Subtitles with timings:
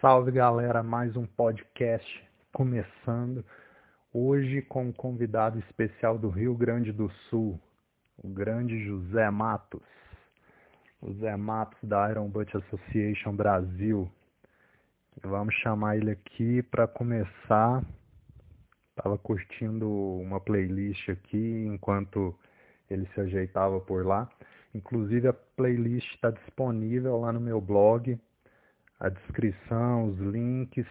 [0.00, 3.44] Salve galera, mais um podcast começando.
[4.14, 7.58] Hoje com um convidado especial do Rio Grande do Sul,
[8.16, 9.82] o grande José Matos.
[11.02, 14.08] O Zé Matos da Iron Butt Association Brasil.
[15.20, 17.84] Vamos chamar ele aqui para começar.
[18.90, 22.38] Estava curtindo uma playlist aqui enquanto
[22.88, 24.30] ele se ajeitava por lá.
[24.72, 28.16] Inclusive a playlist está disponível lá no meu blog
[29.00, 30.86] a descrição, os links,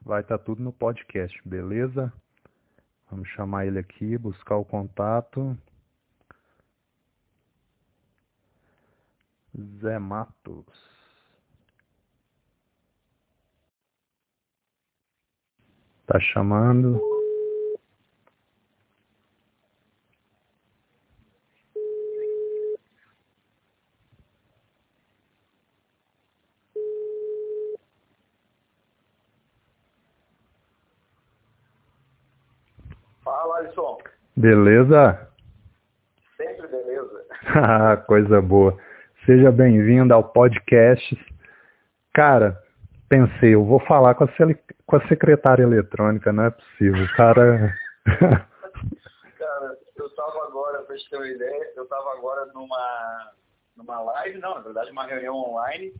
[0.00, 2.12] vai estar tá tudo no podcast, beleza?
[3.10, 5.56] Vamos chamar ele aqui, buscar o contato.
[9.80, 10.66] Zé Matos.
[16.06, 17.12] Tá chamando.
[33.62, 33.98] Alisson?
[34.42, 35.30] Beleza?
[36.36, 37.24] Sempre beleza.
[37.54, 38.76] Ah, coisa boa.
[39.24, 41.16] Seja bem-vindo ao podcast.
[42.12, 42.60] Cara,
[43.08, 44.28] pensei, eu vou falar com a,
[44.84, 47.06] com a secretária eletrônica, não é possível.
[47.14, 47.72] Cara.
[49.38, 53.32] cara, eu tava agora, pra te ter uma ideia, eu tava agora numa,
[53.76, 55.94] numa live, não, na verdade, uma reunião online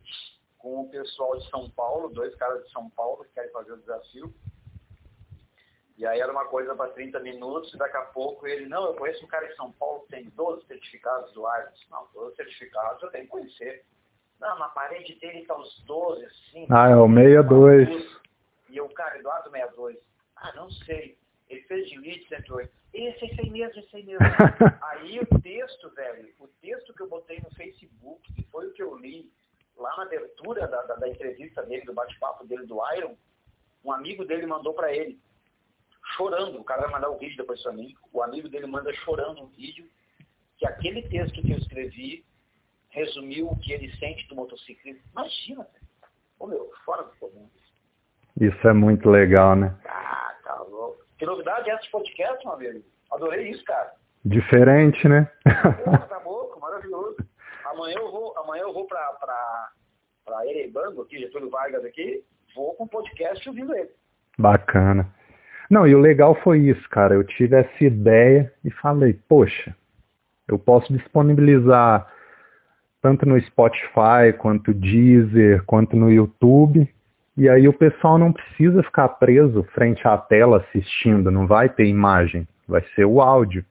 [0.57, 3.77] com o pessoal de São Paulo, dois caras de São Paulo que querem fazer o
[3.77, 4.33] desafio.
[5.97, 8.95] E aí era uma coisa para 30 minutos, e daqui a pouco ele, não, eu
[8.95, 11.85] conheço um cara em São Paulo que tem 12 certificados do Arts.
[11.89, 13.85] Não, 12 certificados eu tenho que conhecer.
[14.39, 16.67] Não, na parede dele está os 12, assim.
[16.69, 18.21] Ah, é o 62.
[18.69, 19.97] E o cara, Eduardo 62.
[20.35, 21.17] Ah, não sei.
[21.47, 22.73] Ele fez de lead 108.
[22.93, 24.25] Esse, esse aí mesmo, esse aí mesmo.
[24.81, 28.81] aí o texto, velho, o texto que eu botei no Facebook, que foi o que
[28.81, 29.31] eu li
[29.77, 33.15] lá na abertura da, da, da entrevista dele, do bate-papo dele do Iron,
[33.83, 35.19] um amigo dele mandou para ele
[36.15, 36.59] chorando.
[36.59, 37.95] O cara vai mandar o vídeo depois para mim.
[38.11, 39.89] O amigo dele manda chorando um vídeo
[40.57, 42.25] que aquele texto que eu escrevi
[42.89, 45.01] resumiu o que ele sente do motociclista.
[45.11, 45.67] Imagina,
[46.43, 47.49] Ô meu, fora do comum.
[48.39, 49.73] Isso é muito legal, né?
[49.85, 51.01] Ah, tá louco.
[51.17, 52.83] Que novidade é esse podcast, meu amigo?
[53.11, 53.93] Adorei isso, cara.
[54.25, 55.31] Diferente, né?
[55.85, 57.15] Pô, tá louco, maravilhoso.
[57.65, 59.71] Amanhã eu vou, amanhã eu vou pra, pra,
[60.25, 63.91] pra Erebango, aqui, Getúlio Vargas aqui, vou com o podcast ouvindo ele.
[64.37, 65.09] Bacana.
[65.73, 67.15] Não, e o legal foi isso, cara.
[67.15, 69.75] Eu tive essa ideia e falei, poxa,
[70.47, 72.07] eu posso disponibilizar
[73.01, 76.87] tanto no Spotify, quanto Deezer, quanto no YouTube.
[77.35, 81.87] E aí o pessoal não precisa ficar preso frente à tela assistindo, não vai ter
[81.87, 83.65] imagem, vai ser o áudio.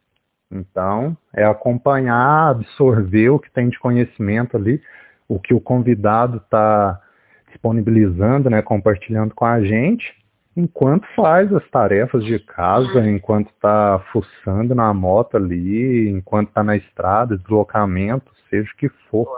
[0.51, 4.83] Então, é acompanhar, absorver o que tem de conhecimento ali,
[5.29, 7.01] o que o convidado está
[7.47, 10.21] disponibilizando, né, compartilhando com a gente,
[10.57, 16.77] enquanto faz as tarefas de casa, enquanto está fuçando na moto ali, enquanto está na
[16.77, 19.29] estrada, deslocamento, seja o que for.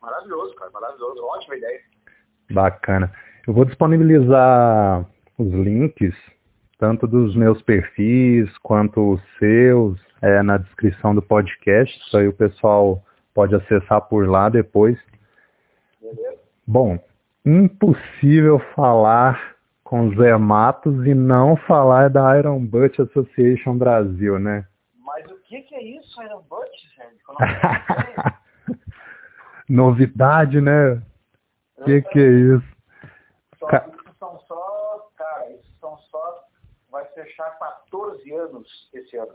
[0.00, 1.24] Maravilhoso, cara, maravilhoso.
[1.24, 1.80] Ótima ideia.
[2.50, 3.12] Bacana.
[3.46, 5.06] Eu vou disponibilizar
[5.38, 6.14] os links,
[6.78, 11.98] tanto dos meus perfis quanto os seus, é, na descrição do podcast.
[11.98, 13.02] Isso aí o pessoal
[13.34, 14.98] pode acessar por lá depois.
[16.00, 16.38] Beleza.
[16.66, 16.98] Bom,
[17.44, 19.57] impossível falar
[19.88, 24.68] com Zé Matos e não falar da Iron Butt Association Brasil, né?
[24.98, 27.24] Mas o que, que é isso, Iron Butt, gente?
[29.66, 31.02] Novidade, né?
[31.78, 32.76] O que, que é isso?
[33.58, 33.88] Só, Ca...
[33.88, 36.44] Isso são só, cara, isso são só,
[36.90, 39.34] vai fechar 14 anos esse ano.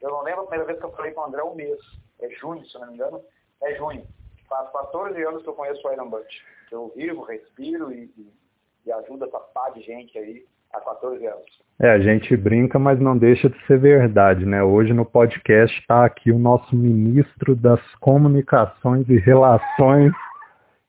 [0.00, 1.80] Eu não lembro a primeira vez que eu falei com o André um mês.
[2.20, 3.20] É junho, se não me engano.
[3.60, 4.06] É junho.
[4.48, 6.46] Faz 14 anos que eu conheço o Iron Butt.
[6.70, 8.41] Eu vivo, respiro e, e
[8.84, 11.62] e ajuda essa pá de gente aí há 14 anos.
[11.80, 14.62] É, a gente brinca, mas não deixa de ser verdade, né?
[14.62, 20.12] Hoje no podcast está aqui o nosso ministro das Comunicações e Relações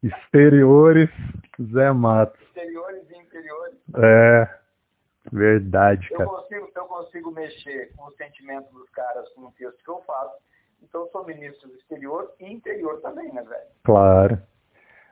[0.03, 1.09] Exteriores,
[1.71, 2.39] Zé Matos.
[2.41, 3.77] Exteriores e interiores.
[3.95, 4.50] É,
[5.31, 6.29] verdade, eu cara.
[6.29, 10.35] Consigo, eu consigo mexer com o sentimento dos caras com o texto que eu faço,
[10.81, 13.68] então eu sou ministro do exterior e interior também, né, velho?
[13.83, 14.41] Claro.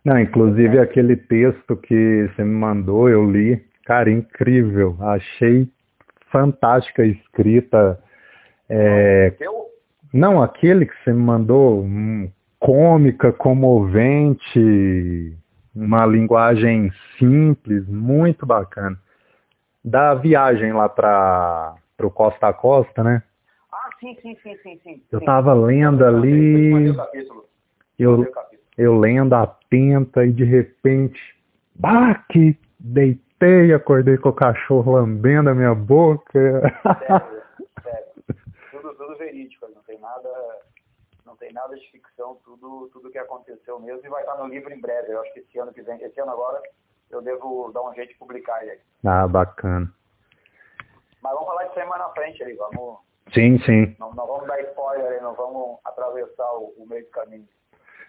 [0.03, 4.97] Não, inclusive aquele texto que você me mandou, eu li, cara, incrível.
[4.99, 5.69] Achei
[6.31, 8.01] fantástica a escrita.
[8.67, 9.33] É...
[10.13, 15.37] Não, aquele que você me mandou, um, cômica, comovente,
[15.75, 18.97] uma linguagem simples, muito bacana.
[19.83, 23.23] Da viagem lá para o Costa a Costa, né?
[23.71, 24.79] Ah, sim, sim, sim, sim.
[24.83, 26.93] sim eu estava lendo ali.
[27.97, 28.27] Eu,
[28.77, 29.33] eu lendo
[29.71, 31.19] atenta e de repente
[31.75, 36.61] Bah, que deitei, acordei com o cachorro lambendo a minha boca.
[36.99, 37.43] Sério,
[37.81, 38.05] sério.
[38.69, 40.29] Tudo, tudo verídico, não tem nada,
[41.25, 44.71] não tem nada de ficção, tudo, tudo que aconteceu mesmo e vai estar no livro
[44.71, 45.11] em breve.
[45.11, 46.61] Eu acho que esse ano que vem, esse ano agora,
[47.09, 48.81] eu devo dar um jeito de publicar ele.
[49.03, 49.91] Ah, bacana.
[51.23, 52.99] Mas vamos falar de semana na frente aí, vamos.
[53.33, 53.95] Sim, sim.
[53.97, 57.47] Não, não vamos dar spoiler aí, não vamos atravessar o, o meio do caminho.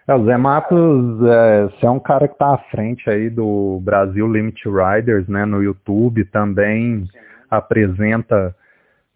[0.05, 3.79] É, o Zé Matos, é, você é um cara que está à frente aí do
[3.81, 7.07] Brasil Limit Riders, né, no YouTube, também
[7.49, 8.53] apresenta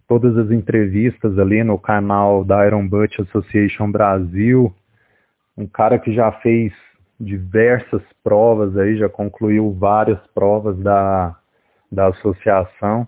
[0.08, 4.74] todas as entrevistas ali no canal da Iron Butt Association Brasil,
[5.58, 6.72] um cara que já fez
[7.20, 11.36] diversas provas aí, já concluiu várias provas da,
[11.92, 13.06] da associação.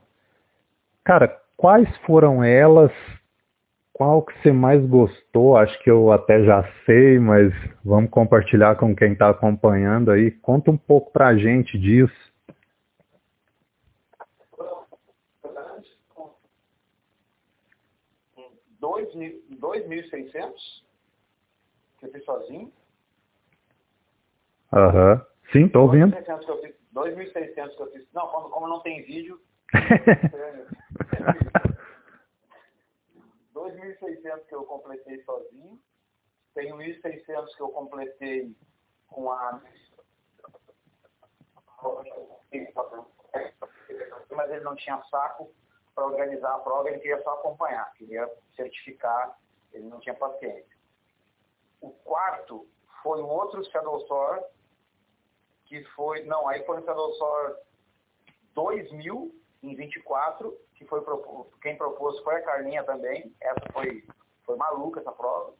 [1.06, 2.92] Cara, quais foram elas?
[4.00, 5.58] Qual que você mais gostou?
[5.58, 7.52] Acho que eu até já sei, mas
[7.84, 10.32] vamos compartilhar com quem está acompanhando aí.
[10.32, 12.16] Conta um pouco pra gente disso.
[18.80, 20.86] Dois mil- 2.600
[22.00, 22.72] que eu fiz sozinho.
[24.72, 25.22] Aham.
[25.52, 26.16] Sim, tô ouvindo.
[26.16, 26.76] 2.600 que eu fiz.
[26.94, 28.08] 2.600 que eu fiz.
[28.14, 29.42] Não, como, como não tem vídeo,
[33.72, 35.80] 2.600 que eu completei sozinho.
[36.54, 38.56] Tem 1.600 que eu completei
[39.08, 39.62] com a.
[44.32, 45.54] Mas ele não tinha saco
[45.96, 49.38] para organizar a prova, ele queria só acompanhar, queria certificar,
[49.74, 50.78] ele não tinha paciência.
[51.82, 52.68] O quarto
[53.04, 54.46] foi um outro Shadow Sword,
[55.66, 56.24] que foi.
[56.24, 57.60] Não, aí foi um Shadow Sword
[58.54, 61.02] 2000 em 24, que foi
[61.62, 63.36] quem propôs foi a Carlinha também.
[63.42, 64.02] Essa foi,
[64.46, 65.54] foi maluca essa prova.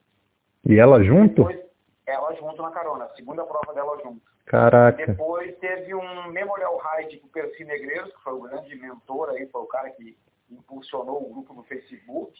[0.66, 1.44] E ela junto?
[1.44, 1.60] Depois,
[2.08, 4.22] ela junto na carona, a segunda prova dela junto.
[4.46, 5.06] Caraca.
[5.06, 9.46] Depois teve um Memorial Ride com o Percy Negreiros, que foi o grande mentor aí,
[9.48, 10.18] foi o cara que
[10.50, 12.34] impulsionou o grupo no Facebook.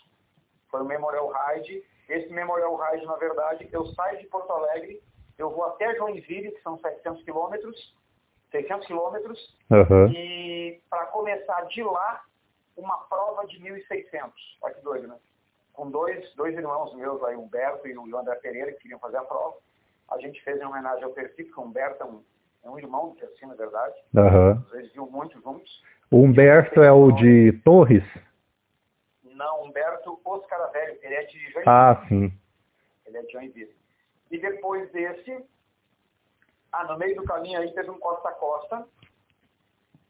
[0.72, 1.84] Foi o Memorial Ride.
[2.08, 5.04] Esse Memorial Ride, na verdade, eu saio de Porto Alegre,
[5.38, 7.94] eu vou até Joinville, que são 700 quilômetros,
[8.52, 10.12] 600 quilômetros, Aham.
[10.12, 12.24] e para começar de lá,
[12.80, 14.32] uma prova de 1.600.
[14.62, 15.16] Olha que doido, né?
[15.74, 19.24] Com dois, dois irmãos meus aí, Humberto e o André Pereira, que queriam fazer a
[19.24, 19.58] prova.
[20.10, 22.24] A gente fez em homenagem ao Percy, porque o Humberto é um,
[22.64, 23.96] é um irmão do Percy, na verdade.
[24.16, 24.66] Aham.
[24.74, 25.84] Eles viam muito juntos.
[26.12, 28.04] O Humberto é o de Torres?
[29.24, 31.64] Não, Humberto Oscaravelho, ele é de Joinville.
[31.68, 32.34] Ah, sim.
[33.06, 33.76] Ele é de Joinville.
[34.32, 35.46] E depois desse,
[36.72, 38.86] ah, no meio do caminho aí teve um Costa a Costa,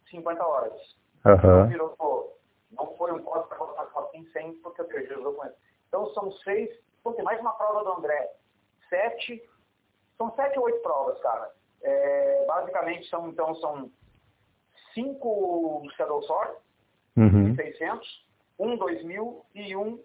[0.10, 0.98] 50 horas.
[1.24, 1.68] Não Aham.
[1.68, 2.39] virou,
[2.71, 5.57] não foi um Costa a Costa Costa em 100, porque eu perdi os documentos.
[5.88, 6.69] Então são seis,
[7.04, 8.31] pô, tem mais uma prova do André.
[8.89, 9.44] Sete,
[10.18, 11.51] são sete ou oito provas, cara.
[11.81, 13.92] É, basicamente são, então, são
[14.94, 16.57] cinco Shadow Sword,
[17.18, 17.54] Uhum.
[17.54, 18.25] 600,
[18.57, 20.01] um 2000 e um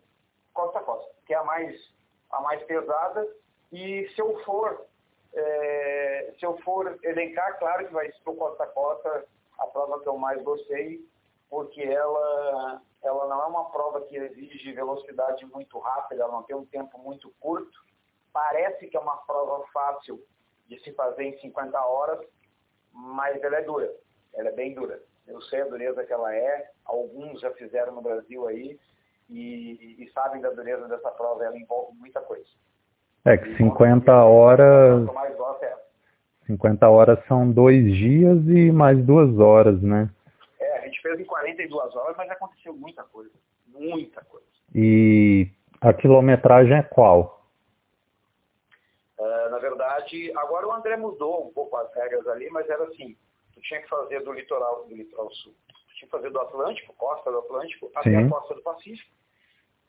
[0.53, 1.95] Costa a Costa, que é a mais,
[2.31, 3.25] a mais pesada.
[3.73, 4.85] E se eu for,
[5.33, 9.27] é, se eu for elencar, claro que vai ser o Costa a Costa
[9.59, 11.05] a prova que eu mais gostei,
[11.55, 16.57] porque ela, ela não é uma prova que exige velocidade muito rápida, ela não tem
[16.57, 17.79] um tempo muito curto.
[18.33, 20.21] Parece que é uma prova fácil
[20.67, 22.19] de se fazer em 50 horas,
[22.93, 23.89] mas ela é dura,
[24.35, 25.01] ela é bem dura.
[25.29, 28.77] Eu sei a dureza que ela é, alguns já fizeram no Brasil aí
[29.31, 32.51] e, e sabem da dureza dessa prova, ela envolve muita coisa.
[33.25, 35.85] É que 50 horas, O que eu mais gosto é essa.
[36.49, 40.11] 50 horas são dois dias e mais duas horas, né?
[41.05, 43.31] Fez em 42 horas, mas aconteceu muita coisa,
[43.67, 44.47] muita coisa.
[44.75, 45.51] E
[45.83, 47.47] a quilometragem é qual?
[49.21, 53.15] É, na verdade, agora o André mudou um pouco as regras ali, mas era assim,
[53.53, 56.95] tu tinha que fazer do litoral, do litoral sul, tu tinha que fazer do Atlântico,
[56.95, 58.25] costa do Atlântico, até Sim.
[58.25, 59.13] a costa do Pacífico,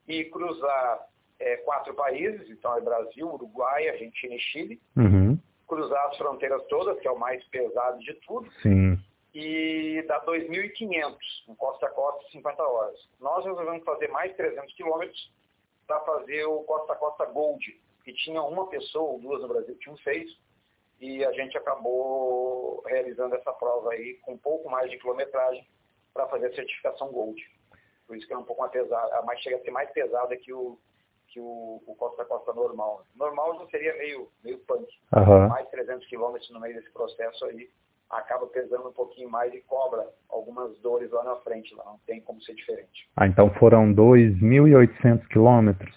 [0.10, 1.08] e cruzar
[1.40, 5.40] é, quatro países, então é Brasil, Uruguai, Argentina e Chile, Uhum.
[5.66, 9.00] cruzar as fronteiras todas, que é o mais pesado de tudo, Sim.
[9.36, 11.18] E dá 2.500,
[11.50, 12.98] um costa a costa, 50 horas.
[13.20, 15.30] Nós resolvemos fazer mais 300 quilômetros
[15.86, 19.78] para fazer o costa a costa Gold, que tinha uma pessoa ou duas no Brasil,
[19.80, 20.32] tinham seis,
[21.02, 25.68] e a gente acabou realizando essa prova aí com um pouco mais de quilometragem
[26.14, 27.42] para fazer a certificação Gold.
[28.08, 30.54] Por isso que é um pouco mais pesada, mais chega a ser mais pesada que
[30.54, 30.80] o
[31.28, 33.04] que o, o costa a costa normal.
[33.14, 35.50] Normal já seria meio meio punk Aham.
[35.50, 37.70] mais 300 quilômetros no meio desse processo aí,
[38.18, 42.22] acaba pesando um pouquinho mais e cobra algumas dores lá na frente, lá não tem
[42.22, 43.10] como ser diferente.
[43.16, 45.94] Ah, então foram 2.800 quilômetros?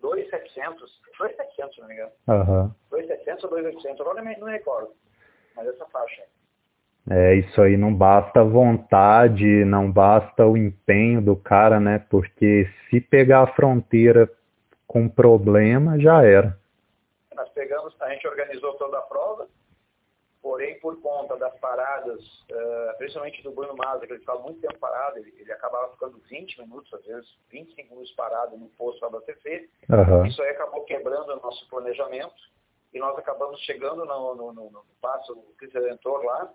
[0.00, 2.74] 2,700, 2,700 se não me engano, Aham.
[2.90, 4.90] 2,700 ou 2,800, agora não me- recordo,
[5.54, 6.22] mas essa faixa.
[6.22, 6.28] aí.
[7.08, 12.04] É, isso aí não basta a vontade, não basta o empenho do cara, né?
[12.10, 14.28] Porque se pegar a fronteira
[14.88, 16.58] com problema, já era.
[17.34, 19.46] Nós pegamos, a gente organizou toda a prova,
[20.46, 22.20] porém por conta das paradas,
[22.52, 26.20] uh, principalmente do Bruno Maza, que ele ficava muito tempo parado, ele, ele, acabava ficando
[26.20, 30.24] 20 minutos, às vezes 25 minutos parado no posto abastecer, uhum.
[30.24, 32.32] isso aí acabou quebrando o nosso planejamento,
[32.94, 36.54] e nós acabamos chegando no, no, no, no passo Cristo Redentor lá,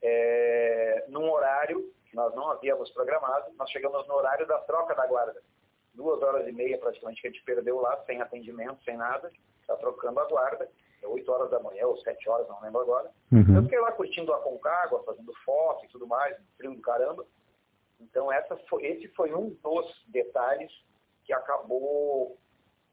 [0.00, 5.06] é, num horário que nós não havíamos programado, nós chegamos no horário da troca da
[5.06, 5.42] guarda.
[5.92, 9.76] Duas horas e meia praticamente que a gente perdeu lá, sem atendimento, sem nada, está
[9.76, 10.66] trocando a guarda,
[11.06, 13.10] 8 horas da manhã ou 7 horas, não lembro agora.
[13.32, 13.56] Uhum.
[13.56, 17.24] Eu fiquei lá curtindo a Concagua, fazendo foto e tudo mais, frio do caramba.
[18.00, 20.70] Então essa foi, esse foi um dos detalhes
[21.24, 22.36] que acabou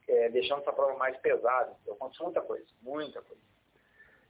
[0.08, 1.72] é, deixando essa prova mais pesada.
[1.82, 3.42] Então, aconteceu muita coisa, muita coisa.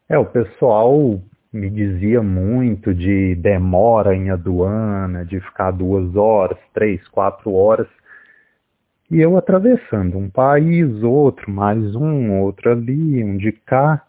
[0.09, 1.19] É, o pessoal
[1.51, 7.87] me dizia muito de demora em aduana, de ficar duas horas, três, quatro horas.
[9.11, 14.05] E eu atravessando um país, outro, mais um, outro ali, um de cá,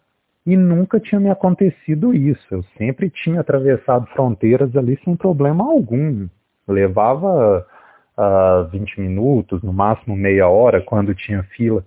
[0.47, 2.47] e nunca tinha me acontecido isso.
[2.51, 6.29] Eu sempre tinha atravessado fronteiras ali sem problema algum.
[6.69, 7.67] Levava
[8.17, 11.85] uh, 20 minutos, no máximo meia hora, quando tinha fila.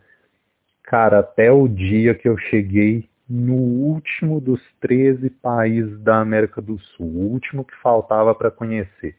[0.83, 6.79] Cara, até o dia que eu cheguei no último dos 13 países da América do
[6.79, 9.15] Sul, o último que faltava para conhecer.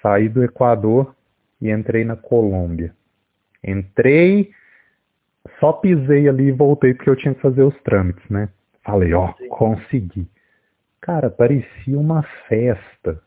[0.00, 1.14] Saí do Equador
[1.60, 2.94] e entrei na Colômbia.
[3.62, 4.50] Entrei,
[5.58, 8.48] só pisei ali e voltei porque eu tinha que fazer os trâmites, né?
[8.84, 10.28] Falei, ó, consegui.
[11.00, 13.20] Cara, parecia uma festa.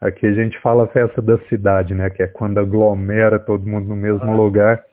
[0.00, 2.10] Aqui a gente fala festa da cidade, né?
[2.10, 4.34] Que é quando aglomera todo mundo no mesmo ah.
[4.34, 4.84] lugar.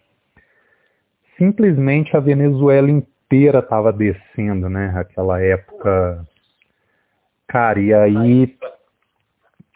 [1.38, 4.94] Simplesmente a Venezuela inteira estava descendo, né?
[4.96, 6.26] Aquela época.
[7.48, 8.58] Cara, e aí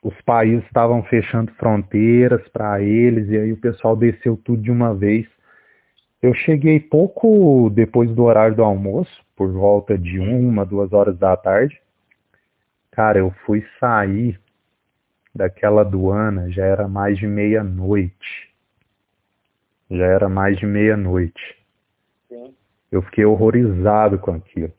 [0.06, 4.94] os países estavam fechando fronteiras para eles, e aí o pessoal desceu tudo de uma
[4.94, 5.26] vez.
[6.22, 11.36] Eu cheguei pouco depois do horário do almoço, por volta de uma, duas horas da
[11.36, 11.82] tarde.
[12.92, 14.40] Cara, eu fui sair
[15.34, 18.54] daquela aduana já era mais de meia-noite.
[19.90, 21.58] Já era mais de meia-noite.
[22.92, 24.72] Eu fiquei horrorizado com aquilo.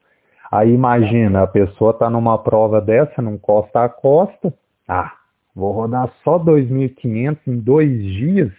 [0.53, 4.55] Aí imagina, a pessoa está numa prova dessa, num costa a costa.
[4.89, 5.17] Ah,
[5.55, 8.53] vou rodar só 2.500 em dois dias.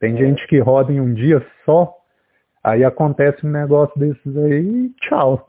[0.00, 0.16] Tem é.
[0.16, 1.94] gente que roda em um dia só.
[2.62, 5.46] Aí acontece um negócio desses aí e tchau.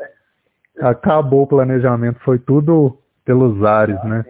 [0.80, 4.24] Acabou o planejamento, foi tudo pelos ares, né?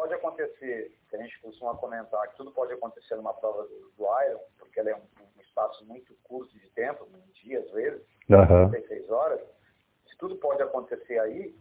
[0.00, 4.04] pode acontecer, que a gente costuma comentar, que tudo pode acontecer numa prova do, do
[4.24, 8.00] Iron, porque ela é um, um, espaço muito curto de tempo, um dia às vezes,
[8.28, 8.70] uhum.
[8.70, 9.40] 36 horas,
[10.08, 11.54] se tudo pode acontecer aí,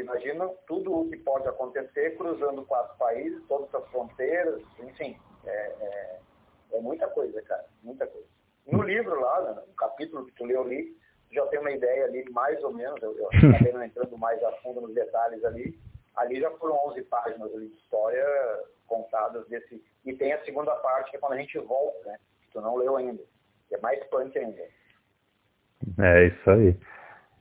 [0.00, 6.18] imagina tudo o que pode acontecer cruzando quatro países, todas as fronteiras, enfim, é, é,
[6.74, 8.26] é muita coisa, cara, muita coisa.
[8.66, 10.96] No livro lá, né, no capítulo que tu leu ali,
[11.32, 14.52] já tem uma ideia ali, mais ou menos, eu, eu acabei não entrando mais a
[14.62, 15.78] fundo nos detalhes ali,
[16.16, 18.24] ali já foram 11 páginas de história
[18.86, 19.82] contadas desse.
[20.04, 22.18] E tem a segunda parte, que é quando a gente volta, né?
[22.42, 23.22] Que tu não leu ainda.
[23.68, 24.62] Que é mais punk ainda.
[25.98, 26.76] É isso aí.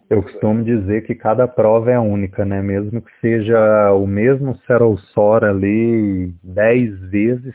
[0.09, 2.61] Eu costumo dizer que cada prova é única, né?
[2.61, 7.53] Mesmo que seja o mesmo Serosor ali dez vezes,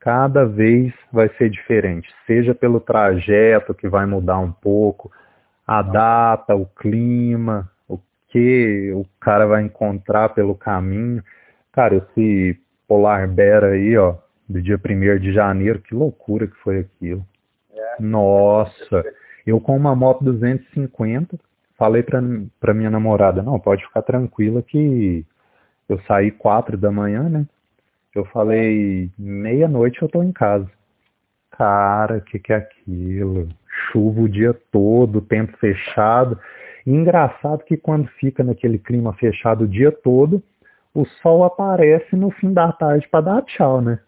[0.00, 2.08] cada vez vai ser diferente.
[2.26, 5.12] Seja pelo trajeto que vai mudar um pouco,
[5.66, 7.70] a data, o clima,
[8.28, 11.22] que o cara vai encontrar pelo caminho.
[11.72, 14.16] Cara, esse Polar Bear aí, ó,
[14.48, 17.26] do dia 1 de janeiro, que loucura que foi aquilo.
[17.74, 18.02] É.
[18.02, 19.04] Nossa,
[19.46, 21.38] eu com uma moto 250,
[21.78, 22.20] falei pra,
[22.60, 25.24] pra minha namorada, não, pode ficar tranquila que
[25.88, 27.46] eu saí quatro da manhã, né?
[28.14, 30.70] Eu falei, meia-noite eu tô em casa.
[31.50, 33.48] Cara, o que, que é aquilo?
[33.92, 36.38] Chuva o dia todo, tempo fechado.
[36.86, 40.42] E engraçado que quando fica naquele clima fechado o dia todo,
[40.94, 43.98] o sol aparece no fim da tarde para dar tchau, né?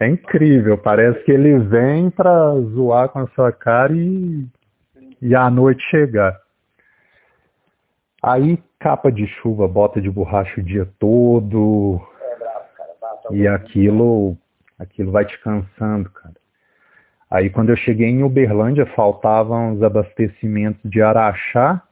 [0.00, 4.46] É incrível, parece que ele vem para zoar com a sua cara e,
[5.20, 6.36] e a noite chegar.
[8.22, 12.00] Aí capa de chuva, bota de borracha o dia todo.
[13.30, 14.36] E aquilo,
[14.78, 16.34] aquilo vai te cansando, cara.
[17.30, 21.82] Aí quando eu cheguei em Uberlândia, faltavam os abastecimentos de Araxá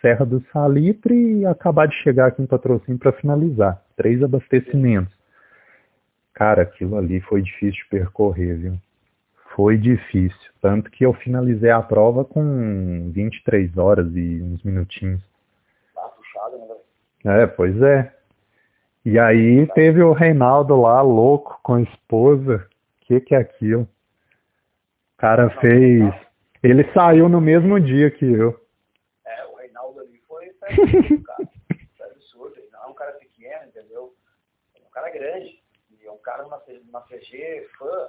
[0.00, 3.82] Serra do Salitre e acabar de chegar aqui em Patrocínio para finalizar.
[3.96, 5.12] Três abastecimentos.
[6.32, 8.78] Cara, aquilo ali foi difícil de percorrer, viu?
[9.56, 10.38] Foi difícil.
[10.62, 15.27] Tanto que eu finalizei a prova com 23 horas e uns minutinhos.
[17.24, 18.14] É, pois é.
[19.04, 22.68] E aí teve o Reinaldo lá, louco, com a esposa.
[23.00, 23.82] O que, que é aquilo?
[23.82, 26.14] O cara fez.
[26.62, 28.60] Ele saiu no mesmo dia que eu.
[29.24, 31.48] É, o Reinaldo ali foi cara.
[31.96, 32.56] Foi absurdo.
[32.72, 34.14] Não é um cara pequeno, entendeu?
[34.76, 35.62] É um cara grande.
[36.00, 38.08] E é um cara numa, numa CG, fã.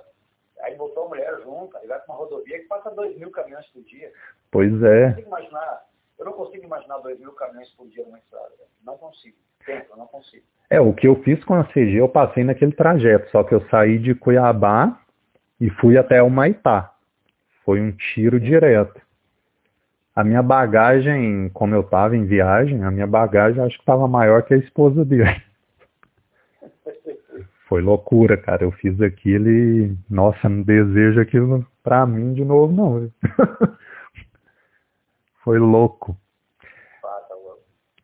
[0.62, 2.06] Aí botou a mulher junto, tá ligado?
[2.06, 4.12] Com uma rodovia que passa 2 mil caminhões por dia.
[4.52, 4.96] Pois é.
[4.96, 5.86] Eu não consigo imaginar,
[6.20, 8.52] eu não consigo imaginar 2 mil caminhões por dia numa estrada.
[8.86, 9.38] Não consigo.
[9.66, 10.44] Tempo, não consigo.
[10.70, 13.62] É, o que eu fiz com a CG, eu passei naquele trajeto, só que eu
[13.70, 15.00] saí de Cuiabá
[15.60, 16.94] e fui até o Maitá.
[17.64, 19.02] Foi um tiro direto.
[20.16, 24.44] A minha bagagem, como eu estava em viagem, a minha bagagem acho que estava maior
[24.44, 25.42] que a esposa dele.
[27.68, 28.64] Foi loucura, cara.
[28.64, 33.12] Eu fiz aquilo e, nossa, não desejo aquilo pra mim de novo, não.
[35.50, 36.16] Foi louco.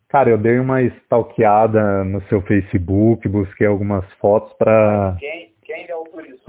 [0.10, 5.16] Cara, eu dei uma stalkeada no seu Facebook, busquei algumas fotos pra...
[5.20, 6.40] Quem, quem autorizou?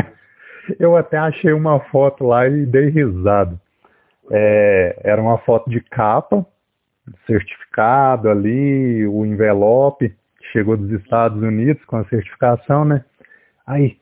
[0.80, 3.60] eu até achei uma foto lá e dei risada.
[4.30, 6.46] É, era uma foto de capa,
[7.26, 10.16] certificado ali, o envelope
[10.52, 13.04] chegou dos Estados Unidos com a certificação, né?
[13.66, 13.98] Aí,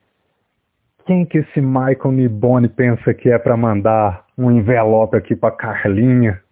[1.05, 6.43] quem que esse Michael Niboni pensa que é para mandar um envelope aqui para Carlinha?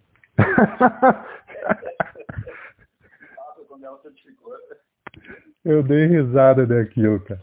[5.65, 7.41] eu dei risada daquilo, cara.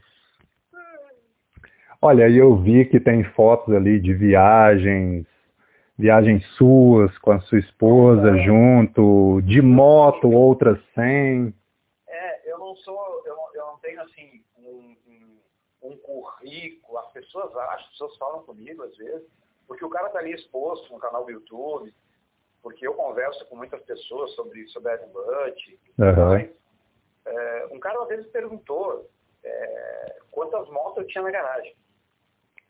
[2.01, 5.25] Olha, eu vi que tem fotos ali de viagens,
[5.97, 11.53] viagens suas com a sua esposa junto, de moto, outras sem
[12.73, 15.39] não sou, eu não, eu não tenho assim um, um,
[15.83, 19.27] um, currículo, as pessoas acham, as pessoas falam comigo às vezes,
[19.67, 21.93] porque o cara está ali exposto no canal do YouTube,
[22.61, 26.35] porque eu converso com muitas pessoas sobre, sobre Ed Butt, uhum.
[27.25, 29.09] é, um cara uma vez perguntou
[29.43, 31.75] é, quantas motos eu tinha na garagem.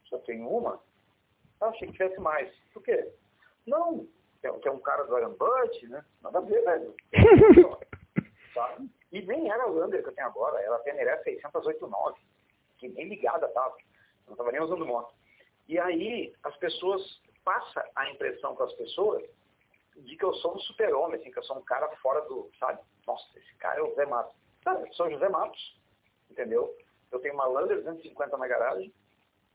[0.09, 0.79] Só tenho uma?
[1.61, 2.53] Ah, achei que tivesse mais.
[2.73, 3.07] Por quê?
[3.65, 4.07] Não,
[4.41, 6.03] tem, tem um cara do Iron Butt, né?
[6.21, 6.95] Nada a ver, velho.
[8.53, 8.89] Sabe?
[9.11, 12.19] E nem era a Lander que eu tenho agora, era a Teneré 689,
[12.77, 13.75] que nem ligada estava.
[14.25, 15.13] Não estava nem usando moto.
[15.67, 19.23] E aí as pessoas, passa a impressão para as pessoas
[19.95, 22.79] de que eu sou um super-homem, assim, que eu sou um cara fora do, sabe?
[23.05, 24.35] Nossa, esse cara é o Zé Matos.
[24.63, 25.79] Sabe, eu sou José Matos,
[26.31, 26.75] entendeu?
[27.11, 28.93] Eu tenho uma Lander 250 na garagem,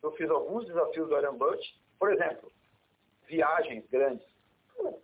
[0.02, 2.52] eu fiz alguns desafios do Iron Butt, por exemplo,
[3.26, 4.26] viagens grandes.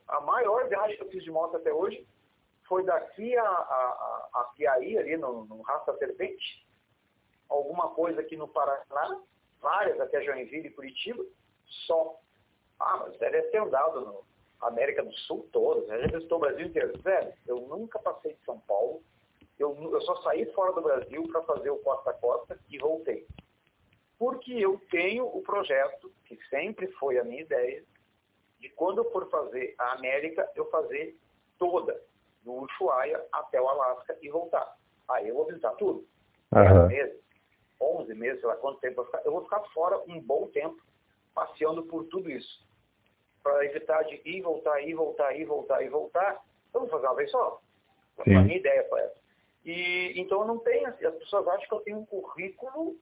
[0.06, 2.06] A maior viagem que eu fiz de moto até hoje
[2.68, 6.64] foi daqui a, a, a Piaí, ali no, no da Serpente,
[7.48, 9.20] alguma coisa aqui no Paraná,
[9.64, 11.24] várias até Joinville e Curitiba,
[11.86, 12.20] só.
[12.78, 14.24] Ah, mas deve ter andado no
[14.60, 16.92] América do Sul toda, já visitou o Brasil inteiro.
[17.00, 19.02] Velho, eu nunca passei de São Paulo,
[19.58, 23.26] eu, eu só saí fora do Brasil para fazer o Costa a Costa e voltei.
[24.18, 27.82] Porque eu tenho o projeto, que sempre foi a minha ideia,
[28.60, 31.16] de quando eu for fazer a América, eu fazer
[31.58, 32.00] toda
[32.42, 34.76] do Ushuaia até o Alasca e voltar.
[35.08, 36.06] Aí eu vou visitar tudo.
[36.52, 36.86] Uhum.
[36.86, 37.23] meses,
[37.80, 40.46] 11 meses, sei lá quanto tempo eu vou, ficar, eu vou ficar fora um bom
[40.48, 40.80] tempo,
[41.34, 42.64] passeando por tudo isso.
[43.42, 47.14] Para evitar de ir, voltar, ir, voltar, ir, voltar, e voltar, eu vou fazer uma
[47.14, 47.60] vez só.
[48.22, 48.36] Sim.
[48.36, 49.24] A minha ideia foi essa.
[49.64, 52.96] E, então eu não tenho, as pessoas acham que eu tenho um currículo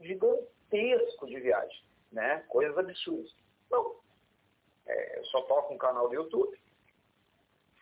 [0.00, 1.82] gigantesco de viagem,
[2.12, 2.44] né?
[2.48, 3.34] Coisas absurdas.
[3.70, 3.96] Não.
[4.86, 6.58] É, eu só toco um canal do YouTube,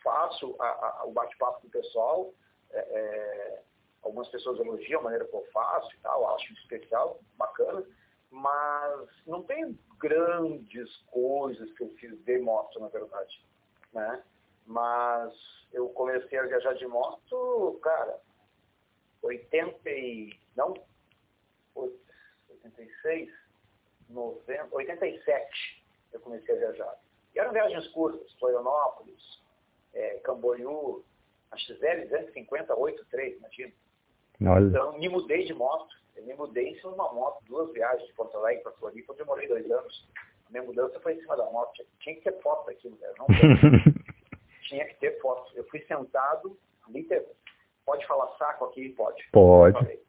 [0.03, 2.33] faço a, a, o bate-papo com o pessoal.
[2.71, 3.61] É, é,
[4.03, 7.85] algumas pessoas elogiam a maneira que eu faço e tal, acho especial, bacana,
[8.29, 13.45] mas não tem grandes coisas que eu fiz de moto, na verdade.
[13.93, 14.23] Né?
[14.65, 15.33] Mas
[15.73, 18.19] eu comecei a viajar de moto, cara,
[19.21, 20.39] 80 e...
[20.55, 20.73] não?
[21.75, 23.31] 86,
[24.09, 25.83] 90, 87
[26.13, 26.99] eu comecei a viajar.
[27.35, 29.41] E eram viagens curtas, Florianópolis,
[29.93, 31.03] é, Camboriú,
[31.51, 33.73] a XL 250-83, imagina.
[34.45, 34.67] Olha.
[34.67, 35.95] Então, me mudei de moto.
[36.15, 39.13] Eu me mudei em cima de uma moto, duas viagens de Porto Alegre para Floripa,
[39.17, 40.09] eu morei dois anos.
[40.47, 41.85] A minha mudança foi em cima da moto.
[41.99, 43.13] Tinha que ter foto daquilo, né?
[43.17, 43.27] Não
[44.67, 45.51] tinha que ter foto.
[45.55, 47.37] Eu fui sentado, literalmente.
[47.85, 48.89] Pode falar saco aqui?
[48.89, 49.29] Pode.
[49.31, 49.99] Pode.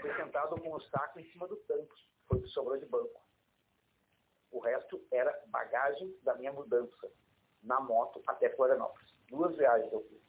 [0.00, 1.94] fui sentado com o saco em cima do tanque.
[2.26, 3.20] Foi o que sobrou de banco.
[4.50, 7.08] O resto era bagagem da minha mudança
[7.62, 9.14] na moto até Florianópolis.
[9.28, 10.27] Duas viagens eu fiz.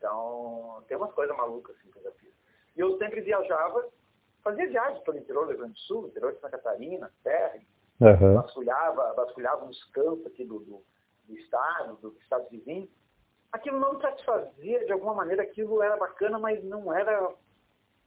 [0.00, 2.32] Então, tem umas coisas malucas assim que eu já fiz.
[2.74, 3.86] E eu sempre viajava,
[4.42, 7.60] fazia viagens pelo interior do Rio Grande do Sul, interior de Santa Catarina, terra,
[8.00, 8.34] uhum.
[8.36, 10.82] vasculhava, vasculhava uns campos aqui do, do,
[11.24, 12.88] do estado, do estado vizinho.
[13.52, 17.34] aquilo não me satisfazia, de alguma maneira aquilo era bacana, mas não era,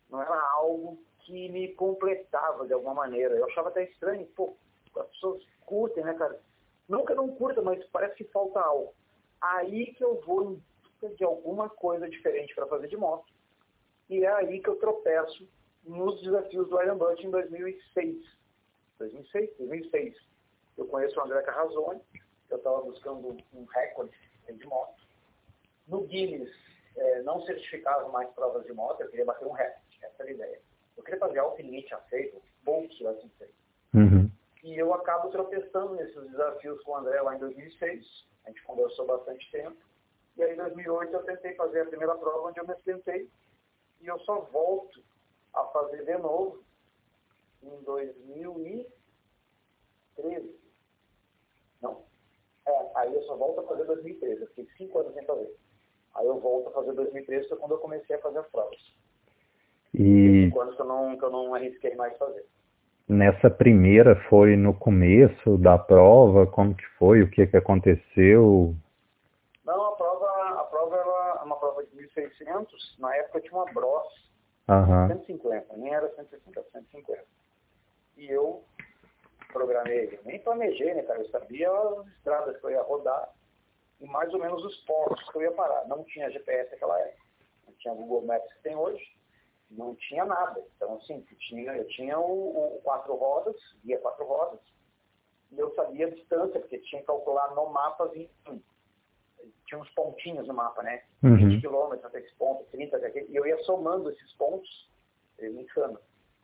[0.10, 3.36] não era algo que me completava de alguma maneira.
[3.36, 4.58] Eu achava até estranho, pô,
[4.98, 6.40] as pessoas curtem, né, cara?
[6.90, 8.96] Eu não curta, mas parece que falta algo.
[9.40, 10.60] Aí que eu vou
[11.10, 13.32] de alguma coisa diferente para fazer de moto.
[14.10, 15.48] E é aí que eu tropeço
[15.84, 18.18] nos desafios do Iron Butt em 2006.
[19.00, 19.58] 2006?
[19.58, 20.16] 2006.
[20.78, 22.02] Eu conheço o André Carrazone,
[22.50, 24.18] eu estava buscando um recorde
[24.50, 25.02] de moto.
[25.88, 26.52] No Guinness,
[26.96, 30.34] é, não certificava mais provas de moto, eu queria bater um recorde, essa era a
[30.34, 30.62] ideia.
[30.96, 33.54] Eu queria fazer algo que ninguém tinha feito, poucos tinham feito.
[33.94, 34.30] Uhum.
[34.64, 38.26] E eu acabo tropeçando nesses desafios com o André lá em 2006.
[38.46, 39.78] A gente conversou bastante tempo.
[40.38, 43.30] E aí em 2008 eu tentei fazer a primeira prova onde eu me acidentei.
[44.02, 45.02] E eu só volto
[45.54, 46.64] a fazer de novo
[47.62, 50.56] em 2013.
[51.82, 52.02] Não.
[52.66, 54.42] É, aí eu só volto a fazer 2013.
[54.42, 55.54] Eu fiquei cinco anos sem fazer.
[56.16, 58.78] Aí eu volto a fazer 2013, foi quando eu comecei a fazer as provas.
[59.94, 60.46] E...
[60.46, 62.46] Cinco anos que eu não, que eu não arrisquei mais fazer.
[63.08, 66.48] Nessa primeira foi no começo da prova?
[66.48, 67.22] Como que foi?
[67.22, 68.76] O que que aconteceu?
[72.14, 74.32] 600, na época tinha uma Bros
[74.70, 75.08] uhum.
[75.08, 77.26] 150, nem era 160, 150.
[78.18, 78.64] E eu
[79.52, 81.20] programei, nem planejei, né, cara?
[81.20, 83.34] Eu sabia as estradas que eu ia rodar
[84.00, 85.88] e mais ou menos os pontos que eu ia parar.
[85.88, 87.24] Não tinha GPS naquela época,
[87.68, 89.04] não tinha Google Maps que tem hoje,
[89.70, 90.64] não tinha nada.
[90.76, 94.60] Então, assim, eu tinha, eu tinha o, o quatro rodas, guia quatro rodas,
[95.52, 98.62] e eu sabia a distância, porque tinha que calcular no mapa 21
[99.66, 101.04] tinha uns pontinhos no mapa, né?
[101.24, 101.36] Uhum.
[101.36, 102.98] 20 quilômetros até esse ponto, 30,
[103.30, 104.90] e eu ia somando esses pontos,
[105.40, 106.00] insano,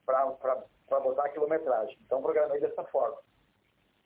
[0.06, 1.98] para botar a quilometragem.
[2.06, 3.18] Então, programei dessa forma.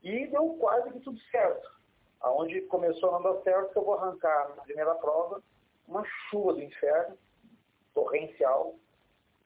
[0.04, 1.72] E deu quase que tudo certo.
[2.20, 5.42] Aonde começou a não dar certo, que eu vou arrancar na primeira prova
[5.88, 7.18] uma chuva do inferno,
[7.94, 8.76] torrencial,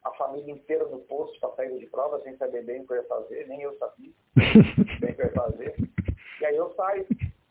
[0.04, 2.98] a família inteira no posto para sair de prova, sem saber bem o que eu
[2.98, 4.12] ia fazer, nem eu sabia
[5.00, 5.76] bem o que eu ia fazer.
[6.40, 7.06] E aí eu saio,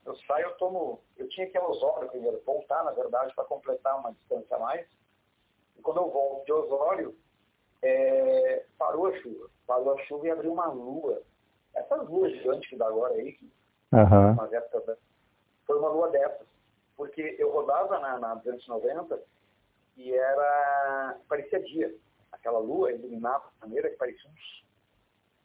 [0.09, 3.45] eu saio, eu tomo, eu tinha que ir a Osório primeiro, voltar, na verdade, para
[3.45, 4.87] completar uma distância a mais.
[5.77, 7.17] E quando eu volto de Osório,
[7.83, 9.51] é, parou a chuva.
[9.67, 11.23] Parou a chuva e abriu uma lua.
[11.75, 13.51] Essas luas gigantes que dá agora aí, que
[13.93, 14.33] uhum.
[14.33, 14.99] umas épocas,
[15.67, 16.47] foi uma lua dessas.
[16.97, 19.21] Porque eu rodava na, na 290
[19.97, 21.19] e era.
[21.29, 21.95] parecia dia
[22.33, 24.35] aquela lua iluminava de maneira que parecia um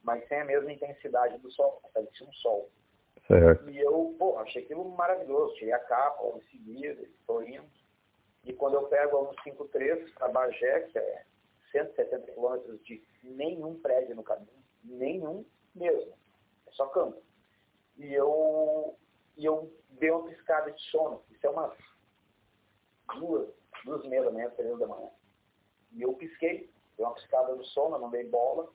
[0.04, 2.70] mas sem a mesma intensidade do sol, parecia um sol.
[3.32, 3.70] Certo.
[3.70, 7.66] E eu, pô, achei aquilo maravilhoso, tirei a capa logo em seguida, estou indo.
[8.44, 11.26] E quando eu pego a 153 para Bagé, que é
[11.72, 14.50] 170 quilômetros de nenhum prédio no caminho,
[14.84, 16.14] nenhum mesmo,
[16.68, 17.22] é só campo.
[17.98, 18.98] E eu,
[19.38, 21.78] e eu dei uma piscada de sono, isso é umas
[23.18, 23.50] duas,
[23.86, 25.10] duas e meia da manhã, três da manhã.
[25.94, 28.70] E eu pisquei, dei uma piscada no sono, não dei bola,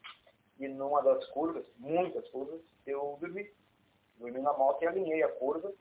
[0.59, 3.51] e numa das curvas, muitas curvas, eu dormi.
[4.19, 5.73] Dormi na moto e alinhei a curva.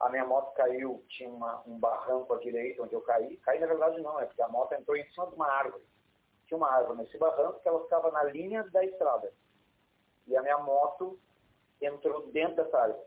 [0.00, 3.36] A minha moto caiu, tinha uma, um barranco à direita onde eu caí.
[3.38, 5.82] Caí na verdade não, é porque a moto entrou em cima de uma árvore.
[6.46, 9.32] Tinha uma árvore nesse barranco que ela ficava na linha da estrada.
[10.26, 11.18] E a minha moto
[11.80, 13.06] entrou dentro dessa árvore.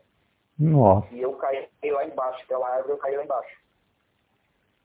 [0.58, 1.14] Nossa.
[1.14, 3.60] E eu caí lá embaixo, pela árvore eu caí lá embaixo.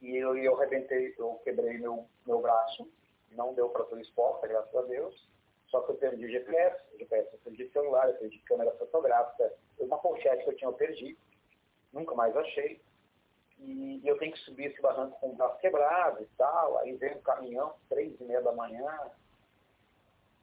[0.02, 2.88] E eu, eu arrebentei, eu quebrei meu, meu braço
[3.36, 5.28] não deu para transporte, graças a Deus.
[5.74, 10.44] Só que eu perdi GPS, GPS eu perdi celular, eu perdi câmera fotográfica, uma pochete
[10.44, 11.18] que eu tinha eu perdi,
[11.92, 12.80] nunca mais achei.
[13.58, 16.78] E, e eu tenho que subir esse barranco com o braço quebrado e tal.
[16.78, 18.88] Aí vem um caminhão, três e meia da manhã,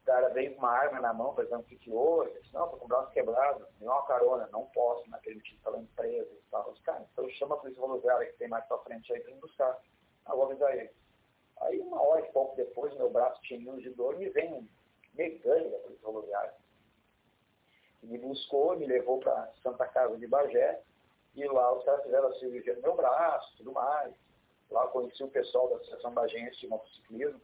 [0.02, 2.32] o cara veio uma arma na mão, fazendo que que houve?
[2.34, 5.20] Eu disse, não, tô com o braço quebrado, me uma carona, não posso, não é
[5.20, 6.68] permitido empresa e tal.
[6.72, 7.80] Os caras, então chama a polícia
[8.26, 9.78] que tem mais pra frente aí pra me buscar.
[10.26, 10.90] Ah, vou avisar ele.
[11.60, 14.68] Aí, uma hora e pouco depois, meu braço tinha de dor, me vem
[15.14, 16.54] Polícia Rodoviária.
[18.02, 20.82] Me buscou, me levou para Santa Casa de Bagé,
[21.34, 24.14] e lá os caras fizeram a cirurgia no meu braço, tudo mais.
[24.70, 27.40] Lá conheci o pessoal da Associação Bagense de Motociclismo,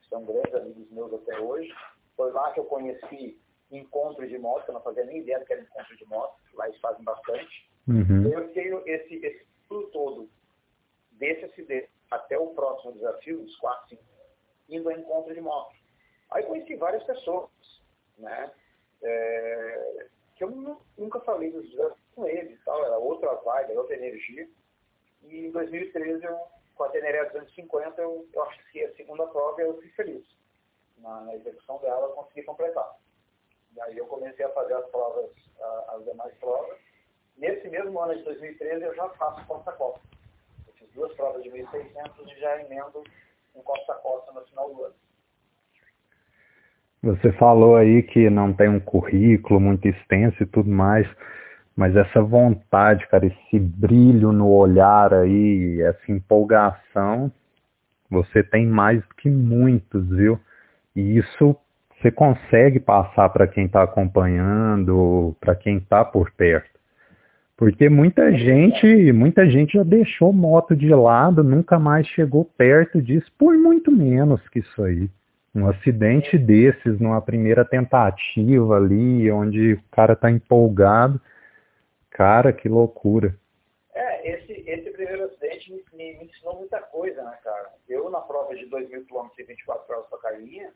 [0.00, 1.72] que são grandes amigos meus até hoje.
[2.16, 3.40] Foi lá que eu conheci
[3.70, 6.38] encontro de moto, que eu não fazia nem ideia do que era encontro de moto,
[6.54, 7.70] lá eles fazem bastante.
[7.86, 8.32] Uhum.
[8.32, 9.46] Eu fiquei esse, esse
[9.92, 10.28] todo
[11.12, 14.02] desse acidente até o próximo desafio, uns 4, 5
[14.70, 15.74] indo a encontro de moto.
[16.30, 17.50] Aí conheci várias pessoas,
[18.18, 18.50] né?
[19.02, 20.50] É, que eu
[20.96, 21.68] nunca falei dos
[22.14, 24.48] com eles, tal, era outra vibe, outra energia.
[25.22, 26.38] E em 2013, eu,
[26.74, 30.24] com a Teneré 250, eu, eu acho que a segunda prova eu fui feliz.
[30.98, 32.96] Na, na execução dela, eu consegui completar.
[33.74, 35.30] E aí eu comecei a fazer as provas,
[35.88, 36.78] as demais provas.
[37.36, 40.00] Nesse mesmo ano de 2013, eu já faço Costa Copa
[41.42, 43.02] de 1.600 e já emendo
[43.54, 44.94] um costa a costa no final do ano.
[47.02, 51.06] Você falou aí que não tem um currículo muito extenso e tudo mais,
[51.76, 57.30] mas essa vontade, cara, esse brilho no olhar aí, essa empolgação,
[58.10, 60.40] você tem mais do que muitos, viu?
[60.96, 61.56] E isso
[62.00, 66.78] você consegue passar para quem está acompanhando, para quem está por perto.
[67.56, 73.30] Porque muita gente, muita gente já deixou moto de lado, nunca mais chegou perto disso,
[73.36, 75.08] por muito menos que isso aí.
[75.54, 81.20] Um acidente desses, numa primeira tentativa ali, onde o cara está empolgado,
[82.10, 83.34] cara, que loucura.
[83.94, 87.72] É, esse, esse primeiro acidente me, me, me ensinou muita coisa, né, cara?
[87.88, 90.72] Eu, na prova de 2 mil km e 24 horas para Carlinha,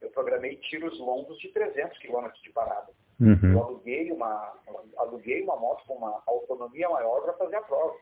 [0.00, 2.88] eu programei tiros longos de 300 km de parada.
[3.20, 3.52] Uhum.
[3.52, 4.58] Eu aluguei uma,
[4.96, 7.96] aluguei uma moto com uma autonomia maior para fazer a prova.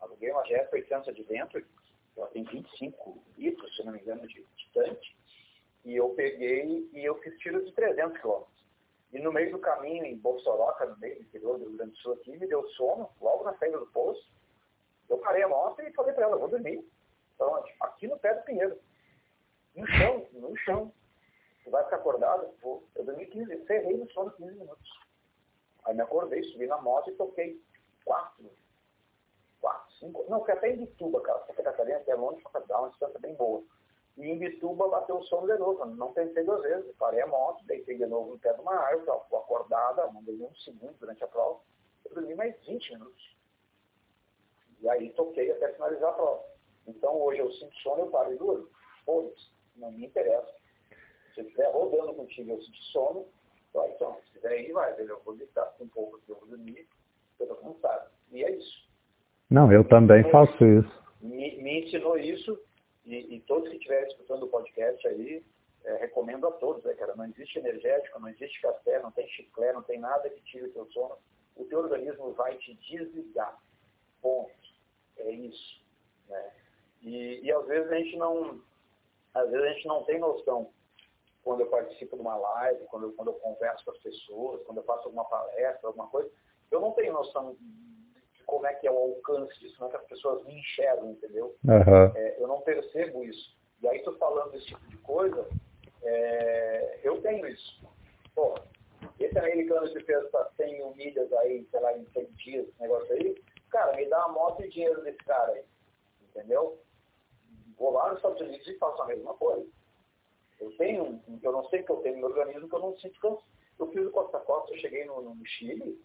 [0.00, 1.64] Aluguei uma GS 800 de dentro,
[2.16, 5.16] ela tem 25 litros, se não me engano, de, de tanque.
[5.84, 8.42] E eu peguei e eu fiz tiros de 300 km.
[9.12, 11.98] E no meio do caminho, em Bolsoroca, no meio do interior do Rio Grande do
[11.98, 14.28] Sul aqui, me deu sono, logo na saída do poço.
[15.08, 16.84] Eu parei a moto e falei para ela, vou dormir.
[17.34, 18.78] Então, aqui no pé do pinheiro.
[19.74, 20.92] No chão, no chão.
[21.62, 22.52] Tu vai ficar acordado?
[22.62, 22.82] Vou.
[22.94, 24.90] Eu dormi 15, ferrei no sono 15 minutos.
[25.84, 27.60] Aí me acordei, subi na moto e toquei
[28.04, 28.50] quatro,
[30.28, 31.44] não, fui até em Bituba, cara.
[31.46, 33.62] Santa Catarina, é longe para dar uma distância bem boa.
[34.16, 35.84] E em Bituba bateu o sono de novo.
[35.84, 36.94] Não pensei duas vezes.
[36.96, 40.54] Parei a moto, deitei de novo no pé de uma árvore, acordada, não dei um
[40.56, 41.60] segundo durante a prova.
[42.04, 43.36] Eu dormi mais 20 minutos.
[44.80, 46.44] E aí toquei até finalizar a prova.
[46.86, 48.68] Então hoje eu sinto sono, eu paro e durmo.
[49.04, 50.54] Foda-se, não me interessa.
[51.34, 53.26] Se eu estiver rodando contigo eu sinto sono,
[53.84, 56.88] então, se quiser ir, vai, eu vou deitar um pouco que eu vou dormir,
[57.38, 58.10] eu estou cansado.
[58.30, 58.85] E é isso.
[59.50, 61.02] Não, eu também então, faço isso.
[61.20, 62.58] Me, me ensinou isso
[63.04, 65.44] e, e, todos que estiverem escutando o podcast aí,
[65.84, 67.14] é, recomendo a todos, né, cara?
[67.14, 70.72] Não existe energético, não existe café, não tem chiclete, não tem nada que tire o
[70.72, 71.16] teu sono.
[71.54, 73.56] O teu organismo vai te desligar.
[74.20, 74.50] Ponto.
[75.18, 75.80] É isso.
[76.28, 76.52] Né?
[77.02, 78.60] E, e às vezes a gente não,
[79.32, 80.70] às vezes a gente não tem noção
[81.44, 84.78] quando eu participo de uma live, quando eu, quando eu converso com as pessoas, quando
[84.78, 86.28] eu faço alguma palestra, alguma coisa,
[86.72, 87.56] eu não tenho noção
[88.46, 91.56] como é que é o alcance disso, como é que as pessoas me enxergam, entendeu?
[91.64, 92.12] Uhum.
[92.14, 93.54] É, eu não percebo isso.
[93.82, 95.46] E aí, tu falando desse tipo de coisa,
[96.02, 97.84] é, eu tenho isso.
[98.34, 98.54] Pô,
[99.18, 100.24] esse americano que fez
[100.56, 103.34] 100 mil milhas aí, sei lá, em 100 dias, esse negócio aí,
[103.70, 105.64] cara, me dá uma moto e dinheiro desse cara aí,
[106.30, 106.80] entendeu?
[107.76, 109.66] Vou lá nos Estados Unidos e faço a mesma coisa.
[110.60, 113.44] Eu tenho, eu não sei que eu tenho no organismo que eu não sinto cansaço.
[113.78, 116.02] Eu fiz o Costa Costa, eu cheguei no, no Chile,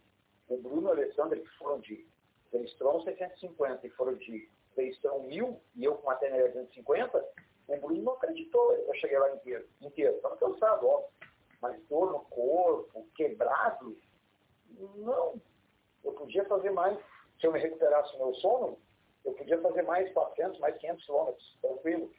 [0.49, 2.05] o Bruno e o Alessandro, que foram de
[2.51, 7.25] Tristron 650 e foram de Tristron 1000 e eu com uma TNR 250,
[7.67, 8.73] o Bruno não acreditou.
[8.73, 9.67] Eu cheguei lá inteiro.
[9.81, 10.15] inteiro.
[10.15, 11.09] Estava cansado, óbvio.
[11.61, 13.97] Mas dor no corpo, quebrado,
[14.95, 15.39] não.
[16.03, 16.97] Eu podia fazer mais.
[17.39, 18.77] Se eu me recuperasse o meu sono,
[19.23, 22.11] eu podia fazer mais 400, mais 500 quilômetros, tranquilo.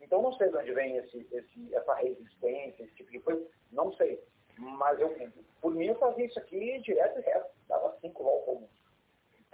[0.00, 3.46] Então não sei de onde vem esse, esse, essa resistência, esse tipo de coisa.
[3.72, 4.22] Não sei.
[4.58, 5.14] Mas eu,
[5.60, 7.50] por mim, eu fazia isso aqui direto e reto.
[7.66, 8.68] Dava 5 voltas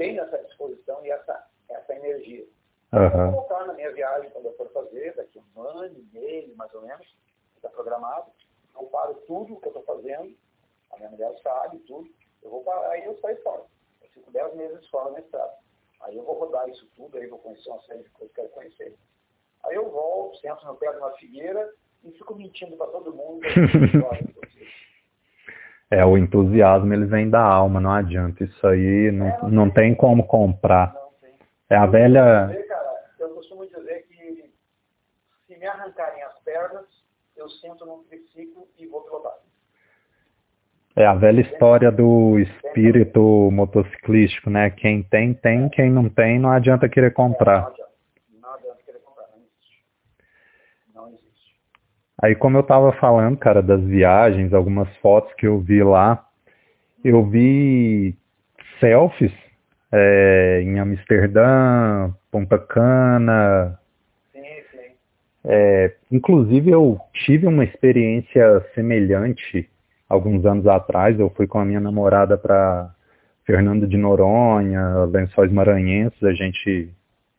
[0.01, 2.47] tenho essa disposição e essa, essa energia.
[2.91, 3.11] Uhum.
[3.11, 6.75] Vou voltar na minha viagem quando eu for fazer, daqui um ano e meio, mais
[6.75, 7.07] ou menos,
[7.55, 8.31] está programado.
[8.75, 10.35] Eu paro tudo o que eu estou fazendo,
[10.91, 12.11] a minha mulher sabe tudo,
[12.43, 13.63] eu vou parar, aí eu saio fora.
[14.01, 15.53] Eu fico 10 meses fora na estrada.
[16.01, 18.45] Aí eu vou rodar isso tudo, aí vou conhecer uma série de coisas que eu
[18.47, 18.97] quero conhecer.
[19.65, 23.43] Aí eu volto, sento no pé de uma figueira e fico mentindo para todo mundo.
[25.90, 28.44] É, o entusiasmo ele vem da alma, não adianta.
[28.44, 30.94] Isso aí não, não tem como comprar.
[31.68, 32.50] É a velha.
[33.18, 34.53] Eu costumo dizer que
[35.46, 36.87] se me arrancarem as pernas,
[37.37, 39.35] eu sinto num triciclo e vou pilotar.
[40.96, 44.70] É a velha história do espírito motociclístico, né?
[44.70, 47.62] Quem tem, tem, quem não tem, não adianta querer comprar.
[47.62, 47.92] Não adianta,
[48.42, 49.85] não adianta querer comprar, não existe.
[50.94, 51.57] Não existe.
[52.22, 56.22] Aí como eu estava falando, cara, das viagens, algumas fotos que eu vi lá,
[57.02, 58.14] eu vi
[58.78, 59.33] selfies
[59.90, 63.78] é, em Amsterdã, Ponta Cana.
[64.33, 64.92] Sim, sim.
[65.44, 69.68] É, inclusive eu tive uma experiência semelhante
[70.09, 71.18] alguns anos atrás.
[71.18, 72.94] Eu fui com a minha namorada para
[73.46, 76.22] Fernando de Noronha, Lençóis Maranhenses.
[76.22, 76.90] A gente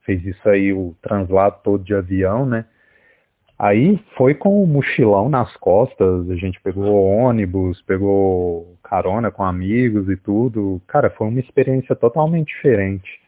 [0.04, 2.66] fez isso aí, o translado todo de avião, né?
[3.62, 10.10] Aí foi com o mochilão nas costas, a gente pegou ônibus, pegou carona com amigos
[10.10, 10.82] e tudo.
[10.88, 13.22] Cara, foi uma experiência totalmente diferente.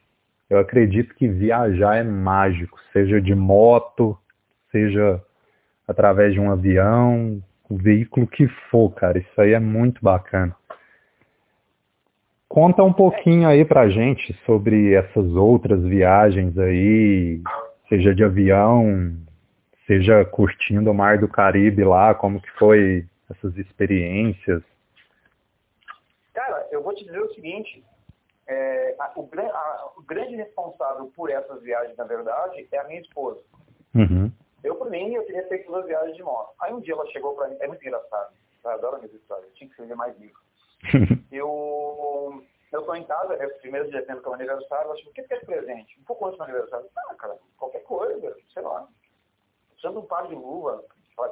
[0.49, 4.17] eu acredito que viajar é mágico, seja de moto,
[4.71, 5.21] seja
[5.87, 9.19] através de um avião, o veículo que for, cara.
[9.19, 10.55] Isso aí é muito bacana.
[12.49, 17.39] Conta um pouquinho aí pra gente sobre essas outras viagens aí,
[17.87, 19.13] seja de avião,
[19.93, 24.63] seja curtindo o Mar do Caribe lá, como que foi essas experiências?
[26.33, 27.83] Cara, eu vou te dizer o seguinte,
[28.47, 33.01] é, a, o, a, o, grande responsável por essas viagens, na verdade, é a minha
[33.01, 33.39] esposa.
[33.93, 34.31] Uhum.
[34.63, 36.53] Eu, por mim, eu teria feito duas viagens de moto.
[36.61, 39.67] Aí um dia ela chegou para mim, é muito engraçado, eu adoro minhas histórias, tinha
[39.67, 40.39] que escrever mais livro.
[41.31, 44.95] eu eu estou em casa, é o primeiro de dezembro que é o aniversário, ela
[44.95, 45.99] chegou, o que de presente?
[45.99, 46.87] Um pouco antes do aniversário.
[46.97, 48.87] Ah, cara, qualquer coisa, sei lá.
[49.83, 50.81] De um par de luva,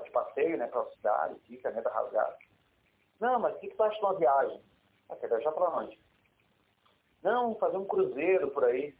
[0.04, 2.38] de passeio, né, para a cidade, aqui, caneta rasgada.
[3.18, 4.62] Não, mas o que, que tu acha de uma viagem?
[5.08, 5.98] Ah, quer viajar para onde?
[7.24, 8.94] Não, fazer um cruzeiro por aí.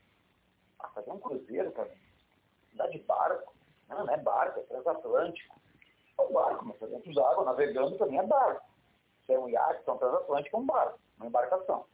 [0.80, 1.92] Ah, fazer um cruzeiro, cara?
[2.74, 3.54] Andar de barco?
[3.90, 5.60] Não, não é barco, é transatlântico.
[6.18, 8.66] É um barco, mas dentro da água, navegando também é barco.
[9.26, 11.86] Se é um iate, então transatlântico é um barco, uma embarcação.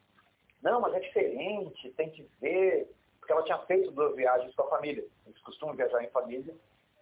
[0.62, 2.96] Não, mas é diferente, tem que ver.
[3.20, 5.04] Porque ela tinha feito duas viagens com a família.
[5.26, 6.56] Eles costumam viajar em família.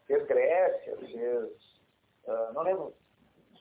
[0.08, 1.50] Fez Grécia, fez.
[2.26, 2.94] Uh, não lembro.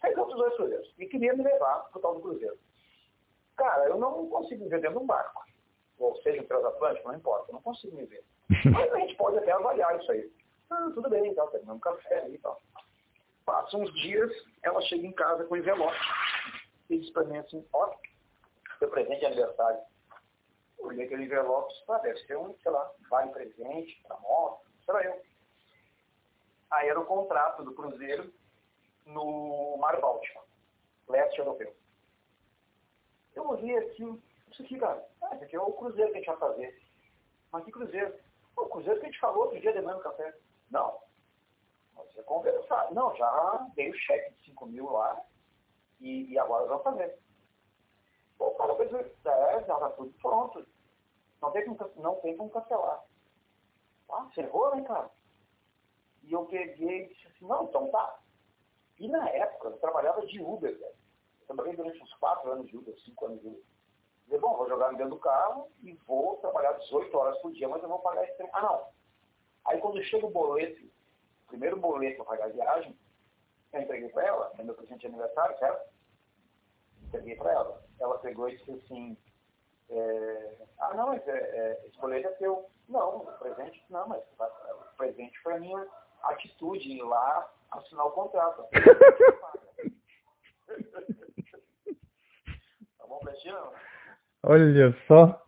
[0.01, 0.95] Fez outros dois cruzeiros.
[0.99, 2.59] E queria me levar para o tal do cruzeiro.
[3.57, 5.45] Cara, eu não consigo viver dentro de um barco.
[5.99, 7.51] Ou seja, um transatlântico, não importa.
[7.51, 8.25] Eu não consigo me ver.
[8.73, 10.31] Mas a gente pode até avaliar isso aí.
[10.71, 12.61] Ah, tudo bem, então, terminamos um café e tal.
[13.45, 14.31] Passam uns dias,
[14.63, 15.97] ela chega em casa com envelope.
[16.91, 17.95] E diz para mim assim, ó,
[18.79, 19.81] seu presente de aniversário.
[20.79, 25.05] Olhei aquele envelope, ah, deve ser um, sei lá, vale presente para moto, sei lá
[25.05, 25.23] eu.
[26.71, 28.33] Aí era o contrato do Cruzeiro
[29.07, 30.43] no Mar Báltico,
[31.09, 31.75] leste europeu.
[33.35, 36.37] Eu ouvi assim, isso aqui, cara, ah, aqui é o Cruzeiro que a gente vai
[36.37, 36.83] fazer.
[37.53, 38.15] Mas que Cruzeiro?
[38.57, 40.35] O Cruzeiro que a gente falou outro dia de manhã no café.
[40.71, 41.01] Não.
[41.97, 42.93] Você conversar.
[42.93, 45.21] Não, já dei o cheque de 5 mil lá
[46.01, 47.19] e, e agora vamos fazer.
[48.39, 50.67] O cara fez o é, já tá tudo pronto.
[51.41, 53.05] Não tem como, não tem como cancelar.
[54.11, 55.11] Ah, você errou, né, cara?
[56.27, 58.21] E eu peguei e disse assim, não, então tá.
[58.99, 60.95] E na época, eu trabalhava de Uber, velho.
[61.41, 63.63] Eu trabalhei durante uns 4 anos de Uber, 5 anos de Uber.
[64.27, 67.83] Falei, bom, vou jogar dentro do carro e vou trabalhar 18 horas por dia, mas
[67.83, 68.51] eu vou pagar esse tempo.
[68.55, 68.87] Ah, não.
[69.67, 72.99] Aí quando chega o boleto, o primeiro boleto para pagar a viagem,
[73.73, 75.93] eu entreguei para ela, é meu presente de aniversário, certo?
[77.03, 79.17] Entreguei para ela ela pegou e disse assim,
[79.91, 82.71] é, ah, não, mas é, é, esse boleto é teu.
[82.89, 85.89] Não, o presente, não, mas o presente foi a minha
[86.31, 88.65] atitude, ir lá assinar o contrato.
[92.99, 93.57] tá bom, Betinho?
[94.43, 95.43] Olha só.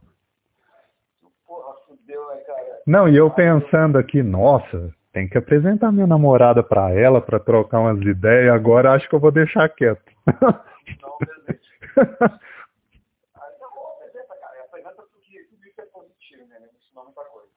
[1.47, 2.83] Porra, fudeu, né, cara?
[2.87, 7.81] Não, e eu pensando aqui, nossa, tem que apresentar minha namorada pra ela, pra trocar
[7.81, 10.13] umas ideias, agora acho que eu vou deixar quieto.
[10.27, 11.61] Não, beleza.
[11.97, 14.65] Aí tá bom, apresenta, cara.
[14.65, 16.59] Apresenta porque tudo isso é positivo, né?
[16.61, 17.49] Me ensinou muita coisa.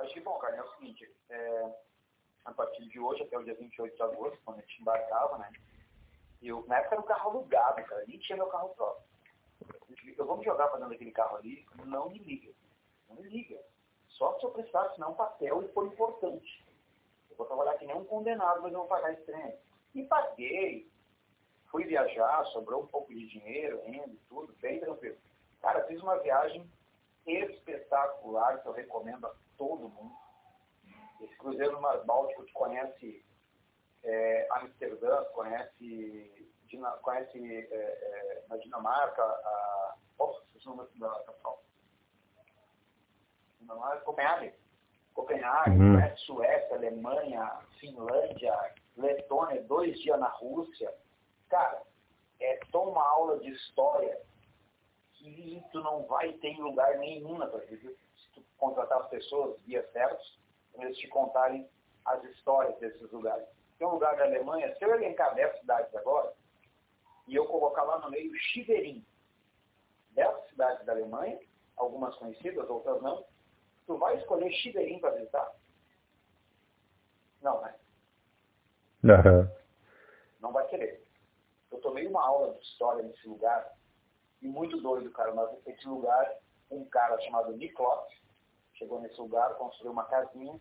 [0.00, 1.64] Acho que, bom, cara, é o seguinte, é,
[2.44, 5.50] a partir de hoje até o dia 28 de agosto, quando a gente embarcava, né?
[6.42, 9.04] Eu, na época era um carro alugado, cara, nem tinha meu carro próprio.
[10.16, 12.52] Eu vou me jogar para dentro daquele carro ali, não me liga.
[13.08, 13.58] Não me liga.
[14.08, 16.64] Só se eu precisar assinar um papel e for importante.
[17.30, 19.56] Eu vou trabalhar que nem um condenado, mas eu vou pagar esse trem.
[19.94, 20.90] E paguei,
[21.70, 25.16] fui viajar, sobrou um pouco de dinheiro, renda e tudo, bem tranquilo.
[25.60, 26.70] Cara, fiz uma viagem
[27.26, 30.14] espetacular que eu recomendo a todo mundo.
[31.20, 33.24] Esse cruzeiro no Mar Báltico, tu conhece
[34.02, 36.50] é, Amsterdã, conhece,
[37.02, 41.62] conhece é, é, na Dinamarca, a, opa, o nome da capital.
[43.60, 44.54] Dinamarca, Copenhague.
[45.14, 45.94] Copenhague, uhum.
[45.94, 50.92] conhece Suécia, Alemanha, Finlândia, Letônia, dois dias na Rússia
[51.50, 51.82] Cara,
[52.38, 54.22] é tão uma aula de história
[55.14, 57.90] que tu não vai ter em lugar nenhum na tua vida.
[57.90, 60.39] Se tu contratar as pessoas via certos,
[60.82, 61.68] eles te contarem
[62.04, 63.46] as histórias desses lugares.
[63.78, 66.32] Tem um lugar da Alemanha, se eu elencar 10 cidades agora,
[67.26, 69.04] e eu colocar lá no meio Chiverim,
[70.12, 71.38] 10 cidades da Alemanha,
[71.76, 73.24] algumas conhecidas, outras não,
[73.86, 75.52] tu vai escolher Chiverim para visitar?
[77.40, 77.74] Não, né?
[79.02, 79.48] Uhum.
[80.40, 81.00] Não vai querer
[81.70, 83.72] eu tomei uma aula de história nesse lugar,
[84.42, 86.36] e muito doido, cara, mas esse lugar,
[86.70, 88.06] um cara chamado Niklot,
[88.74, 90.58] chegou nesse lugar, construiu uma casinha,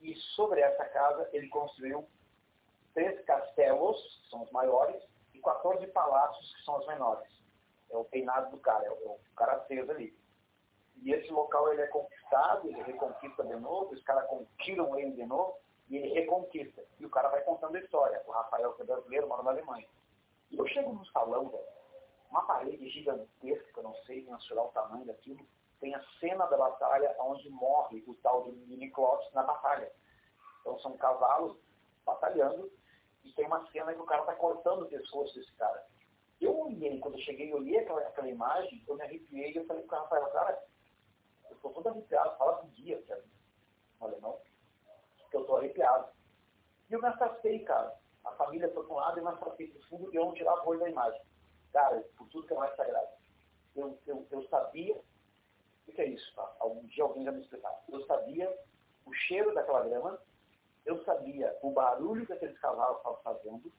[0.00, 2.08] e sobre essa casa ele construiu
[2.94, 5.02] três castelos, que são os maiores,
[5.34, 7.28] e 14 palácios, que são os menores.
[7.90, 10.16] É o peinado do cara, é o, é o cara fez ali.
[11.02, 14.28] E esse local ele é conquistado, ele reconquista de novo, os caras
[14.58, 15.56] tiram ele de novo
[15.88, 16.84] e ele reconquista.
[16.98, 18.22] E o cara vai contando a história.
[18.26, 19.86] O Rafael, que é brasileiro, mora na Alemanha.
[20.50, 21.64] E eu chego no salão, velho,
[22.30, 25.46] uma parede gigantesca, não sei mensurar o tamanho daquilo,
[25.80, 29.90] tem a cena da batalha onde morre o tal de Miniclops na batalha.
[30.60, 31.56] Então são cavalos
[32.04, 32.70] batalhando
[33.24, 35.86] e tem uma cena que o cara está cortando o pescoço desse cara.
[36.40, 39.66] Eu olhei, quando eu cheguei, eu olhei aquela, aquela imagem, eu me arrepiei e eu
[39.66, 40.64] falei para o Rafael, cara,
[41.50, 43.22] eu estou todo arrepiado, fala com que é
[44.00, 44.40] um alemão,
[45.30, 46.08] que eu estou arrepiado.
[46.88, 47.98] E eu me afastei, cara.
[48.24, 50.34] A família foi para um lado e eu me afastei para fundo e eu não
[50.34, 51.20] tirava o olho da imagem.
[51.72, 53.08] Cara, por tudo que é mais sagrado.
[53.74, 55.00] Eu, eu, eu sabia
[55.88, 56.56] o que é isso, tá?
[56.60, 57.72] Algum dia alguém já me explicar.
[57.88, 58.58] Eu sabia
[59.04, 60.20] o cheiro daquela grama,
[60.84, 63.72] eu sabia o barulho que aqueles cavalos estavam fazendo,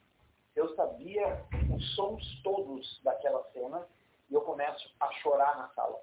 [0.56, 1.46] eu sabia
[1.76, 3.88] os sons todos daquela cena
[4.30, 6.02] e eu começo a chorar na sala.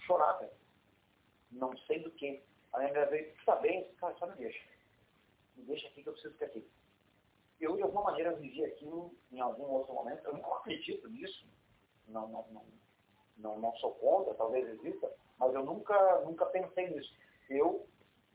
[0.00, 0.52] Chorar, velho.
[1.50, 2.42] Não sei do que.
[2.72, 4.66] A minha mulher veio, está bem, cara, só me deixa.
[5.56, 6.66] Me deixa aqui que eu preciso ficar aqui.
[7.60, 10.24] Eu, de alguma maneira, vivi aquilo em algum outro momento.
[10.24, 11.46] Eu não acredito nisso.
[12.08, 12.64] Não, não, não,
[13.36, 17.12] não, não sou contra, talvez exista, mas eu nunca, nunca pensei nisso.
[17.48, 17.86] Eu,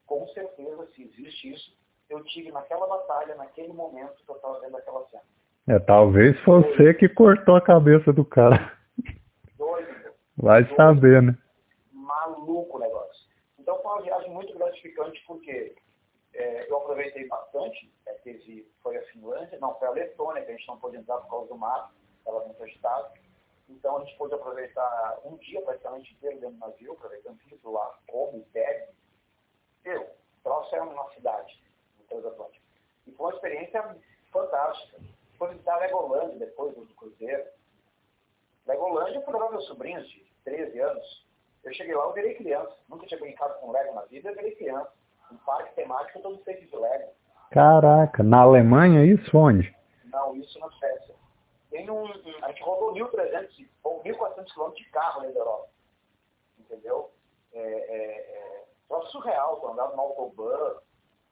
[0.05, 1.77] com certeza, se existe isso,
[2.09, 5.23] eu tive naquela batalha, naquele momento que eu estava vendo aquela cena.
[5.67, 8.77] É, talvez fosse você que cortou a cabeça do cara.
[9.57, 10.13] Doido.
[10.37, 11.37] Vai doido, saber, né?
[11.91, 13.27] Maluco o negócio.
[13.59, 15.75] Então foi uma viagem muito gratificante porque
[16.33, 17.91] é, eu aproveitei bastante.
[18.05, 21.17] É, teve, foi a Finlândia, não, foi a Letônia, que a gente não pôde entrar
[21.17, 23.09] por causa do mar, estava muito agitado.
[23.69, 27.97] Então a gente pôde aproveitar um dia praticamente inteiro dentro do navio, aproveitando tudo lá,
[28.07, 28.93] come, bebe.
[29.83, 31.61] Eu, o troço era uma cidade
[31.99, 32.65] no transatlântico.
[33.05, 33.97] E foi uma experiência
[34.31, 34.97] fantástica.
[35.37, 37.45] Foi visitar Legolândia depois do cruzeiro.
[38.65, 41.27] Legolândia foi levar meus sobrinhos de 13 anos.
[41.63, 42.75] Eu cheguei lá, eu virei criança.
[42.87, 44.91] Nunca tinha brincado com Lego na vida, eu virei criança.
[45.31, 47.11] Um parque temático todo feito de Lego.
[47.51, 49.75] Caraca, na Alemanha isso onde?
[50.05, 51.15] Não, isso na Suécia.
[51.77, 55.69] Tem um, um, a gente rodou 1.300 ou 1.400 quilômetros de carro na Europa.
[56.57, 57.11] Entendeu?
[57.53, 60.79] É, é, é, surreal, quando andava no autobahn,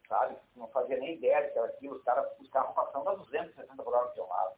[0.08, 0.38] sabe?
[0.56, 3.92] Não fazia nem ideia que era aquilo, os, cara, os carros passando a 260 por
[3.92, 4.56] hora do seu lado.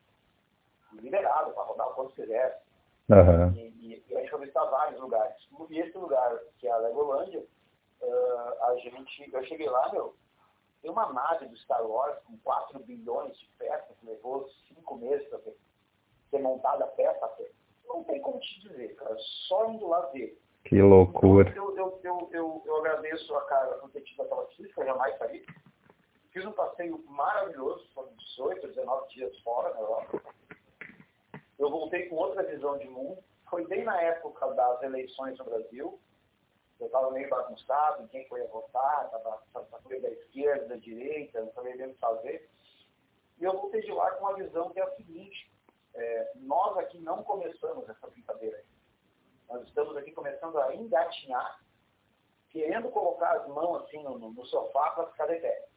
[0.91, 2.61] Liberado para rodar quando quisesse.
[3.07, 3.53] Uhum.
[3.55, 5.38] E, e, e, a gente foi visitar vários lugares.
[5.69, 7.45] E esse lugar, que é a Legolândia,
[8.01, 10.17] uh, a gente, eu cheguei lá, meu,
[10.81, 15.39] tem uma nave do Star Wars com 4 bilhões de peças, levou 5 meses para
[16.30, 17.30] ser, montada a peça.
[17.88, 19.15] Não tem como te dizer, cara,
[19.47, 20.39] só indo lá ver.
[20.65, 21.49] Que loucura.
[21.49, 25.45] Então, eu, eu, eu, eu, agradeço a cara por ter tido aquela eu jamais saí.
[26.32, 30.21] Fiz um passeio maravilhoso, foram 18, 19 dias fora na Europa.
[31.57, 33.23] Eu voltei com outra visão de mundo.
[33.49, 35.99] Foi bem na época das eleições no Brasil.
[36.80, 39.41] Eu estava meio bagunçado em quem foi a votar, estava
[39.99, 42.49] da esquerda, da direita, não sabia bem o que fazer.
[43.39, 45.51] E eu voltei de lá com uma visão que é a seguinte,
[45.98, 48.64] é, nós aqui não começamos essa brincadeira.
[49.50, 51.60] Nós estamos aqui começando a engatinhar,
[52.50, 55.68] querendo colocar as mãos assim no, no sofá para ficar de pé.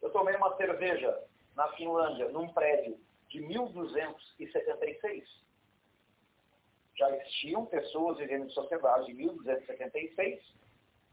[0.00, 1.24] Eu tomei uma cerveja
[1.56, 2.98] na Finlândia, num prédio
[3.28, 5.44] de 1276.
[6.96, 10.54] Já existiam pessoas vivendo em sociedade em 1276.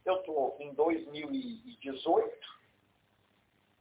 [0.06, 2.62] Eu estou em 2018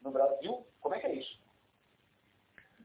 [0.01, 0.67] no Brasil.
[0.81, 1.39] Como é que é isso?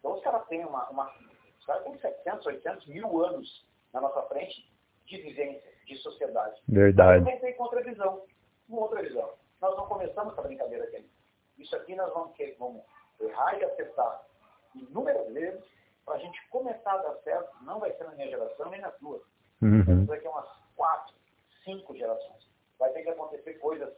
[0.06, 1.12] Então os caras têm uma, uma
[1.58, 4.72] os caras têm 700, 800 mil anos na nossa frente
[5.08, 6.62] de vivência, de sociedade.
[6.68, 7.24] Verdade.
[7.24, 8.24] Mas com outra visão.
[8.70, 9.34] Uma outra visão.
[9.60, 11.10] Nós não começamos essa brincadeira aqui.
[11.58, 12.84] Isso aqui nós vamos, vamos
[13.20, 14.28] errar e acertar
[14.76, 15.66] inúmeras vezes
[16.06, 17.64] para a gente começar a dar certo.
[17.64, 19.24] Não vai ser na minha geração nem na tua.
[19.60, 20.06] Uhum.
[20.06, 21.16] Daqui a umas quatro,
[21.64, 22.48] cinco gerações.
[22.78, 23.92] Vai ter que acontecer coisas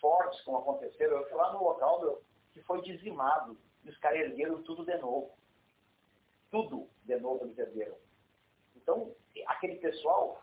[0.00, 1.18] fortes como aconteceram.
[1.18, 2.22] Eu fui lá no local meu,
[2.54, 5.38] que foi dizimado e os caras ergueram tudo de novo.
[6.50, 7.96] Tudo de novo eles ergueram.
[8.76, 9.14] Então,
[9.46, 10.40] aquele pessoal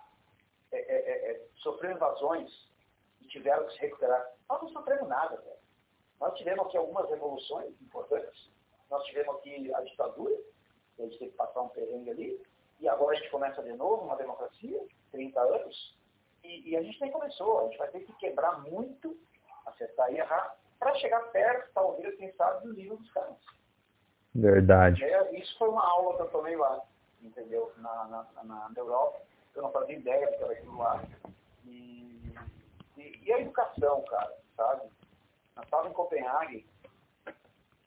[0.71, 2.49] é, é, é, é, sofreu invasões
[3.21, 4.33] e tiveram que se recuperar.
[4.49, 5.57] Nós não sofremos nada, velho.
[6.19, 8.49] Nós tivemos aqui algumas revoluções importantes.
[8.89, 10.35] Nós tivemos aqui a ditadura,
[10.97, 12.41] a gente teve que passar um perrengue ali,
[12.79, 14.81] e agora a gente começa de novo uma democracia,
[15.11, 15.97] 30 anos,
[16.43, 17.59] e, e a gente nem começou.
[17.59, 19.17] A gente vai ter que quebrar muito,
[19.65, 23.37] acertar e errar, para chegar perto, talvez, quem sabe, do nível dos caras.
[24.37, 25.03] Verdade.
[25.03, 26.81] E, isso foi uma aula que eu tomei lá
[27.21, 27.71] entendeu?
[27.77, 29.21] Na, na, na, Europa.
[29.55, 31.03] Eu não fazia ideia do que era aquilo lá.
[31.65, 32.33] E,
[32.97, 34.89] e, e, a educação, cara, sabe?
[35.55, 36.67] Nós estávamos em Copenhague,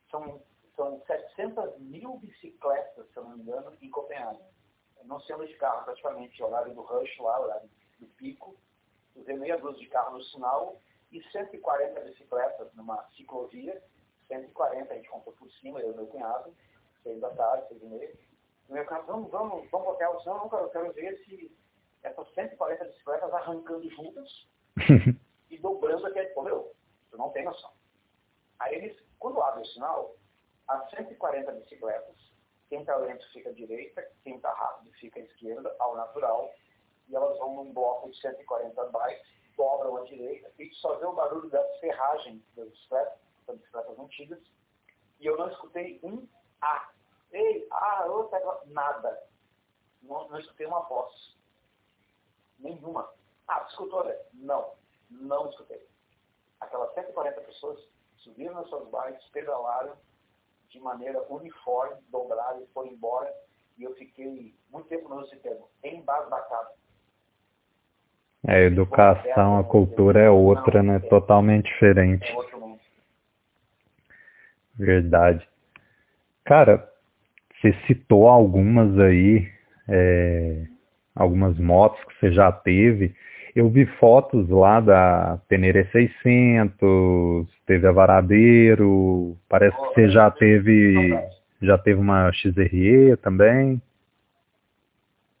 [0.09, 0.41] são,
[0.75, 4.41] são 700 mil bicicletas, se eu não me engano, em Copenhague.
[5.05, 8.55] não sendo de carro praticamente, horário do rush lá, horário do pico,
[9.15, 10.77] usei meia dúzia de carro no sinal
[11.11, 13.81] e 140 bicicletas numa ciclovia,
[14.31, 16.55] 140 a gente contou por cima, eu e meu cunhado,
[17.03, 18.13] seis da tarde, seis e meia.
[18.69, 21.51] O meu cunhado, vamos, vamos, vamos para o hotel, senão eu quero ver se
[22.03, 24.47] essas 140 bicicletas arrancando juntas
[25.49, 26.73] e dobrando aquele, pô, meu,
[27.09, 27.71] tu não tem noção.
[28.59, 30.15] Aí eles, quando abre o sinal,
[30.67, 32.15] as 140 bicicletas,
[32.69, 36.49] quem está lento fica à direita, quem está rápido fica à esquerda, ao natural,
[37.09, 39.27] e elas vão num bloco de 140 bikes,
[39.57, 43.19] dobram à direita, e só vê o barulho da ferragem das bicicletas,
[43.51, 44.39] das bicicletas antigas,
[45.19, 46.27] e eu não escutei um
[46.61, 46.89] A.
[47.31, 49.23] Ei, A, outra, nada.
[50.01, 51.37] Não, não escutei uma voz.
[52.59, 53.09] Nenhuma.
[53.47, 54.15] Ah, escutou, né?
[54.33, 54.73] Não,
[55.09, 55.87] não escutei.
[56.59, 57.79] Aquelas 140 pessoas
[58.17, 59.95] subiram nas suas bikes, pedalaram,
[60.69, 63.33] de maneira uniforme, dobraram e foram embora.
[63.77, 66.69] E eu fiquei muito tempo no esse termo, embasbacado.
[68.47, 70.99] É, a educação, a cultura é outra, né?
[70.99, 72.31] Totalmente diferente.
[72.31, 72.60] É outro.
[74.81, 75.47] Verdade.
[76.43, 76.89] Cara,
[77.53, 79.47] você citou algumas aí,
[79.87, 80.63] é,
[81.15, 83.15] algumas motos que você já teve.
[83.55, 91.13] Eu vi fotos lá da Teneré 600, teve a Varadeiro, parece que você já teve,
[91.61, 93.79] já teve uma XRE também.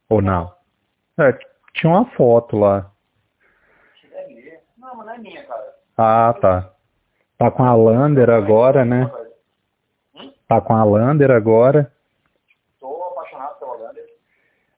[0.07, 0.53] Ou não?
[1.17, 1.35] É,
[1.73, 2.91] tinha uma foto lá.
[4.77, 5.73] Não, mas não é minha, cara.
[5.97, 6.73] Ah, tá.
[7.39, 9.09] Tá com a Lander agora, né?
[10.51, 11.89] Tá com a Lander agora.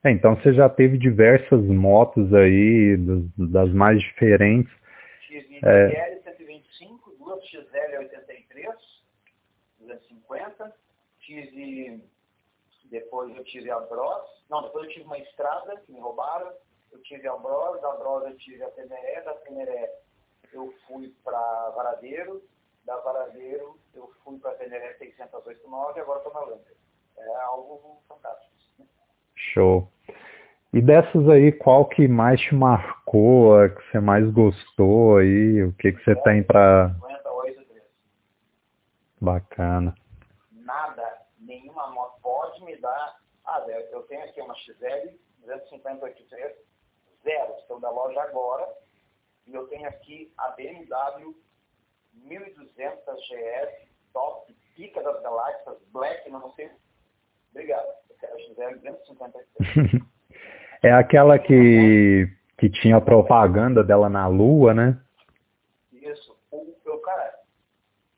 [0.04, 4.72] É, então você já teve diversas motos aí, das, das mais diferentes.
[5.26, 6.20] Tive é...
[6.22, 8.68] 125, duas XL 83,
[9.80, 10.72] 250.
[11.18, 12.00] Tive,
[12.88, 14.44] depois eu tive a Bros.
[14.48, 16.52] Não, depois eu tive uma estrada que me roubaram.
[16.92, 19.90] Eu tive a Bros, da Bros eu tive a Teneré, da Teneré
[20.52, 22.40] eu fui para Varadeiro,
[22.84, 26.76] da Varadeiro eu fui para a Teneré 689 e agora estou na Lander.
[27.16, 28.54] É algo fantástico.
[29.34, 29.88] Show.
[30.72, 35.62] E dessas aí, qual que mais te marcou, a que você mais gostou aí?
[35.62, 36.94] O que, que você tem para...
[39.20, 39.94] Bacana.
[40.50, 43.20] Nada, nenhuma moto pode me dar...
[43.46, 46.56] Ah, eu tenho aqui uma XL 25083,
[47.22, 48.66] zero, estou da loja agora.
[49.46, 51.34] E eu tenho aqui a BMW
[52.14, 56.70] 1200 GS, top, pica das galáxias, black, não sei.
[57.50, 57.86] Obrigado.
[58.10, 60.14] Eu quero a XL 253.
[60.82, 65.00] É aquela que, que tinha propaganda dela na lua, né?
[65.90, 66.36] Isso.
[66.50, 67.40] O, eu, cara,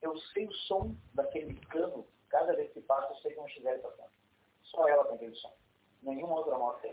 [0.03, 3.80] eu sei o som daquele cano, cada vez que passa eu sei que não estiver
[3.80, 4.09] tocando.
[4.64, 5.53] Só ela tem aquele som.
[6.03, 6.92] Nenhuma outra moto tem.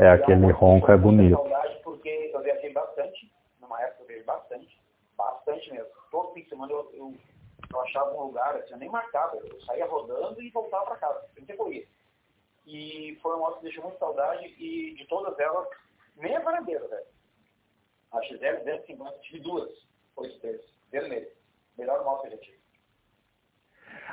[0.00, 1.36] É, aquele ronco é bonito.
[1.36, 4.80] saudade porque eu viajei bastante, numa época eu viajei bastante,
[5.16, 5.90] bastante mesmo.
[6.10, 7.14] Todo fim de semana eu, eu,
[7.72, 11.26] eu achava um lugar, assim, eu nem marcava, eu saía rodando e voltava para casa,
[11.34, 11.86] sem ter corrido.
[12.66, 15.66] E foi uma moto que deixou muito saudade e de todas elas,
[16.16, 17.06] nem a varandeira, velho.
[18.12, 19.70] A XL 250, tive duas,
[20.16, 21.28] oito vezes, vermelha.
[21.78, 22.62] Melhor moto que eu já tive.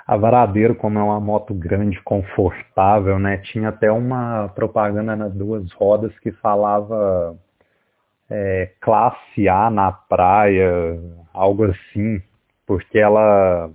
[0.07, 3.37] A Varadeiro, como é uma moto grande, confortável, né?
[3.37, 7.37] Tinha até uma propaganda nas duas rodas que falava
[8.29, 10.99] é, classe A na praia,
[11.33, 12.21] algo assim,
[12.65, 13.71] porque ela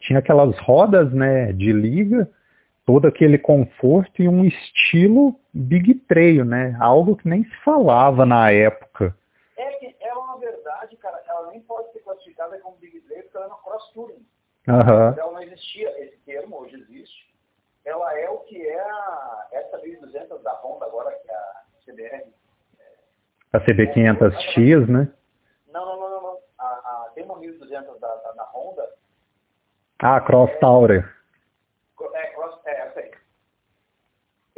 [0.00, 2.28] tinha aquelas rodas, né, de liga,
[2.84, 6.76] todo aquele conforto e um estilo big trail, né?
[6.80, 9.14] Algo que nem se falava na época.
[9.56, 13.36] É que é uma verdade, cara, ela nem pode ser classificada como big trail porque
[13.36, 14.26] ela é uma cross touring.
[14.68, 15.10] Uhum.
[15.12, 17.30] Então não existia esse termo, hoje existe.
[17.84, 22.39] Ela é o que é a, essa 1200 da Honda agora, que é a CBR.
[23.52, 25.12] A CB500X, né?
[25.72, 26.38] Não, não, não, não.
[26.58, 28.88] A, a, uma 1200 da, da, da Honda.
[29.98, 31.20] Ah, Cross Tower.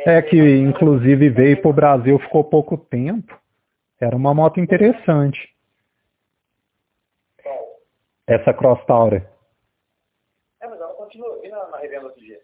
[0.04, 3.40] É que inclusive veio para o Brasil, ficou pouco tempo.
[4.00, 5.54] Era uma moto interessante.
[8.26, 9.24] Essa Cross Tauri.
[10.60, 12.40] É, mas ela continua aqui na, na revenda outro dia.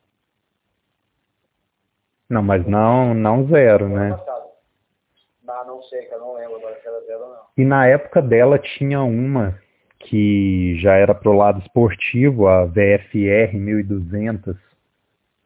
[2.29, 4.11] Não, mas não, não zero, né?
[5.79, 7.43] Não sei, que eu não lembro agora se era zero ou não.
[7.57, 9.57] E na época dela tinha uma
[10.01, 14.57] que já era pro lado esportivo, a VFR 1200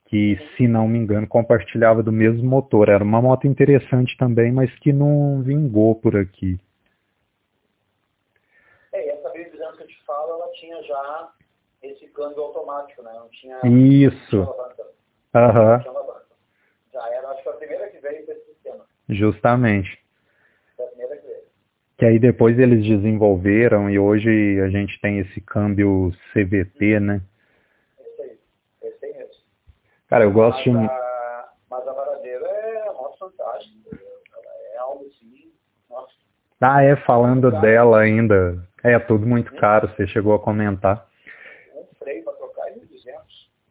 [0.07, 2.89] que, se não me engano, compartilhava do mesmo motor.
[2.89, 6.59] Era uma moto interessante também, mas que não vingou por aqui.
[8.91, 11.33] É, essa revisão que eu te falo, ela tinha já
[11.83, 13.13] esse câmbio automático, né?
[13.15, 13.61] Não tinha...
[13.65, 14.49] Isso.
[15.35, 15.85] Aham.
[15.87, 16.03] Uhum.
[16.95, 18.01] Já era, acho que a primeira que
[19.11, 19.11] Justamente.
[19.11, 20.02] Foi a primeira vez.
[22.03, 27.23] Que aí depois eles desenvolveram e hoje a gente tem esse câmbio CVT, né?
[27.97, 28.39] É isso aí.
[28.83, 29.35] É isso aí mesmo.
[30.09, 30.89] Cara, eu gosto mas de...
[30.89, 33.97] A, mas a varadeira é nossa fantástica.
[34.75, 35.53] É algo assim.
[35.89, 36.13] Nossa.
[36.61, 38.67] Ah, é, falando dela ainda.
[38.83, 41.07] É, tudo muito caro, você chegou a comentar.
[41.73, 43.15] Um freio para trocar é 1.200,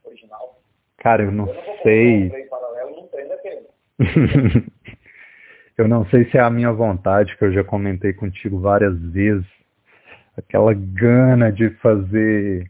[0.06, 0.58] original.
[1.00, 2.28] Cara, eu não, eu não vou sei.
[2.28, 3.68] Um freio paralelo num trem daquele.
[5.78, 9.46] eu não sei se é a minha vontade, que eu já comentei contigo várias vezes.
[10.38, 12.70] Aquela gana de fazer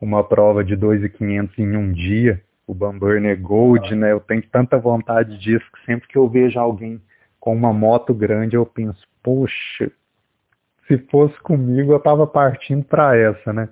[0.00, 4.12] uma prova de 2.500 em um dia, o Bamburner Gold, né?
[4.12, 7.00] Eu tenho tanta vontade disso que sempre que eu vejo alguém
[7.38, 9.90] com uma moto grande, eu penso, poxa,
[10.86, 13.68] se fosse comigo, eu tava partindo para essa, né?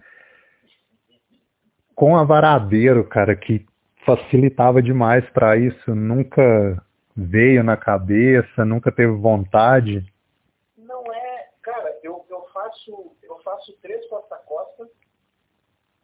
[1.94, 3.64] Com a Varadeiro, cara, que
[4.05, 6.82] facilitava demais para isso, nunca
[7.17, 10.05] veio na cabeça, nunca teve vontade.
[10.77, 14.89] Não é, cara, eu, eu faço eu faço três costa costa,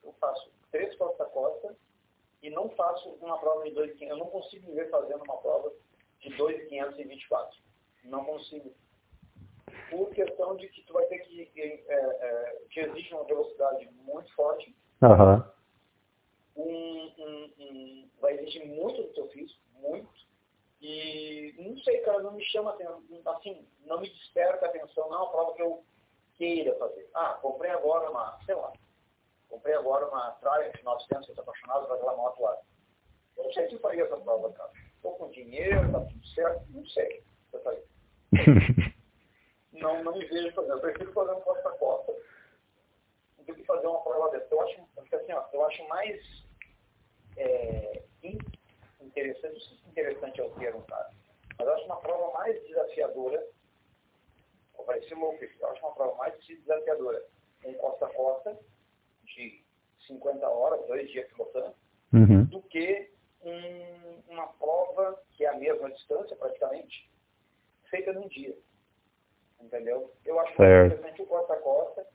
[0.04, 1.76] eu faço três costa costa
[2.42, 4.08] e não faço uma prova de 2.500.
[4.08, 5.72] Eu não consigo me ver fazendo uma prova
[6.20, 7.48] de 2.524.
[8.04, 8.72] Não consigo
[9.90, 14.32] por questão de que tu vai ter que, é, é, que exige uma velocidade muito
[14.34, 15.42] forte, uhum.
[16.56, 20.08] um, um, um, vai exigir muito do teu físico, muito,
[20.80, 22.76] e não sei, cara, não me chama
[23.26, 25.84] assim, não me desperta atenção, não é uma prova que eu
[26.36, 27.08] queira fazer.
[27.14, 28.72] Ah, comprei agora uma, sei lá,
[29.48, 32.58] comprei agora uma Triumph 900, eu estou apaixonado por aquela moto lá.
[33.36, 34.72] Eu não sei se eu faria essa prova, cara.
[34.96, 37.84] Estou com dinheiro, tá tudo certo, não sei se eu faria.
[39.72, 40.74] não, não me vejo fazendo.
[40.74, 42.16] Eu prefiro fazer um costa a costa
[43.38, 44.46] do que fazer uma prova dessa.
[44.50, 44.80] Eu acho,
[45.12, 46.44] assim, ó, eu acho mais
[47.36, 48.02] é,
[49.10, 51.10] interessante, não sei se interessante é o termo, cara,
[51.58, 53.46] mas eu acho uma prova mais desafiadora,
[54.76, 57.24] vou parecer louco, eu acho uma prova mais desafiadora
[57.64, 58.58] um costa a costa
[59.24, 59.62] de
[60.06, 61.74] 50 horas, dois dias pilotando,
[62.12, 62.44] uhum.
[62.44, 67.10] do que um, uma prova que é a mesma distância praticamente,
[67.90, 68.56] feita num dia
[69.62, 70.12] entendeu?
[70.24, 72.06] Eu acho mais interessante o costa-costa,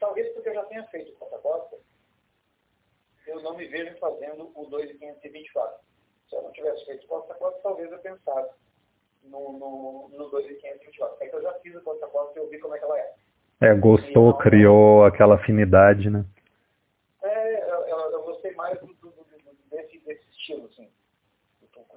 [0.00, 1.78] talvez porque eu já tenha feito o costa-costa,
[3.26, 5.87] eu não me vejo fazendo o 2,524.
[6.28, 8.54] Se eu não tivesse feito o costa-costa, talvez eu pensasse
[9.24, 11.16] no, no, no 2,524.
[11.20, 13.14] É que eu já fiz o costa-costa e eu vi como é que ela é.
[13.60, 16.24] É, gostou, não, criou aquela afinidade, né?
[17.22, 19.26] É, eu, eu, gostei mais do, do, do,
[19.70, 20.88] desse, desse estilo, assim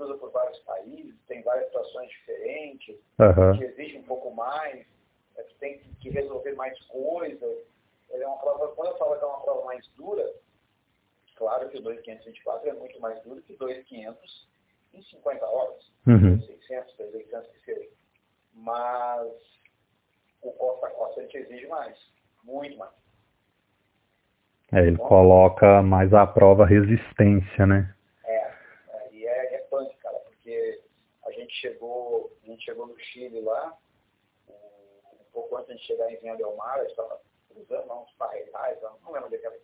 [0.01, 3.57] cruza por vários países, tem várias situações diferentes, uhum.
[3.57, 4.85] que exige um pouco mais,
[5.37, 7.57] é, que tem que resolver mais coisas.
[8.09, 10.33] é uma prova, quando eu falo que é uma prova mais dura,
[11.41, 14.15] claro que o 2.524 é muito mais duro que 2.500
[14.93, 16.39] em 50 horas, uhum.
[16.39, 17.89] 600, 300 que seja.
[18.53, 19.27] Mas
[20.41, 21.97] o costa a costa te exige mais,
[22.43, 22.91] muito mais.
[24.73, 27.95] É, ele Bom, coloca mais à prova a resistência, né?
[31.51, 33.77] gente chegou, a gente chegou no Chile lá,
[34.47, 38.81] um pouco antes de chegar em Vinha Del Mar, eu estava cruzando lá uns parreirais,
[38.81, 39.59] não lembro onde era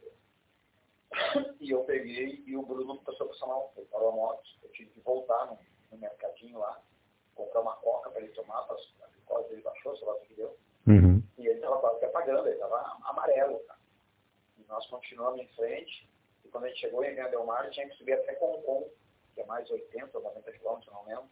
[1.59, 4.91] E eu peguei e o Bruno começou a funcionar, ele parou a moto, eu tive
[4.91, 5.57] que voltar no,
[5.91, 6.81] no mercadinho lá,
[7.35, 10.33] comprar uma coca para ele tomar, para a glicose dele baixou, sei lá o que
[10.35, 10.57] deu.
[10.87, 11.23] Uhum.
[11.37, 13.59] E ele estava quase que apagando, ele estava amarelo.
[13.59, 13.77] Tá?
[14.57, 16.09] E nós continuamos em frente,
[16.45, 18.89] e quando a gente chegou em Vinha Del Mar, tinha que subir até Concon,
[19.33, 21.29] que é mais 80 ou 90 quilômetros, não lembro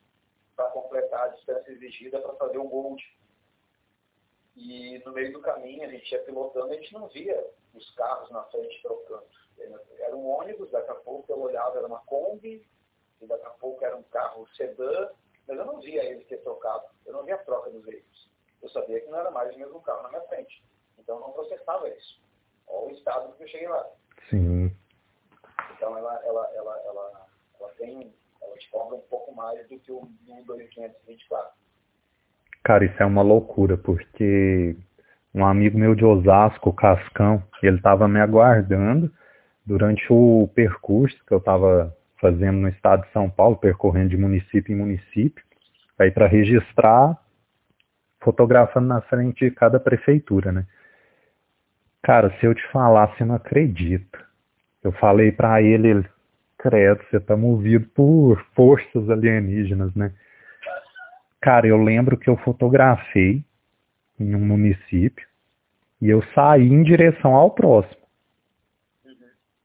[0.55, 3.03] para completar a distância exigida para fazer o Gold.
[4.55, 8.29] E no meio do caminho, a gente ia pilotando, a gente não via os carros
[8.31, 9.25] na frente trocando.
[9.99, 12.67] Era um ônibus, daqui a pouco eu olhava, era uma Kombi,
[13.21, 15.09] e daqui a pouco era um carro sedã,
[15.47, 16.83] mas eu não via eles ter trocado.
[17.05, 18.29] Eu não via a troca dos veículos.
[18.61, 20.63] Eu sabia que não era mais o mesmo carro na minha frente.
[20.97, 22.21] Então eu não processava isso.
[22.67, 23.87] Olha o estado que eu cheguei lá.
[24.29, 24.75] Sim.
[25.75, 27.27] Então ela, ela, ela, ela,
[27.59, 31.51] ela tem ela te cobra um pouco mais do que o 12524.
[32.63, 34.75] Cara, isso é uma loucura, porque
[35.33, 39.11] um amigo meu de Osasco, Cascão, ele estava me aguardando
[39.65, 44.73] durante o percurso que eu estava fazendo no estado de São Paulo, percorrendo de município
[44.73, 45.43] em município,
[45.97, 47.17] aí para registrar,
[48.21, 50.65] fotografando na frente de cada prefeitura, né?
[52.01, 54.23] Cara, se eu te falar, você não acredita.
[54.83, 56.05] Eu falei para ele, ele,
[56.57, 60.11] credo, você tá movido por forças alienígenas, né?
[61.41, 63.43] Cara, eu lembro que eu fotografei
[64.19, 65.27] em um município
[66.01, 68.04] e eu saí em direção ao próximo.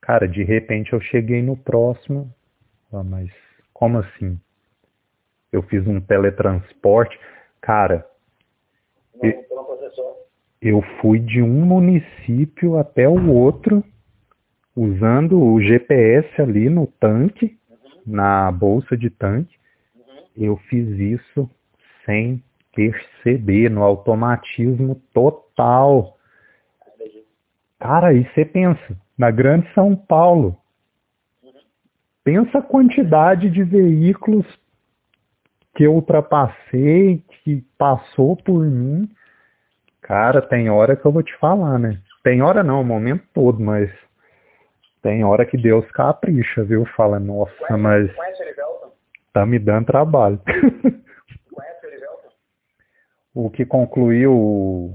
[0.00, 2.32] Cara, de repente eu cheguei no próximo,
[2.92, 3.30] ah, mas
[3.72, 4.38] como assim?
[5.52, 7.18] eu fiz um teletransporte.
[7.60, 8.06] Cara,
[9.14, 10.26] Não, eu, não processou.
[10.62, 13.84] eu fui de um município até o outro
[14.76, 19.56] usando o GPS ali no tanque, Uhum, na bolsa de tanque.
[19.94, 20.22] uhum.
[20.36, 21.50] Eu fiz isso
[22.06, 22.42] sem
[22.74, 26.16] perceber, no automatismo total.
[27.78, 30.56] Cara, e você pensa, na grande São Paulo,
[32.24, 34.46] pensa a quantidade de veículos
[35.76, 39.06] que eu ultrapassei, que passou por mim.
[40.00, 42.00] Cara, tem hora que eu vou te falar, né?
[42.24, 43.90] Tem hora não, o momento todo, mas
[45.02, 46.86] tem hora que Deus capricha, viu?
[46.96, 48.54] Fala, nossa, Conhece, mas conhece
[49.34, 50.40] tá me dando trabalho.
[51.52, 51.86] Conhece
[53.34, 54.94] o que concluiu,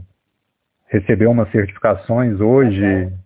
[0.88, 3.25] recebeu umas certificações hoje, é,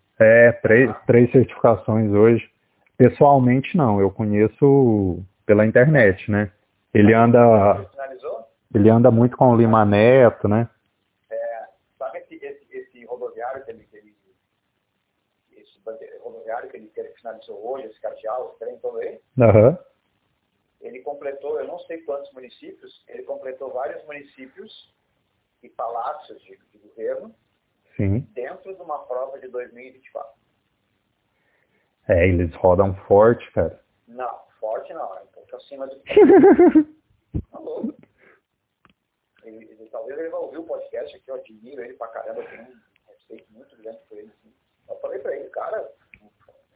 [0.62, 2.52] três, três certificações hoje.
[2.98, 6.52] Pessoalmente não, eu conheço pela internet, né?
[6.94, 7.90] Ele anda,
[8.74, 10.70] Ele anda muito com o Lima Neto, né?
[11.32, 11.68] É,
[11.98, 14.16] sabe esse, esse, esse rodoviário que ele, que ele
[15.54, 15.80] esse
[16.22, 19.20] rodoviário que ele, que ele finalizou hoje, esse cardeal, esse trem todo aí?
[19.40, 19.78] Aham.
[20.82, 24.94] ele completou, eu não sei quantos municípios, ele completou vários municípios
[25.64, 27.34] e palácios de, de governo
[28.00, 28.20] Sim.
[28.34, 30.32] dentro de uma prova de 2024.
[32.08, 33.84] É, eles rodam forte, cara.
[34.08, 36.00] Não, forte não, é um pouco acima do
[37.52, 37.94] tá louco.
[39.44, 42.50] Ele, ele- talvez ele vai ouvir o podcast aqui, eu admiro ele pra caramba, eu
[42.50, 44.32] tenho um respeito muito grande por ele.
[44.40, 44.54] Assim.
[44.90, 45.92] Eu falei pra ele, cara,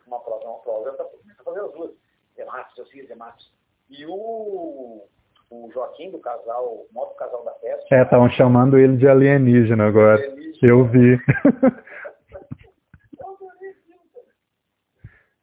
[0.05, 1.91] uma prova é uma prova, eu a fazer as duas.
[2.35, 3.53] Dematos, eu fiz Dematos.
[3.89, 5.07] E o,
[5.49, 10.21] o Joaquim do casal, moto casal da festa, É, estavam chamando ele de alienígena agora.
[10.61, 11.17] Eu vi.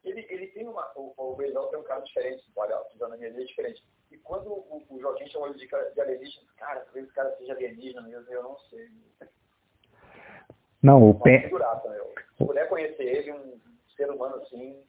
[0.03, 0.91] Ele, ele tem uma.
[0.95, 3.81] O, o Beijão tem um cara diferente, olha, a fisionomia dele é diferente.
[4.11, 7.53] E quando o, o Joaquim chamou ele de, de alienígena, cara, talvez esse cara seja
[7.53, 8.89] alienígena mesmo, eu não sei.
[10.83, 11.49] Não, o Pen...
[11.49, 12.13] meu.
[12.37, 13.59] Se puder conhecer ele, um
[13.95, 14.83] ser humano assim,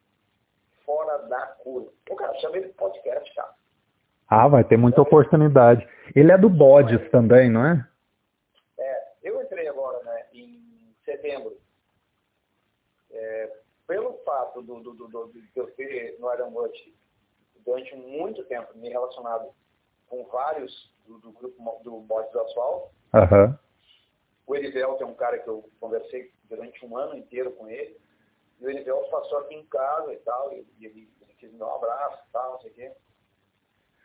[0.85, 1.91] fora da curva.
[2.09, 3.53] O cara chama ele de podcast, cara.
[4.35, 5.87] Ah, vai ter muita oportunidade.
[6.15, 7.87] Ele é do Bodes também, não é?
[8.79, 11.55] É, eu entrei agora, né, em setembro.
[13.11, 13.51] É,
[13.85, 16.95] pelo fato do, do, do, do- de eu ter no Iron Watch
[17.63, 19.49] durante muito tempo me relacionado
[20.07, 23.59] com vários do, do grupo do Bodes do Asfalto, Aham.
[24.47, 27.95] o Erivelto é um cara que eu conversei durante um ano inteiro com ele.
[28.59, 31.59] E o Erivelto passou aqui em casa e tal, e, e ele, ele quis me
[31.59, 32.91] dar um abraço e tal, não sei o quê.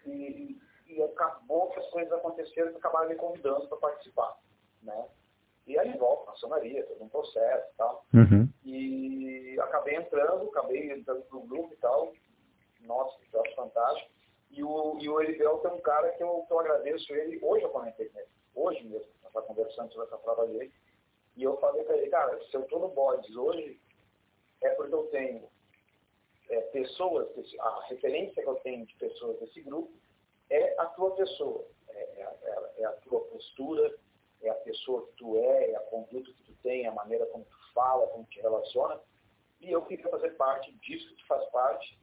[0.09, 4.39] E, e acabou que as coisas aconteceram e acabaram me convidando para participar,
[4.83, 5.09] né?
[5.67, 8.07] E aí volta, maçonaria, todo um processo e tal.
[8.15, 8.49] Uhum.
[8.65, 12.13] E acabei entrando, acabei entrando pro grupo e tal.
[12.81, 14.11] Nossa, que troço fantástico.
[14.51, 17.39] E o, e o Erivelto é um cara que eu, que eu agradeço ele.
[17.43, 20.73] Hoje eu comentei com ele, hoje mesmo, nós estávamos conversando sobre essa prova dele.
[21.37, 23.79] E eu falei para ele, cara, se eu estou no Bodes hoje,
[24.63, 25.49] é porque eu tenho
[26.51, 29.93] é, pessoas, desse- a referência que eu tenho de pessoas desse grupo
[30.51, 33.95] é a tua pessoa, é, é a- é a- é a tua postura,
[34.43, 37.45] é a pessoa que tu é, é a conduta que tu tem, a maneira como
[37.45, 39.01] tu fala, como te relaciona.
[39.61, 41.99] E eu queria fazer parte disso que tu faz parte.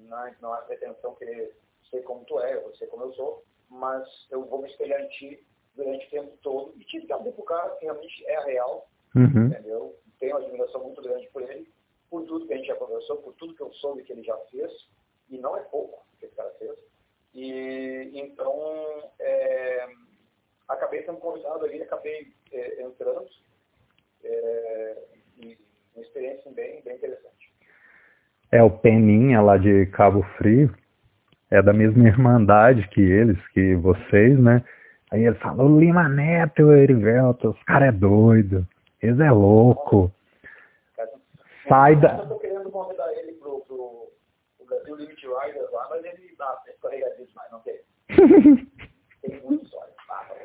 [0.00, 1.56] Não, não há pretensão querer
[1.90, 5.00] ser como tu é, eu vou ser como eu sou, mas eu vou me espelhar
[5.00, 8.40] em ti durante o tempo todo e tive que abrir pro cara que realmente é
[8.44, 9.46] real, Uhum.
[9.46, 9.96] entendeu?
[10.18, 11.72] Tenho uma admiração muito grande por ele,
[12.10, 14.36] por tudo que a gente já conversou, por tudo que eu soube que ele já
[14.50, 14.70] fez,
[15.30, 16.76] e não é pouco que esse cara fez.
[17.34, 19.86] E então é,
[20.68, 23.26] acabei sendo convidado ali, acabei é, entrando,
[24.24, 25.02] é,
[25.38, 25.58] e
[25.94, 27.52] uma experiência bem, bem interessante.
[28.50, 30.74] É o Peninha lá de Cabo Frio.
[31.50, 34.62] É da mesma irmandade que eles, que vocês, né?
[35.10, 38.66] Aí ele fala, o Lima Neto Erivelto, os caras é doido.
[39.02, 40.12] Eles é louco.
[41.68, 42.22] Sai Eu da...
[42.22, 44.12] estou querendo convidar ele pro, pro,
[44.56, 46.28] pro Brasil Limit Riders lá, mas ele
[47.38, 47.80] demais, não tem.
[49.22, 49.92] Tem muita história.
[50.06, 50.36] Tá bom.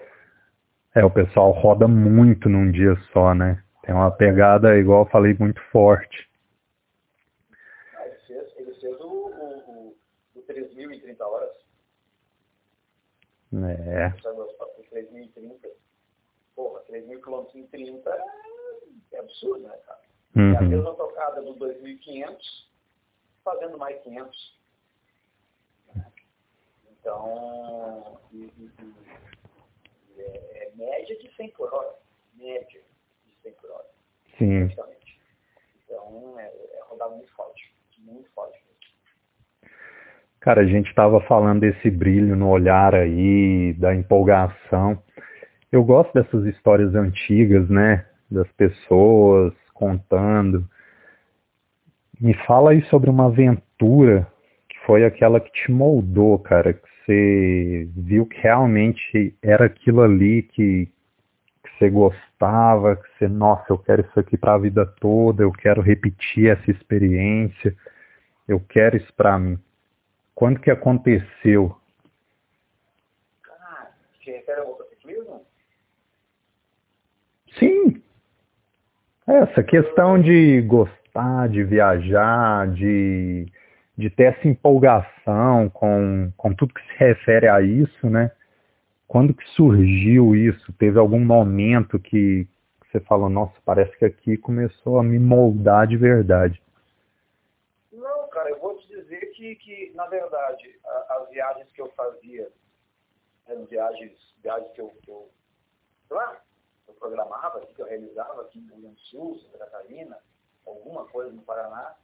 [0.95, 3.63] É, o pessoal roda muito num dia só, né?
[3.83, 6.29] Tem uma pegada, igual eu falei, muito forte.
[7.95, 9.97] Ah, ele fez, ele fez o, o, o,
[10.35, 11.55] o 3.000 em 30 horas.
[13.53, 14.09] É.
[14.21, 15.69] Sabe, os- o 3.030.
[16.55, 19.99] Porra, 3.000 quilômetros em 30 é, é absurdo, né, cara?
[20.35, 20.67] É a Uhum.
[20.67, 22.67] mesma tocada do 2.500
[23.43, 24.57] fazendo mais 500.
[26.99, 28.19] Então,
[30.17, 31.93] é, é média de 100 por hora.
[32.35, 32.81] Média
[33.25, 33.89] de 100 por hora,
[34.37, 34.59] Sim.
[34.65, 35.19] praticamente.
[35.85, 37.73] Então, é, é rodada muito forte.
[37.99, 38.63] Muito forte.
[40.39, 45.01] Cara, a gente estava falando desse brilho no olhar aí, da empolgação.
[45.71, 48.05] Eu gosto dessas histórias antigas, né?
[48.29, 50.67] Das pessoas contando.
[52.19, 54.27] Me fala aí sobre uma aventura
[54.69, 60.43] que foi aquela que te moldou, cara, que você viu que realmente era aquilo ali
[60.43, 60.85] que,
[61.63, 65.51] que você gostava, que você, nossa, eu quero isso aqui para a vida toda, eu
[65.51, 67.75] quero repetir essa experiência,
[68.47, 69.59] eu quero isso para mim.
[70.33, 71.75] Quando que aconteceu?
[74.19, 75.45] Que refere ao motociclismo?
[77.59, 78.02] Sim.
[79.25, 83.47] Essa questão de gostar, de viajar, de
[83.97, 88.31] de ter essa empolgação com, com tudo que se refere a isso, né?
[89.07, 90.73] Quando que surgiu isso?
[90.73, 92.47] Teve algum momento que
[92.81, 96.61] você falou, nossa, parece que aqui começou a me moldar de verdade?
[97.91, 101.89] Não, cara, eu vou te dizer que, que na verdade, a, as viagens que eu
[101.95, 102.49] fazia,
[103.47, 105.29] eram viagens, viagens que eu, que eu,
[106.09, 106.41] lá,
[107.03, 110.17] programava, que eu realizava aqui no Rio Grande do Sul, Santa Catarina,
[110.65, 111.97] alguma coisa no Paraná,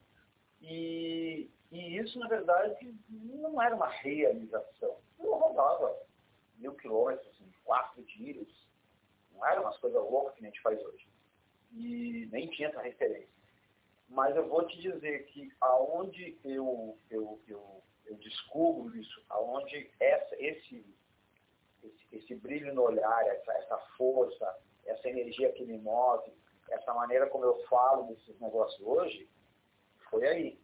[0.61, 4.97] e, e isso, na verdade, não era uma realização.
[5.17, 5.97] Eu rodava
[6.57, 8.47] mil quilômetros em quatro dias.
[9.31, 11.07] Não era umas coisas loucas que a gente faz hoje.
[11.71, 13.39] E nem tinha essa referência.
[14.09, 20.35] Mas eu vou te dizer que aonde eu, eu, eu, eu descubro isso, aonde essa,
[20.43, 20.83] esse,
[21.83, 24.57] esse, esse brilho no olhar, essa, essa força,
[24.89, 26.31] essa energia que me move,
[26.69, 29.27] essa maneira como eu falo desses negócios hoje,
[30.09, 30.59] foi aí.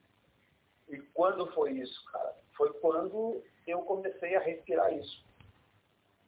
[0.89, 2.35] E quando foi isso, cara?
[2.55, 5.25] Foi quando eu comecei a respirar isso.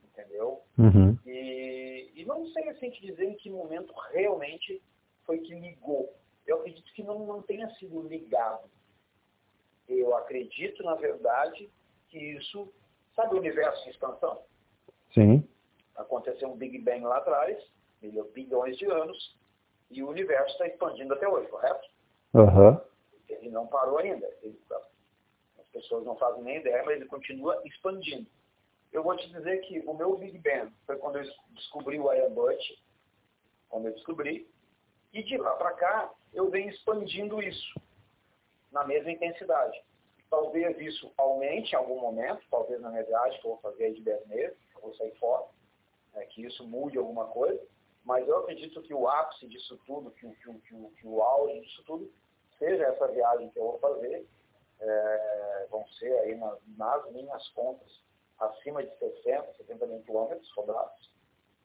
[0.04, 0.62] Entendeu?
[0.78, 1.18] Uhum.
[1.26, 4.82] E, e não sei assim te dizer em que momento realmente
[5.26, 6.16] foi que ligou.
[6.46, 8.70] Eu acredito que não, não tenha sido ligado.
[9.88, 11.70] Eu acredito, na verdade,
[12.10, 12.74] que isso,
[13.16, 14.42] sabe o universo em expansão?
[15.14, 15.48] Sim.
[15.96, 17.58] Aconteceu um Big Bang lá atrás,
[18.02, 19.38] bilhões de anos,
[19.90, 21.88] e o universo está expandindo até hoje, correto?
[22.34, 22.80] Uhum.
[23.30, 24.28] Ele não parou ainda.
[24.42, 24.60] Ele,
[25.60, 28.28] as pessoas não fazem nem ideia, mas ele continua expandindo.
[28.92, 32.32] Eu vou te dizer que o meu Big Bang foi quando eu descobri o Iron
[32.32, 32.72] Butch,
[33.70, 34.50] quando eu descobri,
[35.14, 37.80] e de lá para cá eu venho expandindo isso
[38.72, 39.82] na mesma intensidade.
[40.30, 44.02] Talvez isso aumente em algum momento, talvez na minha viagem que eu vou fazer de
[44.02, 45.46] 10 meses, eu vou sair fora,
[46.14, 47.62] né, que isso mude alguma coisa,
[48.08, 51.84] mas eu acredito que o ápice disso tudo, que, que, que, que o auge disso
[51.86, 52.10] tudo,
[52.58, 54.26] seja essa viagem que eu vou fazer,
[54.80, 58.02] é, vão ser aí nas, nas, minhas contas
[58.40, 61.12] acima de 60, 70 mil quilômetros rodados,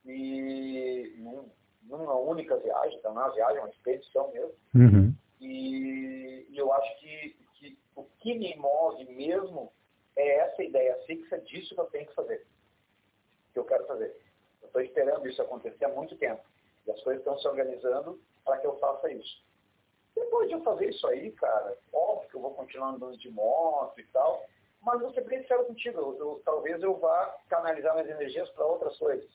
[0.05, 1.49] e num,
[1.83, 5.15] numa única viagem, então não é uma viagem, é uma expedição mesmo, uhum.
[5.39, 9.71] e, e, eu acho que, que o que me move mesmo
[10.17, 12.45] é essa ideia fixa disso que eu tenho que fazer,
[13.53, 14.22] que eu quero fazer.
[14.73, 16.41] Estou esperando isso acontecer há muito tempo,
[16.87, 19.43] e as coisas estão se organizando para que eu faça isso.
[20.15, 23.99] Depois de eu fazer isso aí, cara, óbvio que eu vou continuar andando de moto
[23.99, 24.43] e tal,
[24.81, 28.65] mas vou ser bem sincero contigo, eu, eu, talvez eu vá canalizar minhas energias para
[28.65, 29.29] outras coisas.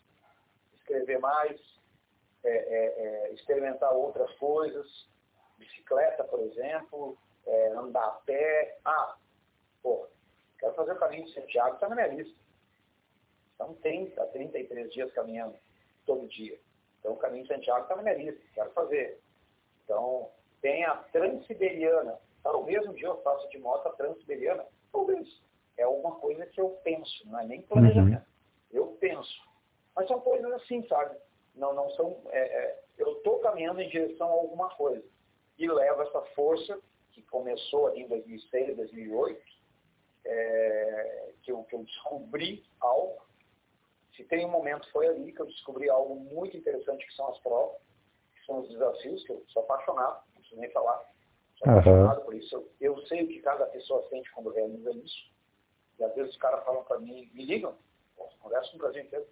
[0.81, 1.61] Escrever mais,
[2.43, 5.09] é, é, é, experimentar outras coisas,
[5.57, 7.17] bicicleta, por exemplo,
[7.47, 8.77] é, andar a pé.
[8.85, 9.17] Ah,
[9.85, 10.05] pô,
[10.59, 12.48] quero fazer o caminho de Santiago, está na minha lista.
[13.59, 15.57] São 30, 33 dias caminhando
[16.07, 16.59] todo dia.
[17.01, 19.21] Então o caminho de Santiago está na minha lista, quero fazer.
[19.85, 20.31] Então,
[20.61, 22.19] tem a Transiberiana.
[22.43, 24.65] Talvez um dia eu faça de moto a Transiberiana.
[24.93, 25.27] Talvez.
[25.77, 28.27] É alguma coisa que eu penso, não é nem planejamento.
[28.73, 28.79] Uhum.
[28.79, 29.49] Eu penso.
[29.95, 31.17] Mas são coisas assim, sabe?
[31.55, 32.21] Não, não são.
[32.31, 35.05] É, é, eu estou caminhando em direção a alguma coisa.
[35.57, 36.81] E levo essa força,
[37.13, 39.43] que começou ali em 2006, 2008,
[40.25, 43.28] é, que, eu, que eu descobri algo.
[44.19, 47.39] Se tem um momento, foi ali que eu descobri algo muito interessante, que são as
[47.39, 47.81] provas,
[48.35, 51.05] que são os desafios, que eu sou apaixonado preciso nem falar.
[51.57, 51.79] Sou uhum.
[51.79, 52.55] apaixonado por isso.
[52.55, 55.31] Eu, eu, sei o que cada pessoa sente quando realiza isso.
[55.99, 57.77] E às vezes os caras falam para mim, me ligam,
[58.41, 59.27] converso com o Brasil inteiro.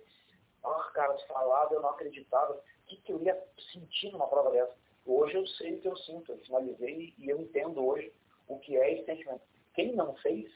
[0.65, 2.55] Ah, cara, falava, eu não acreditava.
[2.55, 3.41] O que, que eu ia
[3.73, 4.75] sentir numa prova dessa?
[5.05, 8.13] Hoje eu sei o que eu sinto, eu finalizei e eu entendo hoje
[8.49, 9.43] o que é esse sentimento.
[9.75, 10.51] Quem não fez,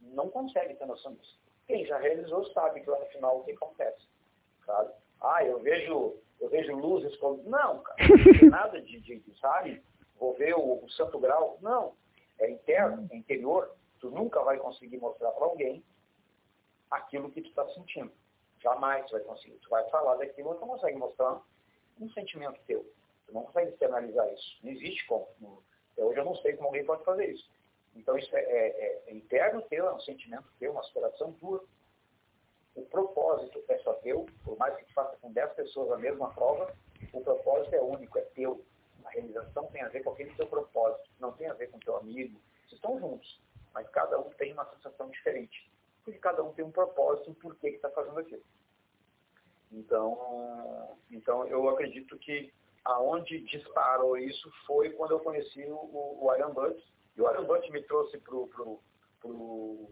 [0.00, 1.38] não consegue ter noção disso.
[1.68, 4.08] Quem já realizou sabe que lá no final o que acontece.
[4.66, 4.90] Sabe?
[5.20, 7.42] Ah, eu vejo eu vejo luzes como.
[7.44, 9.82] Não, cara, não tem nada de, de, sabe?
[10.18, 11.58] Vou ver o, o, Santo Grau.
[11.60, 11.94] Não.
[12.38, 13.74] É interno, é interior.
[14.00, 15.84] Tu nunca vai conseguir mostrar para alguém
[16.90, 18.12] aquilo que tu está sentindo.
[18.62, 19.58] Jamais tu vai conseguir.
[19.58, 21.40] Tu vai falar daquilo, tu não consegue mostrar
[22.00, 22.84] um sentimento teu.
[23.26, 24.58] Tu não consegue externalizar isso.
[24.62, 25.26] Não existe como.
[25.96, 27.50] Hoje eu não sei como alguém pode fazer isso.
[27.94, 31.64] Então isso é, é, é interno teu, é um sentimento teu, uma aspiração tua.
[32.74, 36.32] O propósito é só teu, por mais que tu faça com 10 pessoas a mesma
[36.32, 36.72] prova,
[37.12, 38.64] o propósito é único, é teu.
[39.04, 41.96] A realização tem a ver com aquele teu propósito, não tem a ver com teu
[41.96, 42.40] amigo.
[42.60, 43.40] Vocês estão juntos,
[43.72, 45.70] mas cada um tem uma sensação diferente.
[46.04, 48.42] Porque cada um tem um propósito, um porquê que está fazendo aquilo.
[49.72, 52.52] Então, então eu acredito que
[52.84, 56.82] aonde disparou isso foi quando eu conheci o, o Iron Butt.
[57.18, 58.80] E o Butt me trouxe para pro,
[59.20, 59.90] pro,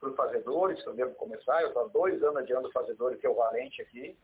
[0.00, 1.62] pro Fazedores, que eu devo começar.
[1.62, 4.18] Eu estou há dois anos adiando Fazedores, que é o Valente aqui.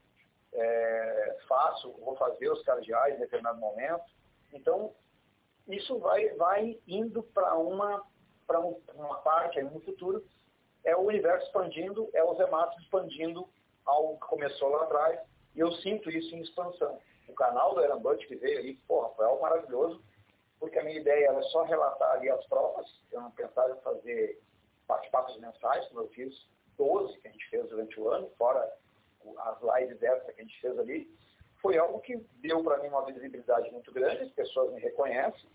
[0.53, 4.05] É, faço, vou fazer os cardeais em determinado momento.
[4.53, 4.93] Então,
[5.69, 8.05] isso vai, vai indo para uma,
[8.51, 10.25] um, uma parte aí no futuro.
[10.85, 13.49] É o universo expandindo, é os hematos expandindo
[13.87, 15.21] algo que começou lá atrás.
[15.55, 16.99] E eu sinto isso em expansão
[17.33, 20.03] o canal do Erambut que veio porra, foi algo maravilhoso,
[20.63, 24.41] porque a minha ideia era só relatar ali as provas, eu não pensava em fazer
[24.87, 26.49] bate-papos mensais, como eu fiz
[26.79, 28.73] 12 que a gente fez durante o ano, fora
[29.39, 31.13] as lives dessa que a gente fez ali,
[31.61, 35.51] foi algo que deu para mim uma visibilidade muito grande, as pessoas me reconhecem,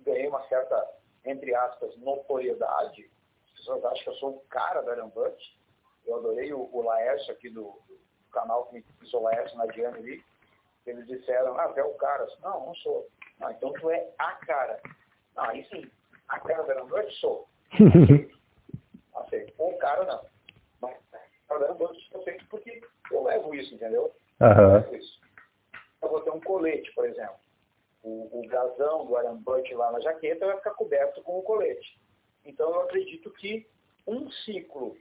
[0.00, 0.90] ganhei uma certa,
[1.24, 3.10] entre aspas, notoriedade,
[3.46, 5.58] as pessoas acham que eu sou o cara da Arambut,
[6.04, 7.98] eu adorei o, o Laércio aqui do, do
[8.30, 10.22] canal que me o Laércio na Diana ali,
[10.86, 12.26] eles disseram, ah, é o cara.
[12.42, 13.08] Não, não sou.
[13.40, 14.80] Não, então tu é a cara.
[15.34, 15.90] Não, aí sim,
[16.28, 17.48] a cara da noite sou.
[19.14, 19.54] Aceito.
[19.58, 20.24] O cara não.
[20.80, 21.18] Mas a
[21.48, 24.14] cara noite eu sei porque eu levo isso, entendeu?
[24.40, 24.48] Uhum.
[24.48, 25.20] Eu levo isso.
[26.02, 27.36] Eu vou ter um colete, por exemplo.
[28.02, 31.98] O, o brasão do arambante lá na jaqueta vai ficar coberto com o colete.
[32.44, 33.66] Então eu acredito que
[34.06, 34.96] um ciclo,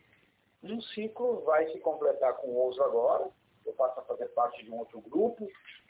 [0.62, 3.30] um ciclo vai se completar com o ouso agora,
[3.66, 5.48] eu passo a fazer parte de um outro grupo,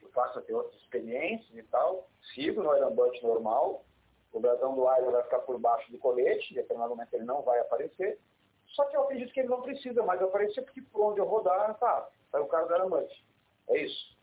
[0.10, 3.86] eu passo a ter outras experiências e tal, sigo no aerambante normal,
[4.32, 7.42] o brasão do Iron vai ficar por baixo do colete, em determinado momento ele não
[7.42, 8.20] vai aparecer,
[8.68, 11.78] só que eu acredito que ele não precisa mais aparecer, porque por onde eu rodar,
[11.80, 13.26] tá, sai o cara do aerambante.
[13.70, 14.18] É isso,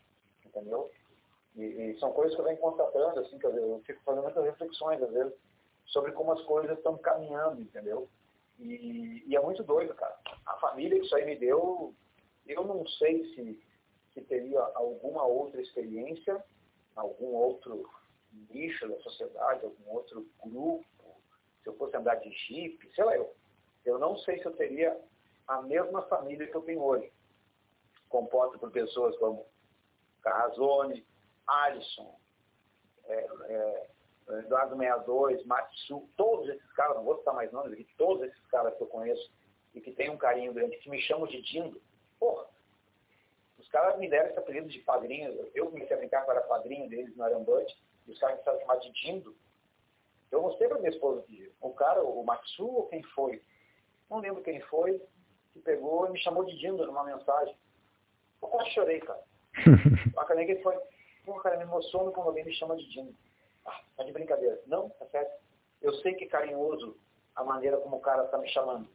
[0.45, 0.91] entendeu?
[1.57, 5.03] E, e, são coisas que eu venho constatando, assim, que eu fico fazendo muitas reflexões,
[5.03, 5.33] às vezes,
[5.87, 8.09] sobre como as coisas estão caminhando, entendeu?
[8.59, 10.17] E, e, é muito doido, cara.
[10.47, 11.95] A família que isso aí me deu
[12.49, 13.61] eu não sei se,
[14.17, 16.43] se teria alguma outra experiência,
[16.95, 17.87] algum outro
[18.49, 20.87] nicho da sociedade, algum outro grupo,
[21.63, 23.35] se eu fosse andar de jipe, sei lá eu.
[23.85, 24.99] Eu não sei se eu teria
[25.47, 27.13] a mesma família que eu tenho hoje,
[28.09, 29.47] composta por pessoas como
[30.23, 31.07] Carrazone,
[31.47, 32.19] Alisson,
[33.05, 33.91] é, é,
[34.41, 38.75] Eduardo 62, Matsu, todos esses caras, não vou citar mais nomes aqui, todos esses caras
[38.77, 39.31] que eu conheço
[39.75, 41.81] e que têm um carinho grande, que me chamam de Dindo,
[42.19, 42.47] Porra,
[43.77, 45.51] caras me deram esse apelido de padrinho.
[45.55, 48.57] Eu comecei a brincar que eu era padrinho deles no Arambante, e os caras começaram
[48.57, 49.37] a chamar de Dindo.
[50.33, 53.43] Eu mostrei para minha esposa que o cara, o Matsu ou quem foi,
[54.11, 54.99] não lembro quem foi,
[55.53, 57.55] que pegou e me chamou de Dindo numa mensagem.
[58.41, 59.23] Eu quase chorei, cara.
[60.17, 60.75] A cara que foi,
[61.27, 63.15] pô, cara, me emociona quando alguém me chama de Dindo.
[63.67, 64.59] Ah, tá de brincadeira.
[64.67, 65.39] Não, tá certo.
[65.83, 66.97] Eu sei que é carinhoso
[67.35, 68.89] a maneira como o cara está me chamando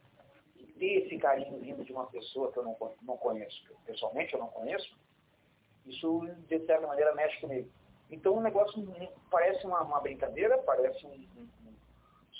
[0.81, 4.47] ter esse carinho vindo de uma pessoa que eu não, não conheço, pessoalmente eu não
[4.47, 4.97] conheço,
[5.85, 7.69] isso de certa maneira mexe comigo.
[8.09, 8.83] Então o negócio
[9.29, 11.73] parece uma, uma brincadeira, parece um, um,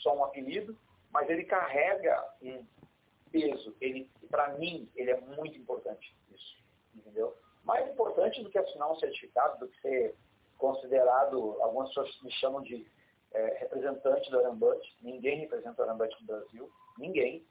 [0.01, 0.75] só um apelido,
[1.11, 2.65] mas ele carrega um
[3.31, 3.75] peso.
[3.79, 6.57] Ele, para mim, ele é muito importante isso,
[6.95, 7.37] entendeu?
[7.63, 10.15] Mais importante do que assinar um certificado, do que ser
[10.57, 12.87] considerado, algumas pessoas me chamam de
[13.33, 14.81] é, representante do Arambut.
[14.99, 17.45] Ninguém representa o Arambut no Brasil, ninguém.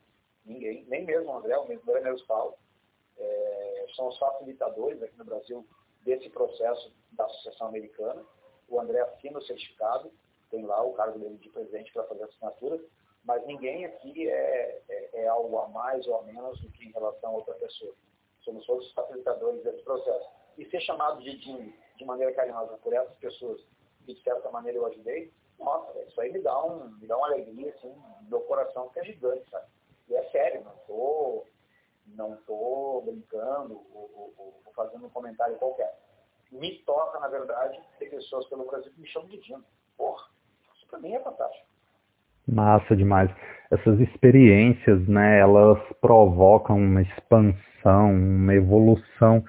[0.44, 2.54] Ninguém, nem mesmo o André, o mesmo André Paulo,
[3.18, 5.66] é, são os facilitadores aqui no Brasil
[6.04, 8.24] desse processo da Associação Americana.
[8.68, 10.10] O André assina o certificado,
[10.50, 12.80] tem lá o cargo dele de presidente para fazer a assinatura,
[13.24, 16.92] mas ninguém aqui é, é, é, algo a mais ou a menos do que em
[16.92, 17.94] relação a outra pessoa.
[18.42, 20.28] Somos todos os facilitadores desse processo.
[20.56, 23.60] E ser chamado de Dinho de maneira carinhosa por essas pessoas
[24.06, 27.26] que de certa maneira eu ajudei, nossa, isso aí me dá, um, me dá uma
[27.26, 29.66] alegria, assim, meu coração que é gigante, sabe?
[30.10, 31.46] E é sério, não estou
[32.16, 35.92] não tô brincando ou, ou, ou, fazendo um comentário qualquer.
[36.50, 39.64] Me toca, na verdade, ter pessoas pelo Brasil que me chamam de Dino.
[39.96, 40.26] Porra,
[40.74, 41.66] isso para mim é fantástico.
[42.48, 43.30] Massa demais.
[43.70, 49.44] Essas experiências, né, elas provocam uma expansão, uma evolução,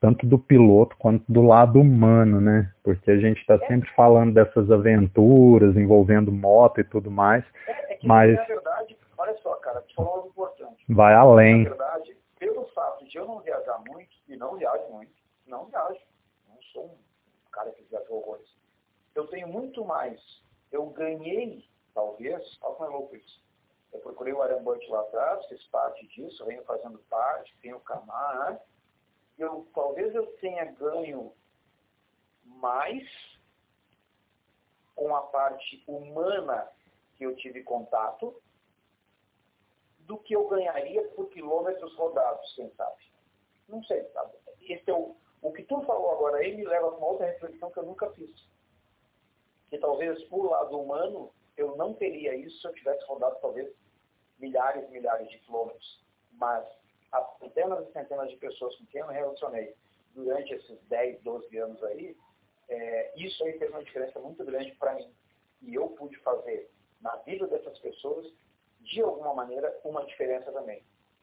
[0.00, 2.72] tanto do piloto quanto do lado humano, né?
[2.82, 3.66] Porque a gente está é.
[3.68, 8.34] sempre falando dessas aventuras envolvendo moto e tudo mais, é, é que, mas...
[8.34, 8.96] Na verdade,
[9.42, 10.84] só, cara, tu falou algo importante.
[10.88, 11.64] Vai além.
[11.64, 15.12] Na verdade, pelo fato de eu não viajar muito, e não viajo muito,
[15.46, 16.00] não viajo,
[16.48, 18.48] não sou um cara que viajou horrores,
[19.14, 20.20] eu tenho muito mais,
[20.70, 23.40] eu ganhei talvez, olha como é louco isso.
[23.92, 28.52] Eu procurei o Arambante lá atrás, fiz parte disso, venho fazendo parte, tenho o Camar.
[28.52, 28.60] Né?
[29.38, 31.32] Eu, talvez eu tenha ganho
[32.44, 33.04] mais
[34.94, 36.68] com a parte humana
[37.16, 38.40] que eu tive contato
[40.10, 43.00] do que eu ganharia por quilômetros rodados, quem sabe.
[43.68, 44.32] Não sei, sabe?
[44.62, 47.70] Esse é o, o que tu falou agora aí me leva a uma outra reflexão
[47.70, 48.28] que eu nunca fiz.
[49.68, 53.72] Que talvez, por lado humano, eu não teria isso se eu tivesse rodado talvez
[54.40, 56.04] milhares e milhares de quilômetros.
[56.32, 56.66] Mas
[57.12, 59.76] as centenas e centenas de pessoas com quem eu me relacionei
[60.12, 62.16] durante esses 10, 12 anos aí,
[62.68, 65.14] é, isso aí fez uma diferença muito grande para mim.
[65.62, 66.68] E eu pude fazer
[67.00, 68.26] na vida dessas pessoas,
[68.80, 70.82] de alguma maneira, uma diferença também.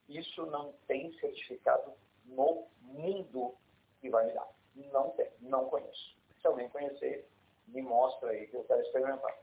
[0.09, 1.91] Isso não tem certificado
[2.25, 3.53] no mundo
[3.99, 4.47] que vai me dar.
[4.93, 6.15] Não tem, não conheço.
[6.41, 7.27] Se alguém conhecer,
[7.67, 9.33] me mostra aí que eu quero experimentar.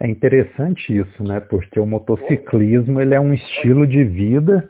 [0.00, 1.40] É interessante isso, né?
[1.40, 4.68] Porque o motociclismo ele é um estilo de vida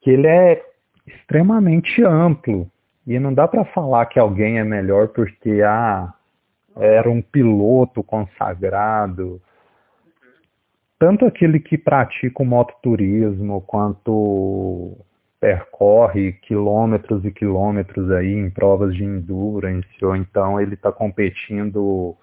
[0.00, 0.64] que ele é
[1.06, 2.70] extremamente amplo.
[3.06, 6.12] E não dá para falar que alguém é melhor porque ah,
[6.76, 9.40] era um piloto consagrado.
[10.98, 14.96] Tanto aquele que pratica o mototurismo quanto
[15.38, 22.16] percorre quilômetros e quilômetros aí em provas de endurance, ou então ele está competindo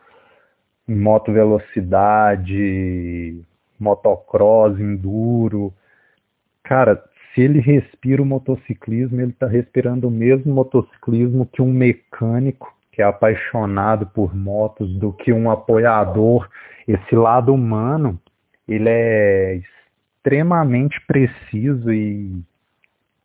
[0.87, 2.55] em moto velocidade,
[3.79, 5.71] motocross, enduro.
[6.63, 7.03] Cara,
[7.33, 13.01] se ele respira o motociclismo, ele está respirando o mesmo motociclismo que um mecânico que
[13.01, 16.47] é apaixonado por motos, do que um apoiador.
[16.87, 18.19] Esse lado humano,
[18.67, 22.41] ele é extremamente preciso e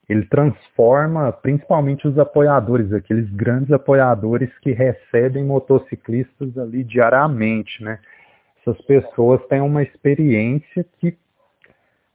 [0.09, 8.01] ele transforma principalmente os apoiadores, aqueles grandes apoiadores que recebem motociclistas ali diariamente, né?
[8.61, 11.17] Essas pessoas têm uma experiência que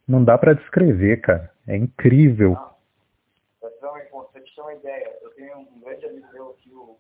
[0.08, 1.52] não dá para descrever, cara.
[1.68, 2.58] É incrível.
[3.60, 6.98] Para te ter uma ideia, eu tenho um grande amigo meu aqui, o,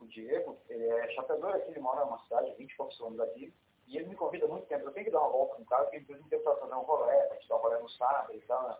[0.00, 3.52] o Diego, ele é chapeador aqui, ele mora numa cidade, 20 e poucos quilômetros daqui,
[3.88, 4.84] e ele me convida muito tempo.
[4.84, 6.74] Eu tenho que dar uma volta com o cara, porque ele me deu para fazer
[6.74, 8.76] um rolê, a gente dá um rolê no sábado e tal, né?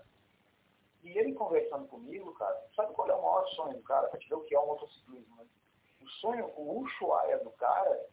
[1.02, 4.08] E ele conversando comigo, cara, sabe qual é o maior sonho do cara?
[4.08, 5.46] Para te ver o que é o motociclismo, né?
[6.02, 8.06] O sonho, o Ushuaia do cara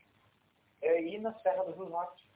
[0.82, 2.32] é ir na Serra do Rio Norte.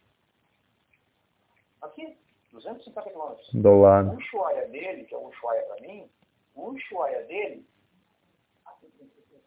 [1.82, 2.18] Aqui,
[2.52, 3.50] 250 quilômetros.
[3.54, 4.12] Do lado.
[4.12, 6.12] O Ushuaia dele, que é o Ushuaia para mim,
[6.54, 7.66] o Ushuaia dele,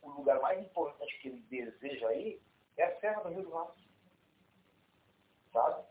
[0.01, 2.41] o lugar mais importante que ele deseja aí
[2.79, 3.82] é a Serra do Rio do Norte.
[5.53, 5.83] Sabe?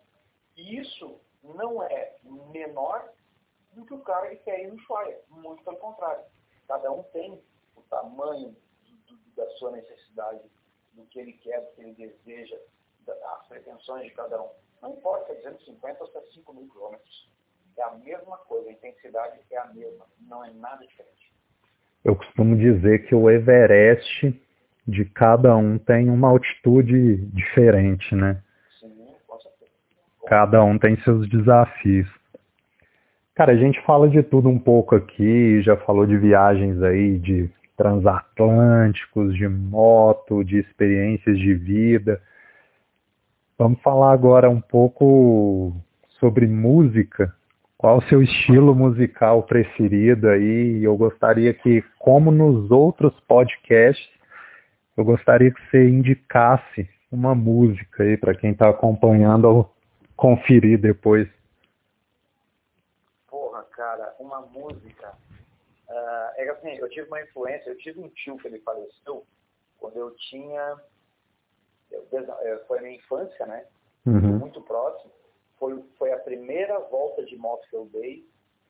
[0.57, 2.16] E isso não é
[2.51, 3.09] menor
[3.74, 5.20] do que o cara que quer ir no Ushuaia.
[5.30, 6.24] Muito pelo contrário.
[6.68, 7.41] Cada um tem
[7.76, 10.41] o tamanho do, do, da sua necessidade,
[10.93, 12.57] do que ele quer, do que ele deseja,
[13.05, 14.49] das pretensões de cada um.
[14.82, 17.30] Não importa se é 250 ou se é 5 mil quilômetros.
[17.78, 21.32] É a mesma coisa, a intensidade é a mesma, não é nada diferente.
[22.03, 24.39] Eu costumo dizer que o Everest
[24.88, 28.43] de cada um tem uma altitude diferente, né?
[30.28, 32.09] Cada um tem seus desafios.
[33.36, 37.49] Cara, a gente fala de tudo um pouco aqui, já falou de viagens aí, de
[37.76, 42.21] transatlânticos, de moto, de experiências de vida.
[43.58, 45.74] Vamos falar agora um pouco
[46.20, 47.33] sobre música.
[47.78, 50.83] Qual o seu estilo musical preferido aí?
[50.83, 54.09] Eu gostaria que, como nos outros podcasts,
[54.96, 59.67] eu gostaria que você indicasse uma música aí para quem está acompanhando
[60.22, 61.28] conferir depois.
[63.28, 65.18] Porra, cara, uma música.
[65.89, 69.26] Uh, é assim, eu tive uma influência, eu tive um tio que ele faleceu
[69.80, 70.80] quando eu tinha
[71.92, 73.66] é, foi a minha infância, né?
[74.06, 74.38] Uhum.
[74.38, 75.12] Muito próximo.
[75.58, 78.24] Foi, foi a primeira volta de moto que eu dei.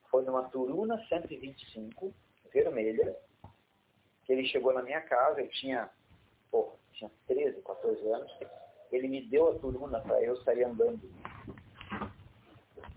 [0.10, 2.14] Foi numa Turuna 125,
[2.53, 3.15] vermelha,
[4.23, 5.90] que ele chegou na minha casa, eu tinha,
[6.49, 8.32] pô, tinha 13, 14 anos.
[8.91, 11.01] Ele me deu a Turuna para eu sair andando.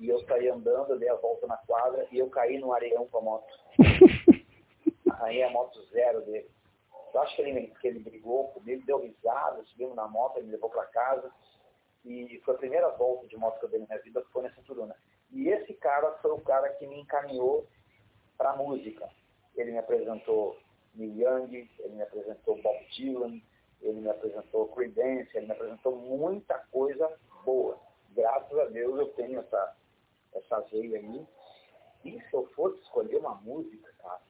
[0.00, 3.06] E eu saí andando, eu dei a volta na quadra e eu caí no areião
[3.06, 3.58] com a moto.
[5.20, 6.50] Aí a moto zero dele.
[7.14, 10.52] Eu acho que ele, que ele brigou comigo, deu risada, subimos na moto, ele me
[10.52, 11.30] levou para casa.
[12.04, 14.60] E foi a primeira volta de moto que eu dei na minha vida, foi nessa
[14.62, 14.94] Turuna.
[15.30, 17.66] E esse cara foi o cara que me encaminhou
[18.36, 19.08] para música.
[19.54, 20.58] Ele me apresentou
[20.94, 23.40] Neil Young, ele me apresentou Bob Dylan,
[23.84, 27.10] ele me apresentou Creedence, ele me apresentou muita coisa
[27.44, 27.78] boa.
[28.10, 29.76] Graças a Deus eu tenho essa,
[30.32, 31.26] essa veia aí.
[32.04, 34.20] E se eu fosse escolher uma música, cara,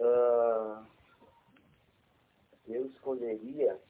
[0.00, 0.86] uh,
[2.66, 3.80] eu escolheria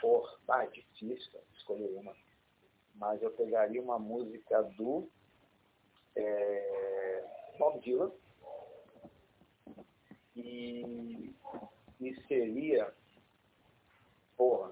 [0.00, 2.14] por Ah, difícil escolher uma.
[2.94, 5.08] Mas eu pegaria uma música do
[6.16, 7.24] é,
[7.58, 8.10] Bob Dylan
[10.34, 11.34] e,
[12.00, 12.92] e seria,
[14.38, 14.70] porra,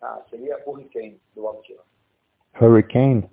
[0.00, 1.82] ah, seria Hurricane, do Bob Dylan.
[2.60, 3.28] Hurricane?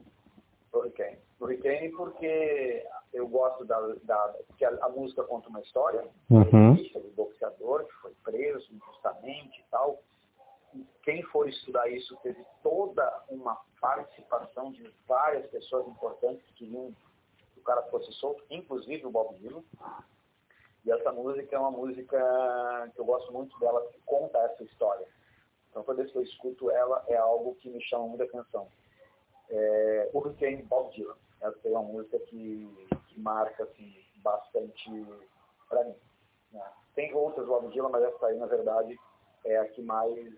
[0.73, 1.17] Hurricane.
[1.39, 6.73] Hurricane porque eu gosto da, da que a, a música conta uma história, uhum.
[6.73, 10.01] do boxeador que foi preso injustamente e tal.
[10.73, 16.91] E quem for estudar isso teve toda uma participação de várias pessoas importantes que queriam
[17.53, 19.63] que o cara fosse solto, inclusive o Bob Dylan.
[20.85, 25.07] E essa música é uma música que eu gosto muito dela, que conta essa história.
[25.69, 28.67] Então, toda vez que eu escuto ela, é algo que me chama muita atenção.
[29.49, 31.15] É, Hurricane Bob Dylan.
[31.41, 34.89] Essa é uma música que, que marca assim, bastante
[35.69, 35.95] para mim.
[36.51, 36.63] Né?
[36.95, 38.99] Tem outras Bob Dylan, mas essa aí, na verdade,
[39.45, 40.33] é a que mais,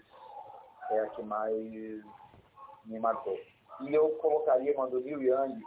[0.92, 2.04] é a que mais
[2.86, 3.38] me marcou.
[3.82, 5.62] E eu colocaria uma do Neil Young,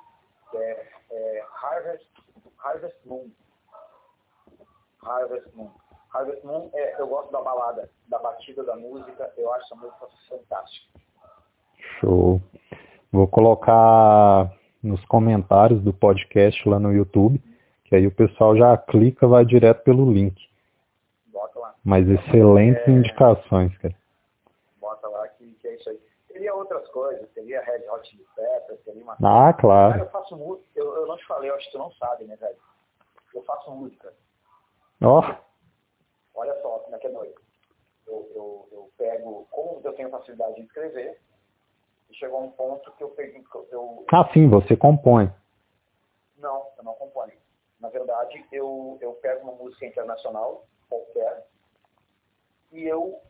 [0.51, 2.11] que é, é Harvest,
[2.59, 3.31] Harvest Moon.
[5.03, 5.71] Harvest Moon.
[6.13, 10.07] Harvest Moon, é, eu gosto da balada, da batida da música, eu acho essa música
[10.29, 10.99] fantástica.
[12.01, 12.41] Show.
[13.13, 14.53] Vou colocar
[14.83, 17.43] nos comentários do podcast lá no YouTube,
[17.85, 20.37] que aí o pessoal já clica, vai direto pelo link.
[21.27, 21.75] Bota lá.
[21.85, 22.91] Mas excelentes é...
[22.91, 23.95] indicações, cara.
[24.81, 26.01] Bota lá que, que é isso aí.
[26.29, 29.17] Teria outras coisas, teria Red Hot Chili Peppers, teria uma...
[29.23, 29.93] Ah, claro.
[29.93, 32.25] Cara, eu faço música, eu, eu não te falei, eu acho que tu não sabe,
[32.25, 32.57] né, velho?
[33.35, 34.13] Eu faço música.
[35.03, 35.21] Ó.
[35.21, 35.49] Oh.
[36.41, 37.35] Olha só como é que é noite.
[38.07, 41.21] Eu, eu, eu pego, como eu tenho facilidade de escrever,
[42.11, 43.45] e chegou um ponto que eu peguei.
[43.71, 44.05] Eu...
[44.13, 45.33] Ah, sim, você compõe.
[46.37, 47.33] Não, eu não componho.
[47.81, 51.47] Na verdade, eu, eu pego uma música internacional, qualquer,
[52.73, 53.21] e eu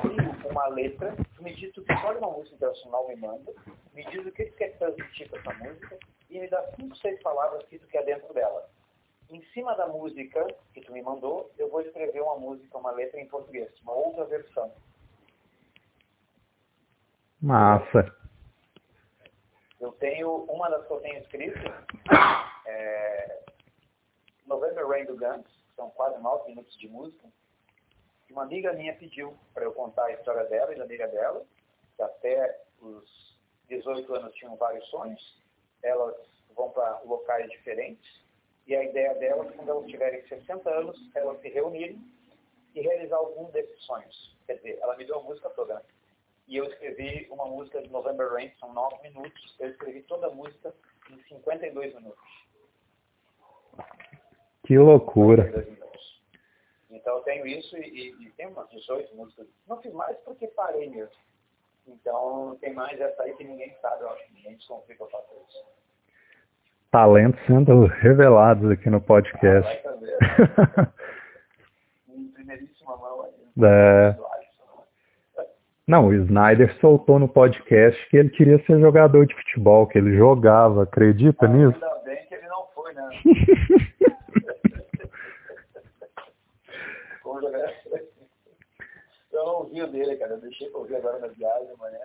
[0.00, 3.52] crio uma letra, me diz o que escolhe uma música internacional, me manda,
[3.92, 5.98] me diz o que tu quer transmitir com essa música,
[6.28, 8.68] e me dá cinco, seis palavras que tu quer dentro dela
[9.32, 13.18] em cima da música que tu me mandou, eu vou escrever uma música, uma letra
[13.18, 14.72] em português, uma outra versão.
[17.40, 18.14] Massa.
[19.80, 21.58] Eu tenho, uma das que eu tenho escrito
[22.66, 23.42] é
[24.46, 27.26] November Rain do Guns, são quase nove minutos de música.
[28.30, 31.44] Uma amiga minha pediu para eu contar a história dela e da amiga dela,
[31.96, 33.38] que até os
[33.68, 35.42] 18 anos tinham vários sonhos.
[35.82, 36.16] Elas
[36.54, 38.21] vão para locais diferentes
[38.66, 42.00] e a ideia delas, quando elas tiverem 60 anos, elas se reunirem
[42.74, 44.36] e realizar algum desses sonhos.
[44.46, 45.74] Quer dizer, ela me deu a música toda.
[45.74, 45.82] Né?
[46.48, 49.56] E eu escrevi uma música de November Rain, são 9 minutos.
[49.58, 50.72] Eu escrevi toda a música
[51.10, 52.46] em 52 minutos.
[54.64, 55.66] Que loucura.
[56.88, 59.48] Então eu tenho isso e, e tenho umas 18 músicas.
[59.66, 61.16] Não fiz mais porque parei mesmo.
[61.86, 65.10] Então tem mais essa aí que ninguém sabe, eu acho que ninguém desconfia que eu
[65.10, 65.81] faço isso
[66.92, 69.68] talentos sendo revelados aqui no podcast.
[73.64, 74.14] é.
[75.88, 80.16] Não, o Snyder soltou no podcast que ele queria ser jogador de futebol, que ele
[80.16, 81.74] jogava, acredita ah, nisso?
[81.82, 83.08] Ainda bem que ele não foi, né?
[89.32, 90.34] eu não ouvi o dele, cara.
[90.34, 91.98] Eu deixei pra ouvir agora na viagem amanhã.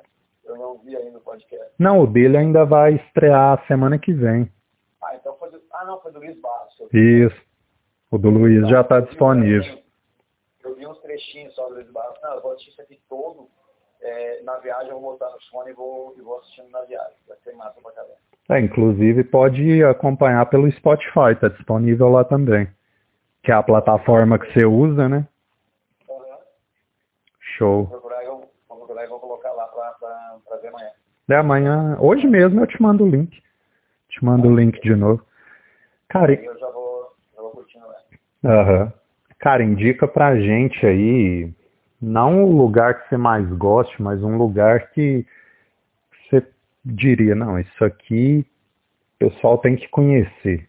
[0.43, 1.72] Eu não ouvi ainda o podcast.
[1.77, 4.49] Não, o dele ainda vai estrear semana que vem.
[5.07, 5.61] Ah, então foi do...
[5.71, 6.73] Ah, não, foi do Luiz Barros.
[6.93, 7.41] Isso.
[8.11, 9.79] O do Luiz já está disponível.
[10.63, 12.17] Eu vi uns trechinhos só do Luiz Barros.
[12.21, 13.47] Não, eu vou assistir isso aqui todo.
[14.01, 17.15] É, na viagem eu vou botar no fone e vou, e vou assistindo na viagem.
[17.27, 18.13] Vai ser massa pra caramba.
[18.49, 22.67] É, inclusive pode acompanhar pelo Spotify, está disponível lá também.
[23.43, 25.27] Que é a plataforma que você usa, né?
[26.09, 26.38] Uhum.
[27.57, 27.85] Show.
[27.85, 28.49] Vou procurar e vou,
[29.09, 30.91] vou colocar lá para ver amanhã.
[31.29, 33.41] É, amanhã, hoje mesmo eu te mando o link.
[34.18, 35.23] Te mando o link de novo.
[36.10, 37.85] Cara, eu já vou, já vou curtindo
[38.44, 38.91] Aham.
[39.38, 41.53] Cara, indica pra gente aí,
[42.02, 45.23] não o lugar que você mais goste, mas um lugar que
[46.23, 46.44] você
[46.84, 48.44] diria, não, isso aqui
[49.22, 50.68] o pessoal tem que conhecer.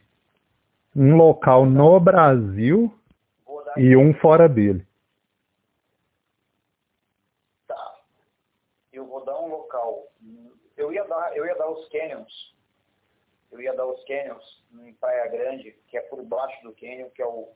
[0.95, 2.93] Um local no Brasil
[3.79, 4.87] e um fora dele.
[7.67, 7.95] Tá.
[8.93, 10.07] Eu vou dar um local.
[10.77, 12.58] Eu ia dar, eu ia dar os canyons
[13.59, 17.21] eu ia dar os canyons em Praia Grande, que é por baixo do canyon, que
[17.21, 17.53] é o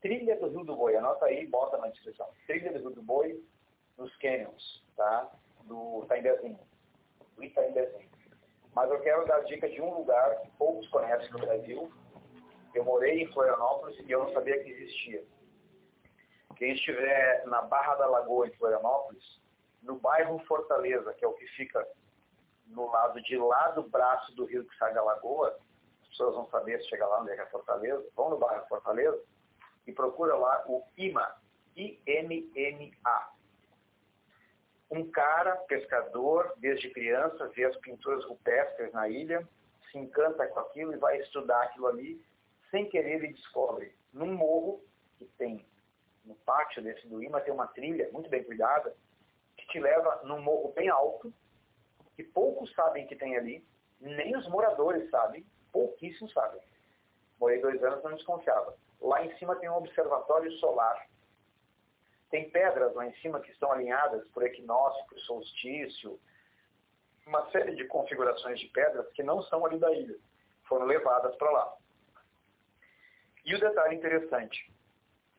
[0.00, 0.96] Trilha do Rio do Boi.
[0.96, 2.26] Anota aí, bota na descrição.
[2.46, 3.44] Trilha do Rio do Boi,
[3.98, 5.30] nos canyons, tá?
[5.64, 6.58] Do Itaimbezinho.
[7.36, 8.10] Do Itaimbezinho.
[8.74, 11.92] Mas eu quero dar dica de um lugar que poucos conhecem no Brasil.
[12.74, 15.22] Eu morei em Florianópolis e eu não sabia que existia.
[16.56, 19.42] Quem estiver na Barra da Lagoa, em Florianópolis,
[19.82, 21.86] no bairro Fortaleza, que é o que fica
[22.72, 25.56] no lado de lá do braço do rio que sai da lagoa,
[26.02, 28.66] as pessoas vão saber se chegar lá onde é que é Fortaleza, vão no bairro
[28.66, 29.22] Fortaleza
[29.86, 31.34] e procura lá o IMA,
[31.76, 33.32] I-M-M-A.
[34.90, 39.48] Um cara, pescador, desde criança, vê as pinturas rupestres na ilha,
[39.90, 42.22] se encanta com aquilo e vai estudar aquilo ali.
[42.70, 44.82] Sem querer, ele descobre num morro
[45.18, 45.66] que tem
[46.24, 48.94] no pátio desse do IMA, tem uma trilha muito bem cuidada,
[49.56, 51.32] que te leva num morro bem alto,
[52.22, 53.64] que poucos sabem que tem ali,
[54.00, 56.60] nem os moradores sabem, pouquíssimos sabem.
[57.40, 58.76] Morei dois anos, não desconfiava.
[59.00, 61.08] Lá em cima tem um observatório solar.
[62.30, 66.18] Tem pedras lá em cima que estão alinhadas por equinócio, por solstício,
[67.26, 70.16] uma série de configurações de pedras que não são ali da ilha,
[70.64, 71.76] foram levadas para lá.
[73.44, 74.72] E o detalhe interessante,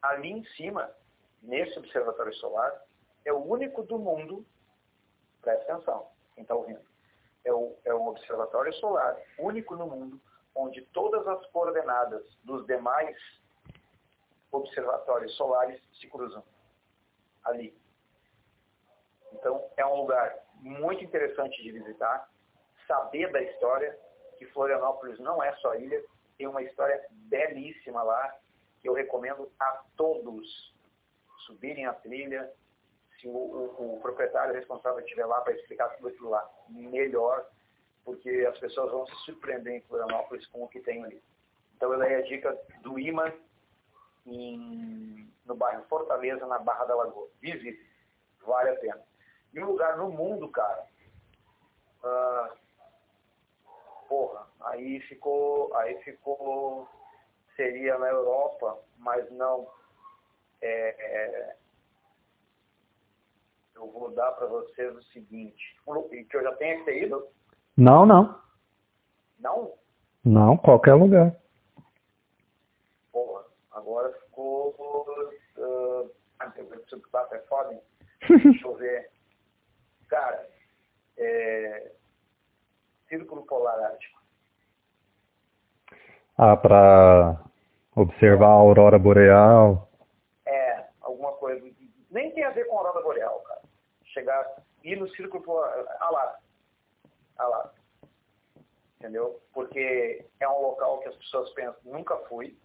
[0.01, 0.93] ali em cima,
[1.41, 2.85] nesse observatório solar,
[3.25, 4.45] é o único do mundo,
[5.41, 6.81] presta atenção, quem está ouvindo,
[7.45, 10.21] é, o, é um observatório solar único no mundo,
[10.55, 13.17] onde todas as coordenadas dos demais
[14.51, 16.43] observatórios solares se cruzam
[17.43, 17.75] ali.
[19.33, 22.29] Então, é um lugar muito interessante de visitar,
[22.87, 23.97] saber da história,
[24.37, 26.03] que Florianópolis não é só ilha,
[26.37, 28.35] tem uma história belíssima lá,
[28.79, 30.73] que eu recomendo a todos
[31.45, 32.51] subirem a trilha,
[33.23, 37.47] se o, o, o proprietário responsável estiver lá para explicar tudo aquilo lá melhor,
[38.03, 41.23] porque as pessoas vão se surpreender em Florianópolis com o que tem ali.
[41.75, 43.33] Então eu dei a dica do IMA
[44.25, 47.29] em, no bairro Fortaleza, na Barra da Lagoa.
[47.41, 47.89] Visite,
[48.45, 49.01] vale a pena.
[49.53, 50.85] E um lugar no mundo, cara,
[52.03, 52.57] uh,
[54.09, 56.89] porra, aí ficou, aí ficou,
[57.55, 59.69] seria na Europa, mas não,
[60.61, 61.55] é, é,
[63.75, 65.75] eu vou dar para vocês o seguinte,
[66.29, 67.27] que eu já tenha que ter ido?
[67.77, 68.39] Não, não.
[69.39, 69.73] Não?
[70.23, 71.35] Não, qualquer lugar.
[73.11, 74.69] Porra, agora ficou...
[75.57, 76.53] Uh, ah,
[77.35, 77.81] é foda, hein?
[78.43, 79.11] Deixa eu ver.
[80.07, 80.47] Cara,
[81.17, 81.91] é,
[83.07, 84.21] Círculo Polar Ártico.
[86.37, 87.39] Ah, para
[87.95, 89.87] observar a aurora boreal.
[90.45, 91.63] É, alguma coisa.
[92.09, 93.42] Nem tem a ver com a aurora boreal.
[94.13, 95.59] Chegar, ir no Círculo.
[95.59, 96.39] Ah lá.
[97.37, 97.73] Ah lá.
[98.99, 99.41] Entendeu?
[99.53, 102.57] Porque é um local que as pessoas pensam, nunca fui,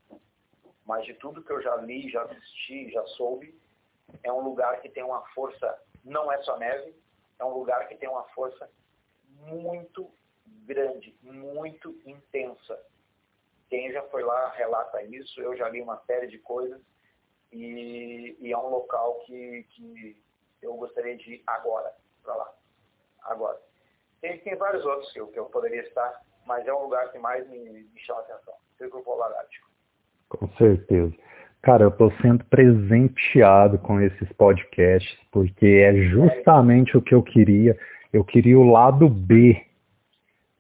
[0.87, 3.59] mas de tudo que eu já li, já assisti, já soube,
[4.23, 6.95] é um lugar que tem uma força, não é só neve,
[7.39, 8.71] é um lugar que tem uma força
[9.27, 10.11] muito
[10.65, 12.81] grande, muito intensa.
[13.69, 16.81] Quem já foi lá relata isso, eu já li uma série de coisas
[17.53, 20.23] e, e é um local que, que
[20.63, 22.53] eu gostaria de ir agora, para lá.
[23.25, 23.59] Agora.
[24.21, 27.19] Tem, tem vários outros que eu, que eu poderia estar, mas é um lugar que
[27.19, 28.55] mais me, me chama a atenção.
[28.77, 29.69] Círculo Polar Ártico.
[30.29, 31.15] Com certeza.
[31.63, 37.77] Cara, eu estou sendo presenteado com esses podcasts, porque é justamente o que eu queria.
[38.13, 39.65] Eu queria o lado B.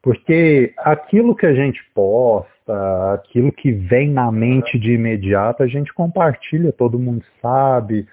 [0.02, 5.92] Porque aquilo que a gente posta, aquilo que vem na mente de imediato, a gente
[5.92, 8.06] compartilha, todo mundo sabe,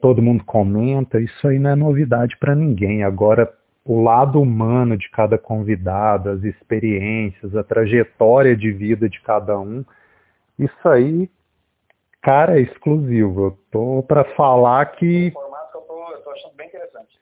[0.00, 3.02] todo mundo comenta, isso aí não é novidade para ninguém.
[3.02, 3.52] Agora,
[3.84, 9.84] o lado humano de cada convidado, as experiências, a trajetória de vida de cada um,
[10.58, 11.30] isso aí
[12.20, 13.46] cara é exclusivo.
[13.46, 15.30] Eu tô para falar que.
[15.30, 17.18] tô, eu tô achando bem interessante.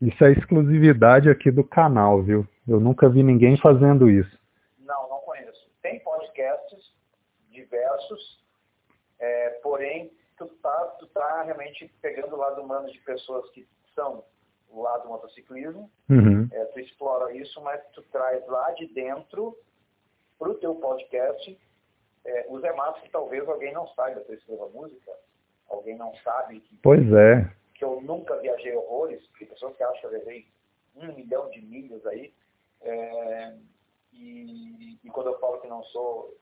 [0.00, 2.46] Isso é exclusividade aqui do canal, viu?
[2.66, 4.38] Eu nunca vi ninguém fazendo isso.
[4.78, 5.70] Não, não conheço.
[5.82, 6.92] Tem podcasts
[7.50, 8.42] diversos,
[9.18, 10.10] é, porém,
[10.46, 14.24] tu tá, tu tá realmente pegando o lado humano de pessoas que são
[14.70, 16.48] o lado do motociclismo, uhum.
[16.50, 19.56] é, tu explora isso, mas tu traz lá de dentro
[20.38, 21.60] para o teu podcast
[22.24, 25.12] é, os ematos que talvez alguém não saiba que eu escrevo música,
[25.68, 27.52] alguém não sabe que, pois é.
[27.74, 30.48] que eu nunca viajei horrores, porque pessoas que acham que eu viajei
[30.96, 32.32] um milhão de milhas aí,
[32.82, 33.56] é,
[34.12, 36.36] e, e, quando eu falo que não sou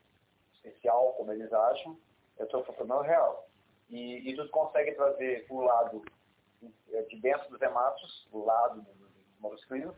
[0.55, 1.99] especial, como eles acham,
[2.39, 3.48] eu estou falando real.
[3.91, 6.03] E, tu consegue trazer o lado
[7.09, 9.09] de dentro dos ematos, o lado do, do
[9.41, 9.95] motociclismo,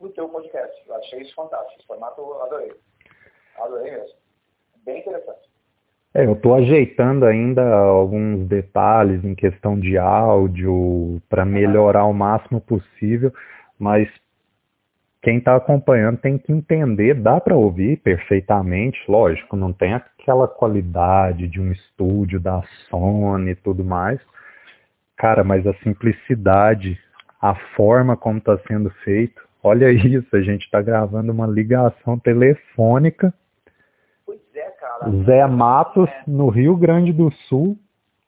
[0.00, 0.88] no teu podcast.
[0.88, 1.78] Eu achei isso fantástico.
[1.78, 2.74] Esse formato eu adorei.
[3.56, 4.18] Adorei mesmo
[4.88, 5.48] bem interessante.
[6.14, 12.60] É, eu estou ajeitando ainda alguns detalhes em questão de áudio para melhorar o máximo
[12.60, 13.32] possível,
[13.78, 14.08] mas
[15.28, 21.46] quem está acompanhando tem que entender, dá para ouvir perfeitamente, lógico, não tem aquela qualidade
[21.46, 24.18] de um estúdio da Sony e tudo mais,
[25.18, 26.98] cara, mas a simplicidade
[27.42, 29.46] a forma como está sendo feito.
[29.62, 33.30] Olha isso, a gente está gravando uma ligação telefônica.
[34.24, 35.10] Pois é, cara.
[35.26, 36.22] Zé Matos, é.
[36.26, 37.76] no Rio Grande do Sul,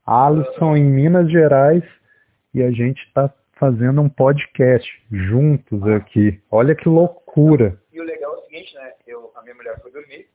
[0.06, 1.82] Alisson em Minas Gerais,
[2.52, 6.42] e a gente está fazendo um podcast juntos aqui.
[6.50, 7.78] Olha que loucura.
[7.92, 8.94] E o legal é o seguinte, né?
[9.06, 10.30] Eu, a minha mulher foi dormir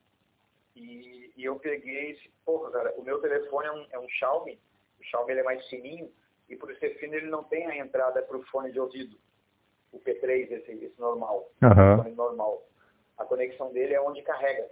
[0.76, 4.60] e, e eu peguei esse, porra, cara, o meu telefone é um, é um Xiaomi,
[5.00, 6.08] o Xiaomi ele é mais fininho
[6.48, 9.18] e por ser fino ele não tem a entrada para o fone de ouvido,
[9.92, 11.94] o P3, esse, esse normal, uhum.
[11.94, 12.64] o fone normal.
[13.18, 14.70] A conexão dele é onde carrega.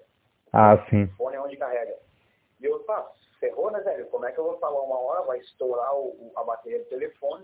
[0.52, 1.06] Ah, sim.
[1.06, 1.98] O fone é onde carrega.
[2.60, 3.10] E eu, pá,
[3.40, 4.06] ferrou, né, velho?
[4.08, 7.44] Como é que eu vou falar uma hora, vai estourar o, a bateria do telefone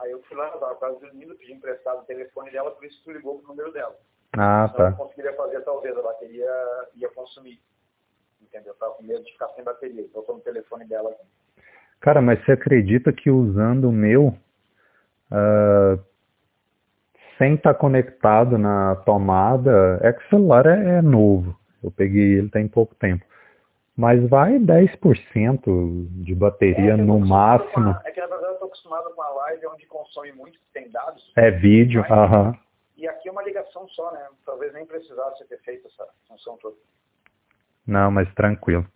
[0.00, 3.00] Aí eu fui lá, eu tava quase dormindo, pedi emprestado o telefone dela, por isso
[3.04, 3.96] tu ligou pro número dela.
[4.36, 4.90] Ah, tá.
[4.90, 6.50] Eu conseguiria fazer, talvez, a bateria
[6.96, 7.60] ia consumir.
[8.42, 8.72] Entendeu?
[8.72, 11.24] Eu tava com medo de ficar sem bateria, então eu tô no telefone dela aqui.
[12.00, 14.36] Cara, mas você acredita que usando o meu,
[15.30, 16.04] uh,
[17.38, 21.58] sem estar tá conectado na tomada, é que o celular é, é novo.
[21.82, 23.24] Eu peguei ele tem pouco tempo.
[23.96, 27.90] Mas vai 10% de bateria é, no máximo.
[27.90, 30.90] Uma, é que na verdade eu estou acostumado com a live onde consome muito, tem
[30.90, 31.32] dados.
[31.36, 32.48] É vídeo, aham.
[32.48, 32.58] Uh -huh.
[32.96, 34.26] E aqui é uma ligação só, né?
[34.46, 36.76] Talvez nem precisasse ter feito essa função toda.
[37.86, 38.86] Não, mas tranquilo.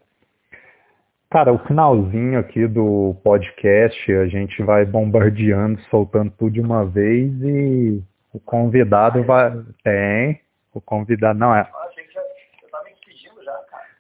[1.31, 7.31] Cara, o finalzinho aqui do podcast, a gente vai bombardeando, soltando tudo de uma vez
[7.43, 8.03] e
[8.33, 9.53] o convidado vai.
[9.85, 10.41] Tem.
[10.73, 11.39] O convidado.
[11.39, 11.71] Não, é.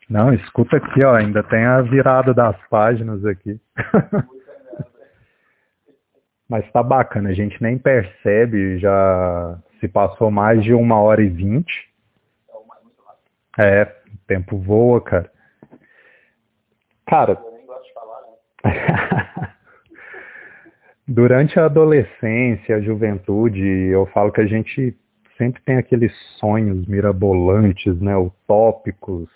[0.08, 3.60] Não, escuta aqui, ó, ainda tem a virada das páginas aqui.
[6.48, 11.28] Mas tá bacana, a gente nem percebe, já se passou mais de uma hora e
[11.28, 11.92] vinte.
[13.58, 15.30] É, o tempo voa, cara.
[17.06, 17.38] Cara.
[21.06, 24.96] Durante a adolescência, a juventude, eu falo que a gente
[25.36, 29.28] sempre tem aqueles sonhos mirabolantes, né, utópicos,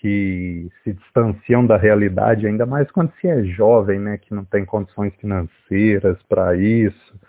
[0.00, 4.64] que se distanciam da realidade, ainda mais quando se é jovem, né, que não tem
[4.64, 7.20] condições financeiras para isso.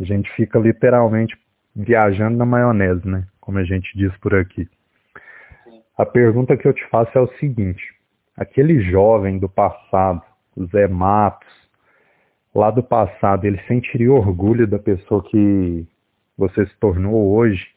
[0.00, 1.38] A gente fica literalmente
[1.76, 4.66] viajando na maionese, né, como a gente diz por aqui.
[5.98, 7.94] A pergunta que eu te faço é o seguinte:
[8.34, 10.22] aquele jovem do passado,
[10.56, 11.52] o Zé Matos,
[12.54, 15.86] lá do passado, ele sentiria orgulho da pessoa que
[16.38, 17.74] você se tornou hoje?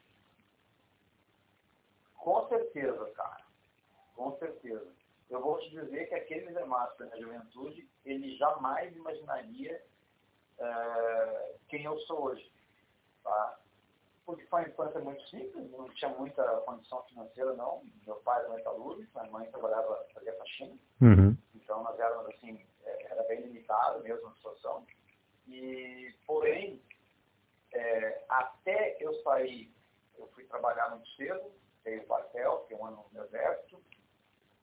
[5.30, 9.82] eu vou te dizer que aquele Márcio na juventude, ele jamais imaginaria
[10.58, 12.50] uh, quem eu sou hoje.
[13.24, 13.58] Tá?
[14.24, 17.82] Porque foi uma infância muito simples, não tinha muita condição financeira, não.
[18.06, 20.78] Meu pai era metalúrgico, minha mãe trabalhava, fazia faxina.
[21.00, 21.36] Uhum.
[21.54, 24.86] Então nós éramos assim, é, era bem limitado mesmo a situação.
[25.46, 26.80] E, porém,
[27.72, 29.72] é, até eu sair,
[30.18, 31.50] eu fui trabalhar muito cedo,
[31.82, 33.82] tenho quartel, fiquei um ano no exército,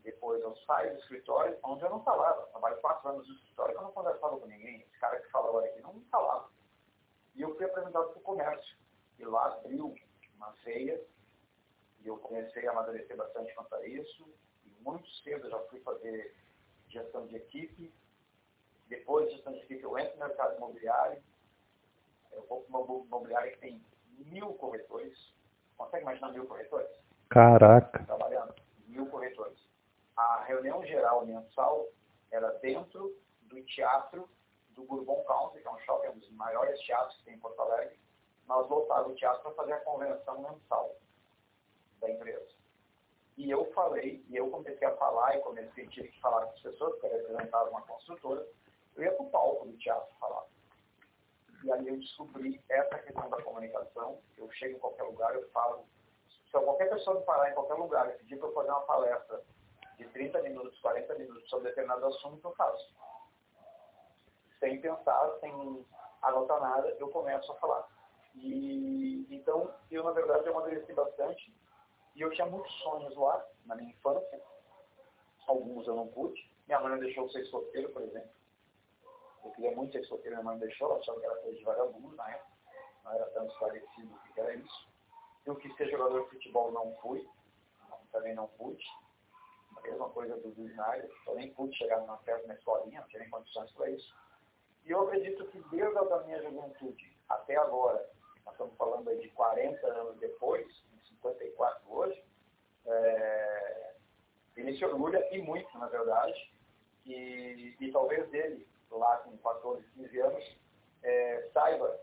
[0.05, 2.45] depois eu saio do escritório, onde eu não falava.
[2.47, 4.81] Trabalho quatro anos no escritório, eu não conversava com ninguém.
[4.81, 6.47] Esse cara que fala agora aqui não me falava.
[7.33, 8.77] E eu fui apresentado para o comércio.
[9.17, 9.95] E lá abriu
[10.35, 11.01] uma feia.
[12.01, 14.29] E eu comecei a amadurecer bastante quanto a isso.
[14.63, 16.35] E muito cedo eu já fui fazer
[16.87, 17.91] gestão de equipe.
[18.87, 21.21] Depois de gestão de equipe, eu entro no mercado imobiliário.
[22.31, 23.83] Eu vou para uma imobiliária que tem
[24.19, 25.33] mil corretores.
[25.75, 26.91] Consegue imaginar mil corretores?
[27.29, 28.03] Caraca.
[28.03, 28.53] Trabalhando.
[28.87, 29.64] Mil corretores
[30.15, 31.87] a reunião geral mensal
[32.31, 34.29] era dentro do teatro
[34.69, 37.59] do Bourbon Country, que é um shopping, um dos maiores teatros que tem em Porto
[37.61, 37.97] Alegre.
[38.47, 40.95] Nós lotávamos o teatro para fazer a convenção mensal
[41.99, 42.53] da empresa.
[43.37, 46.61] E eu falei, e eu comecei a falar, e comecei, tive que falar com as
[46.61, 48.45] pessoas, porque eu representava uma construtora,
[48.95, 50.45] eu ia para o palco do teatro falar.
[51.63, 54.21] E aí eu descobri essa questão da comunicação.
[54.37, 55.85] Eu chego em qualquer lugar, eu falo.
[56.45, 59.43] Se qualquer pessoa me parar em qualquer lugar e pedir para eu fazer uma palestra
[59.97, 62.95] de 30 minutos, 40 minutos sobre determinado assunto, eu faço.
[64.59, 65.85] Sem pensar, sem
[66.21, 67.87] anotar nada, eu começo a falar.
[68.35, 71.53] E, então, eu, na verdade, eu amadureci bastante.
[72.15, 74.41] E eu tinha muitos sonhos lá, na minha infância.
[75.47, 76.51] Alguns eu não pude.
[76.67, 78.29] Minha mãe não deixou eu ser solteiro, por exemplo.
[79.43, 81.63] Eu queria muito ser solteiro, minha mãe não deixou, ela achava que era coisa de
[81.63, 82.51] vagabundo na época.
[83.03, 84.87] Não era tão esclarecido o que era isso.
[85.45, 87.27] Eu quis ser jogador de futebol, não fui.
[88.11, 88.83] Também não pude
[89.87, 93.71] mesma coisa do, Snyder, eu nem pude chegar numa festa na escolinha, não tinha condições
[93.71, 94.15] para isso.
[94.85, 98.07] E eu acredito que desde a minha juventude até agora,
[98.45, 100.65] nós estamos falando aí de 40 anos depois,
[101.09, 102.23] 54 hoje,
[102.85, 103.93] é,
[104.55, 106.51] ele se orgulha e muito, na verdade,
[107.05, 110.57] e, e talvez dele, lá com 14, 15 anos,
[111.03, 111.99] é, saiba,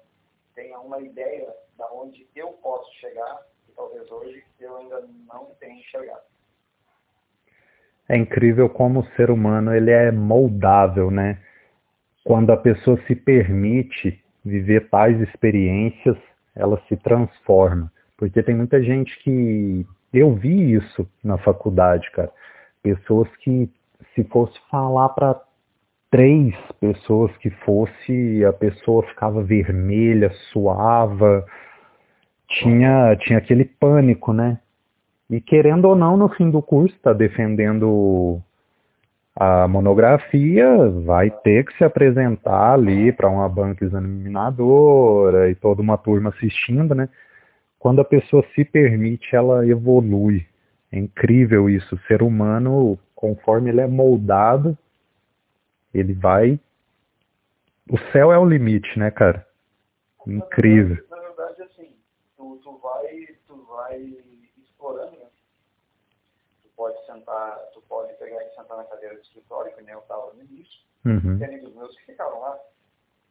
[0.54, 5.80] tenha uma ideia da onde eu posso chegar, e talvez hoje eu ainda não tenha
[5.80, 6.31] enxergado.
[8.08, 11.38] É incrível como o ser humano ele é moldável, né?
[12.24, 16.16] Quando a pessoa se permite viver tais experiências,
[16.54, 17.90] ela se transforma.
[18.16, 19.86] Porque tem muita gente que.
[20.12, 22.30] Eu vi isso na faculdade, cara.
[22.82, 23.70] Pessoas que,
[24.14, 25.40] se fosse falar para
[26.10, 31.46] três pessoas que fosse, a pessoa ficava vermelha, suava,
[32.46, 34.60] tinha, tinha aquele pânico, né?
[35.32, 38.38] E querendo ou não, no fim do curso, está defendendo
[39.34, 45.96] a monografia, vai ter que se apresentar ali para uma banca examinadora e toda uma
[45.96, 47.08] turma assistindo, né?
[47.78, 50.46] Quando a pessoa se permite, ela evolui.
[50.92, 51.94] É incrível isso.
[51.94, 54.76] O ser humano, conforme ele é moldado,
[55.94, 56.60] ele vai.
[57.90, 59.46] O céu é o limite, né, cara?
[60.26, 61.02] Incrível.
[61.10, 61.96] Na verdade, assim,
[62.36, 63.98] tu, tu vai, tu vai
[64.82, 65.21] explorando, né?
[66.82, 70.32] Pode sentar, tu pode pegar e sentar na cadeira de escritório, que nem eu estava
[70.32, 70.82] no início.
[71.04, 71.38] Uhum.
[71.38, 72.60] Tem amigos meus que ficaram lá.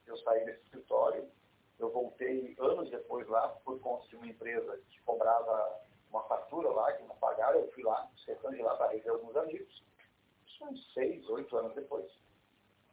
[0.07, 1.29] Eu saí desse escritório,
[1.77, 6.93] eu voltei anos depois lá, por conta de uma empresa que cobrava uma fatura lá,
[6.93, 9.83] que não pagaram, eu fui lá, cercando de lá para rever alguns amigos.
[10.47, 12.09] Isso uns seis, oito anos depois.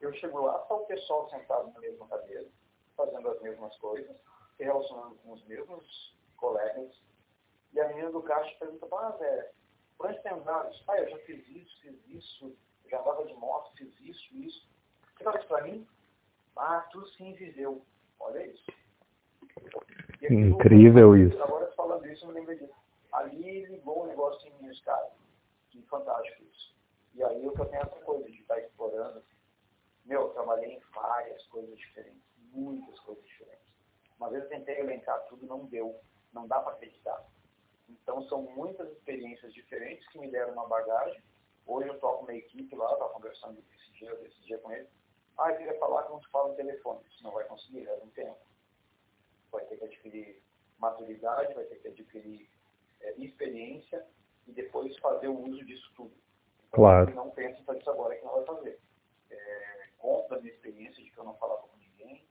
[0.01, 2.49] Eu chego lá, está o pessoal sentado na mesma cadeira,
[2.97, 4.17] fazendo as mesmas coisas,
[4.57, 7.01] se relacionando com os mesmos colegas.
[7.73, 9.53] E a menina do caixa pergunta, ah, Zé,
[10.01, 10.75] onde tem andado?
[10.89, 12.57] Ah, eu já fiz isso, fiz isso,
[12.91, 14.69] já andava de moto, fiz isso, isso.
[15.17, 15.87] Você fala isso para mim?
[16.57, 17.85] Ah, tu sim viveu.
[18.21, 18.73] Olha isso.
[20.15, 21.43] Aqui, Incrível isso.
[21.43, 22.75] Agora falando isso, eu me lembro disso.
[23.13, 25.11] Ali ligou um negócio em mim, cara.
[25.71, 26.75] Que fantástico isso.
[27.15, 29.23] E aí eu tenho essa coisa de estar explorando
[30.09, 33.69] meu, eu trabalhei em várias coisas diferentes, muitas coisas diferentes.
[34.19, 36.01] Uma vez eu tentei elencar tudo, não deu,
[36.33, 37.23] não dá para acreditar.
[37.89, 41.23] Então são muitas experiências diferentes que me deram uma bagagem.
[41.67, 44.89] Hoje eu toco uma equipe lá, estava conversando esse dia, esse dia com ele.
[45.37, 47.01] Ah, eu queria falar como se fala no telefone.
[47.09, 48.39] Isso não vai conseguir, leva um tempo.
[49.53, 50.43] Vai ter que adquirir
[50.79, 52.51] maturidade, vai ter que adquirir
[53.01, 54.07] é, experiência
[54.47, 56.15] e depois fazer o uso disso tudo.
[56.69, 57.15] Então, claro.
[57.15, 58.81] Não pensa em fazer isso agora que não vai fazer.
[59.31, 62.27] É, conto da minha experiência de que eu não falava com ninguém.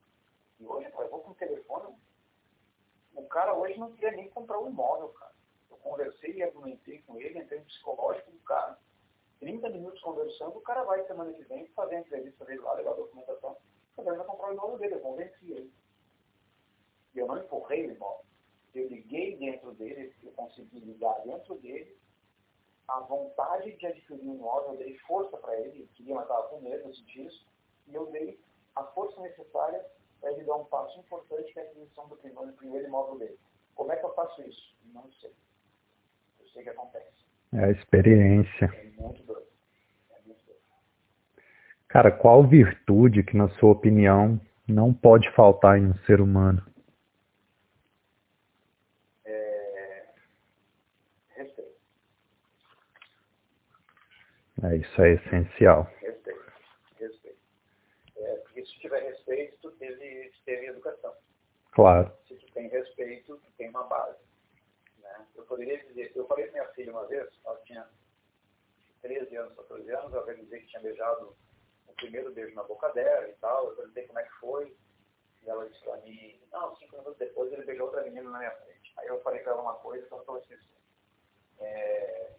[0.59, 1.95] E hoje, eu vou com o telefone.
[3.15, 5.36] O cara hoje não queria nem comprar um imóvel, cara.
[5.87, 8.77] Conversei e argumentei com ele, entrei no psicológico do cara.
[9.39, 12.91] 30 minutos conversando, o cara vai semana que vem fazer a entrevista dele lá, levar
[12.91, 13.57] a documentação.
[13.95, 15.73] O cara vai comprar o imóvel dele, eu convenci ele.
[17.15, 18.25] E eu não empurrei o imóvel.
[18.75, 21.97] Eu liguei dentro dele, eu consegui ligar dentro dele
[22.87, 26.59] a vontade de adquirir um imóvel, eu dei força para ele, ele queria, estava com
[26.59, 27.47] medo disso
[27.87, 28.39] e eu dei
[28.75, 29.85] a força necessária
[30.19, 33.39] para ele dar um passo importante que é a aquisição do primeiro, primeiro imóvel dele.
[33.73, 34.75] Como é que eu faço isso?
[34.85, 35.33] Não sei.
[36.57, 37.05] Sei que acontece.
[37.53, 38.65] É a experiência.
[38.65, 39.45] É muito doido.
[40.09, 40.59] É muito doido.
[41.87, 46.65] Cara, qual virtude que, na sua opinião, não pode faltar em um ser humano?
[49.23, 50.05] É...
[51.35, 51.75] Respeito.
[54.63, 55.87] É, isso é essencial.
[58.79, 61.13] tiver respeito, tu teve, teve educação.
[61.71, 62.11] Claro.
[62.27, 64.26] Se tu tem respeito, tu tem uma base.
[65.37, 67.87] Eu poderia dizer, eu falei para minha filha uma vez, ela tinha
[69.01, 71.35] 13 anos, 14 anos, ela veio dizer que tinha beijado
[71.87, 74.75] o primeiro beijo na boca dela e tal, eu perguntei como é que foi,
[75.43, 78.51] e ela disse para mim, não, cinco minutos depois ele beijou outra menina na minha
[78.51, 78.93] frente.
[78.97, 80.57] Aí eu falei para ela uma coisa que ela falou assim,
[81.59, 82.31] é,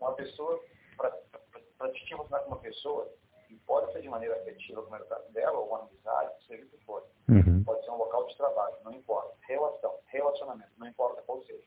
[0.00, 0.62] uma pessoa,
[0.96, 3.12] para te emocionar com uma pessoa,
[3.50, 6.64] e pode ser de maneira afetiva, como era o caso dela, ou uma amizade, seja
[6.64, 7.04] o que for.
[7.28, 7.62] Uhum.
[7.64, 9.34] Pode ser um local de trabalho, não importa.
[9.46, 11.64] Relação, relacionamento, não importa qual seja.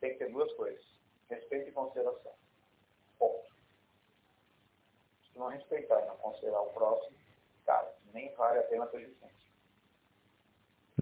[0.00, 0.82] Tem que ter duas coisas:
[1.28, 2.32] respeito e consideração.
[3.18, 3.48] Ponto.
[5.32, 7.16] Se não respeitar e não considerar o próximo,
[7.66, 9.30] cara, nem vale a pena a tua existência.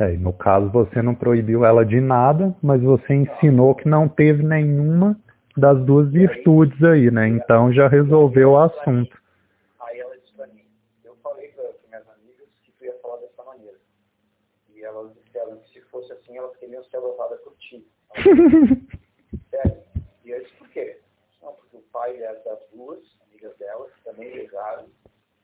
[0.01, 4.45] É, no caso, você não proibiu ela de nada, mas você ensinou que não teve
[4.45, 5.19] nenhuma
[5.57, 7.29] das duas virtudes aí, né?
[7.29, 9.19] Então já resolveu o assunto.
[16.91, 17.87] Ser adotadas por ti.
[19.51, 19.85] Sério.
[20.25, 21.01] E eu disse, por quê?
[21.43, 24.89] Não, porque o pai das duas, amigas delas, também beijaram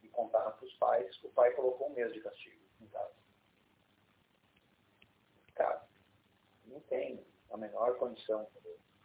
[0.03, 1.23] e contaram para os pais.
[1.23, 3.13] O pai colocou um mês de castigo em casa.
[5.55, 5.85] Cara,
[6.67, 8.47] não tem a menor condição.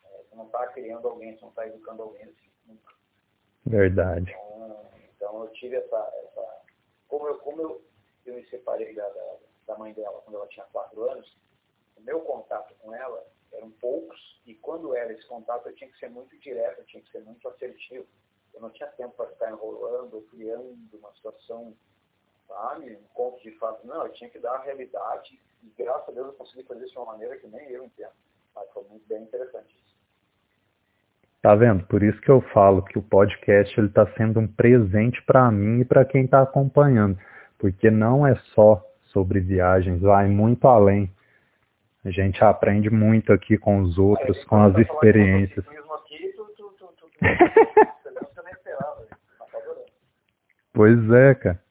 [0.05, 2.93] É, você não está criando alguém, você não está educando alguém assim, nunca.
[3.65, 4.31] Verdade.
[4.31, 6.61] Então, então eu tive essa, essa
[7.07, 7.85] como eu, como eu,
[8.25, 9.37] eu me separei da, da
[9.69, 11.37] da mãe dela quando ela tinha quatro anos,
[11.99, 15.99] o meu contato com ela eram poucos e quando era esse contato eu tinha que
[15.99, 18.05] ser muito direto, eu tinha que ser muito assertivo.
[18.53, 21.75] Eu não tinha tempo para ficar enrolando ou criando uma situação,
[22.47, 23.85] sabe, um conto de fato.
[23.85, 26.93] Não, eu tinha que dar a realidade e graças a Deus eu consegui fazer isso
[26.93, 28.13] de uma maneira que nem eu entendo.
[28.55, 29.89] Mas foi muito bem interessante isso.
[31.41, 31.85] Tá vendo?
[31.85, 35.81] Por isso que eu falo que o podcast ele está sendo um presente para mim
[35.81, 37.17] e para quem está acompanhando,
[37.57, 41.09] porque não é só sobre viagens, vai muito além.
[42.09, 45.63] A gente aprende muito aqui com os outros, com as experiências.
[50.73, 51.63] pois é, cara.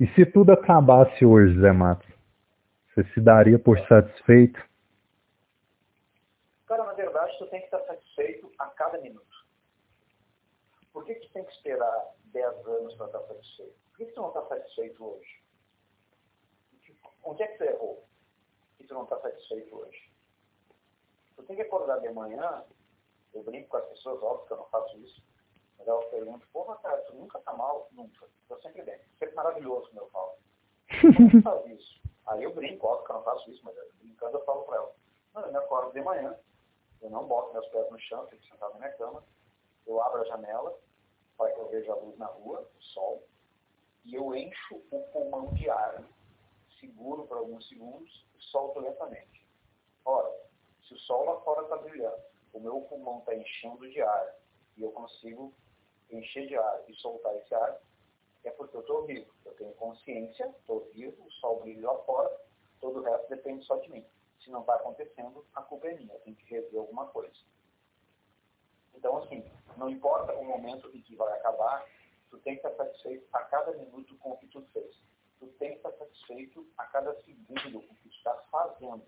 [0.00, 2.10] E se tudo acabasse hoje, Zé Matos?
[2.88, 4.60] Você se daria por satisfeito?
[6.66, 9.46] Cara, na verdade, tu tem que estar satisfeito a cada minuto.
[10.92, 12.02] Por que, que tem que esperar
[12.32, 13.74] 10 anos para estar satisfeito?
[13.90, 15.40] Por que, que tu não está satisfeito hoje?
[17.22, 18.11] Onde é que tu errou?
[18.82, 20.12] Que tu não está satisfeito hoje?
[21.36, 22.64] Tu tem que acordar de manhã,
[23.32, 25.22] eu brinco com as pessoas, óbvio que eu não faço isso,
[25.78, 27.88] mas elas perguntam, porra, cara, tu nunca tá mal?
[27.92, 28.26] Nunca.
[28.42, 28.98] Estou sempre bem.
[29.20, 30.32] Sempre maravilhoso, como eu falo.
[31.00, 32.02] Como tu faz isso?
[32.26, 34.94] Aí eu brinco, óbvio que eu não faço isso, mas brincando eu falo para ela.
[35.32, 36.36] Não, eu me acordo de manhã,
[37.00, 39.22] eu não boto meus pés no chão, fico sentado na minha cama,
[39.86, 40.76] eu abro a janela
[41.38, 43.22] para que eu veja a luz na rua, o sol,
[44.04, 46.02] e eu encho o pulmão de ar,
[46.82, 49.46] seguro por alguns segundos e solto lentamente.
[50.04, 50.30] Ora,
[50.86, 52.20] se o sol lá fora está brilhando,
[52.52, 54.34] o meu pulmão está enchendo de ar
[54.76, 55.54] e eu consigo
[56.10, 57.80] encher de ar e soltar esse ar,
[58.44, 59.32] é porque eu estou vivo.
[59.44, 62.40] Eu tenho consciência, estou vivo, o sol brilha lá fora,
[62.80, 64.04] todo o resto depende só de mim.
[64.40, 67.38] Se não está acontecendo, a culpa é minha, eu tenho que rever alguma coisa.
[68.94, 69.44] Então, assim,
[69.76, 71.86] não importa o momento em que vai acabar,
[72.28, 74.96] tu tem que estar satisfeito a cada minuto com o que tu fez.
[75.42, 79.02] Tu tem que estar satisfeito a cada segundo com o que tu está fazendo.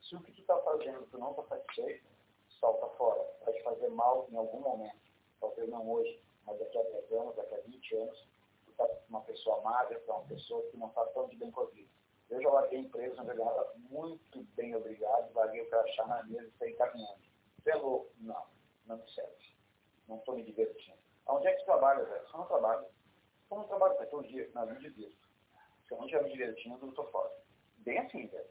[0.00, 2.06] Se o que tu está fazendo tu não está satisfeito,
[2.48, 3.22] solta fora.
[3.44, 4.96] Vai te fazer mal em algum momento.
[5.38, 8.26] Talvez não hoje, mas daqui a 10 anos, daqui a 20 anos,
[8.64, 11.50] tu está uma pessoa magra, tu é uma pessoa que não está tão de bem
[11.50, 11.90] com a vida.
[12.30, 16.58] Eu já larguei empresa eu ganhava muito bem, obrigado, larguei o crachá na mesa e
[16.58, 17.20] saí caminhando.
[17.62, 17.76] Você é?
[17.76, 18.46] Não,
[18.86, 19.54] não me serve.
[20.08, 20.96] Não estou me divertindo.
[21.26, 22.28] Aonde é que você trabalha, velho?
[22.28, 22.86] Só não trabalho.
[23.46, 25.25] Só não trabalho para todo dia, na vida de visto.
[25.86, 27.30] Se eu não estiver me divertindo, eu estou fora.
[27.78, 28.48] Bem assim, velho.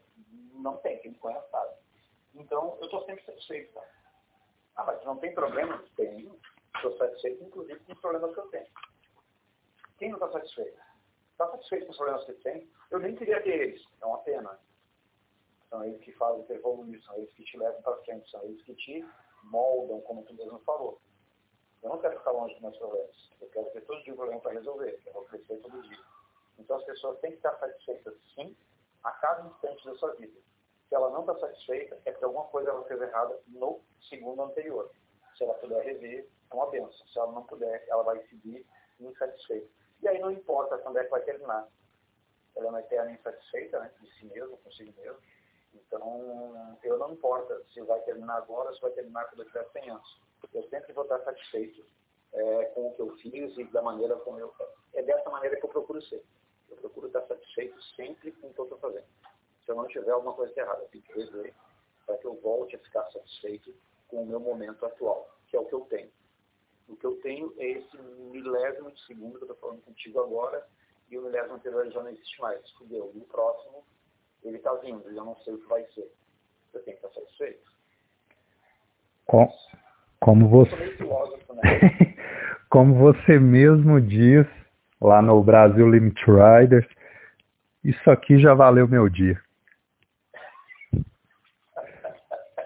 [0.54, 1.74] Não tem, quem me conhece sabe.
[2.34, 3.84] Então, eu estou sempre satisfeito, tá?
[4.76, 5.82] Ah, mas não tem problema?
[5.96, 6.38] Tenho.
[6.74, 8.66] Estou satisfeito, inclusive, com os problemas que eu tenho.
[9.98, 10.78] Quem não está satisfeito?
[11.32, 12.70] Está satisfeito com os problemas que tem?
[12.90, 13.84] Eu nem queria ter eles.
[14.00, 14.58] É uma pena.
[15.70, 18.62] São eles que fazem ter evoluir, são eles que te levam para frente, são eles
[18.62, 19.04] que te
[19.44, 21.00] moldam, como tu mesmo falou.
[21.82, 23.30] Eu não quero ficar longe dos meus problemas.
[23.40, 25.00] Eu quero ter todo dia um problema para resolver.
[25.06, 25.98] Eu vou crescer todo dia.
[26.58, 28.56] Então as pessoas têm que estar satisfeitas, sim,
[29.04, 30.38] a cada instante da sua vida.
[30.88, 34.90] Se ela não está satisfeita, é porque alguma coisa ela fez errada no segundo anterior.
[35.36, 37.06] Se ela puder rever, é uma benção.
[37.08, 38.64] Se ela não puder, ela vai seguir
[39.00, 39.68] insatisfeita.
[40.02, 41.68] E aí não importa quando é que vai terminar.
[42.54, 45.18] Ela é uma eterna insatisfeita né, de si mesmo, consigo mesmo.
[45.74, 49.68] Então, eu não importa se vai terminar agora ou se vai terminar quando eu tiver
[49.72, 50.20] 100 anos.
[50.54, 51.84] Eu sempre vou estar satisfeito
[52.32, 54.54] é, com o que eu fiz e da maneira como eu...
[54.94, 56.24] É dessa maneira que eu procuro ser.
[56.76, 59.06] Eu procuro estar satisfeito sempre com o que eu estou fazendo.
[59.64, 61.54] Se eu não tiver alguma coisa errada, eu tenho que rever
[62.06, 63.74] para que eu volte a ficar satisfeito
[64.08, 66.10] com o meu momento atual, que é o que eu tenho.
[66.88, 67.98] O que eu tenho é esse
[68.30, 70.64] milésimo de segundo que eu estou falando contigo agora,
[71.10, 72.70] e o milésimo anterior já não existe mais.
[72.72, 73.10] Fudeu.
[73.14, 73.84] E o próximo,
[74.44, 76.12] ele está vindo, e eu não sei o que vai ser.
[76.72, 77.72] Eu tenho que estar satisfeito.
[79.26, 79.48] Com,
[80.20, 80.76] como você.
[80.76, 82.16] Né?
[82.70, 84.46] como você mesmo diz
[85.00, 86.86] lá no Brasil Limit Riders,
[87.84, 89.40] isso aqui já valeu meu dia.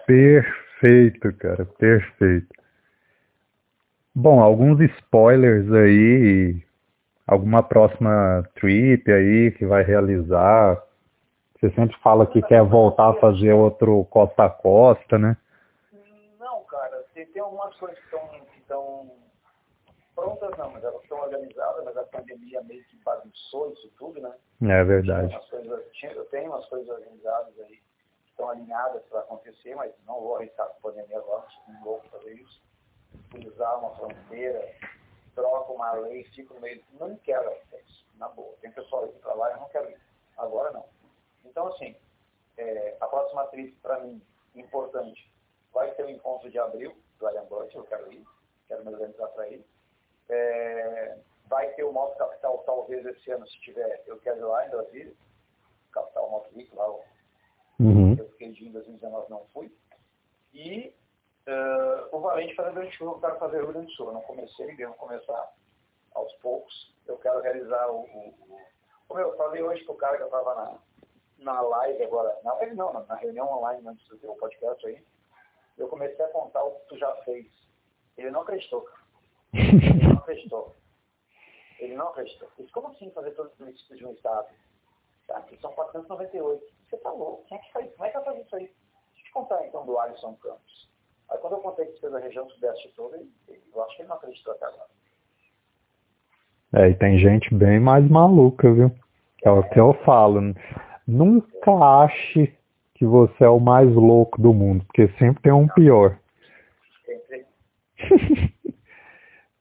[0.05, 2.47] Perfeito, cara, perfeito.
[4.13, 6.61] Bom, alguns spoilers aí,
[7.25, 10.81] alguma próxima trip aí que vai realizar.
[11.53, 15.37] Você sempre fala que quer voltar a fazer outro costa a costa, né?
[16.39, 19.11] Não, cara, tem, tem algumas coisas que estão
[20.21, 24.35] prontas, não, mas elas estão organizadas, mas a pandemia meio que bagunçou isso tudo, né?
[24.61, 25.39] É verdade.
[25.49, 30.35] Coisas, eu tenho umas coisas organizadas aí, que estão alinhadas para acontecer, mas não vou
[30.35, 32.61] arriscar a pandemia agora, não vou fazer isso
[33.31, 34.75] cruzar uma fronteira,
[35.33, 36.83] troca uma lei, fica no meio.
[36.99, 38.55] Não quero isso, na boa.
[38.61, 39.99] Tem pessoal aqui para lá, eu não quero ir.
[40.37, 40.85] Agora não.
[41.45, 41.95] Então, assim,
[42.57, 44.21] é, a próxima trip, para mim,
[44.55, 45.31] importante,
[45.73, 48.25] vai ter o um encontro de abril do Allianz eu quero ir,
[48.67, 49.65] quero me organizar para ir.
[50.31, 51.17] É,
[51.47, 54.69] vai ter o Moto Capital, talvez esse ano, se tiver, eu quero ir lá em
[54.69, 55.13] Brasília.
[55.91, 56.87] Capital Moto Week, lá,
[57.79, 58.15] Uhum.
[58.17, 59.75] eu fiquei de em 2019, não fui.
[60.53, 60.93] E
[61.47, 64.07] uh, o Valente faz a grande chuva, eu quero fazer o Rio Grande do Sul.
[64.07, 65.51] Eu não comecei, devo começar
[66.13, 66.95] aos poucos.
[67.07, 68.01] Eu quero realizar o.
[68.01, 68.61] o, o
[69.07, 70.77] como eu falei hoje com o cara que eu estava na,
[71.39, 75.03] na live agora, na live não, na, na reunião online antes do teu podcast aí,
[75.77, 77.47] eu comecei a contar o que tu já fez.
[78.15, 79.01] Ele não acreditou, cara.
[80.21, 80.75] Acreditou.
[81.79, 82.47] Ele não acreditou.
[82.57, 84.47] Disse, como assim fazer todos os municípios de um estado?
[85.27, 86.63] Tá, que são 498.
[86.89, 87.45] Você tá louco?
[87.47, 87.91] Quem é que faz?
[87.93, 88.63] Como é que vai fazer isso aí?
[88.63, 90.89] Deixa eu te contar então do Alisson Campos.
[91.29, 94.17] Aí quando eu contei que fez a região sudeste toda, eu acho que ele não
[94.17, 94.89] acreditou até agora.
[96.73, 98.91] É, e tem gente bem mais maluca, viu?
[99.43, 100.39] É o que eu falo.
[101.07, 101.71] Nunca
[102.03, 102.55] ache
[102.95, 106.17] que você é o mais louco do mundo, porque sempre tem um pior.
[107.05, 107.45] Sempre.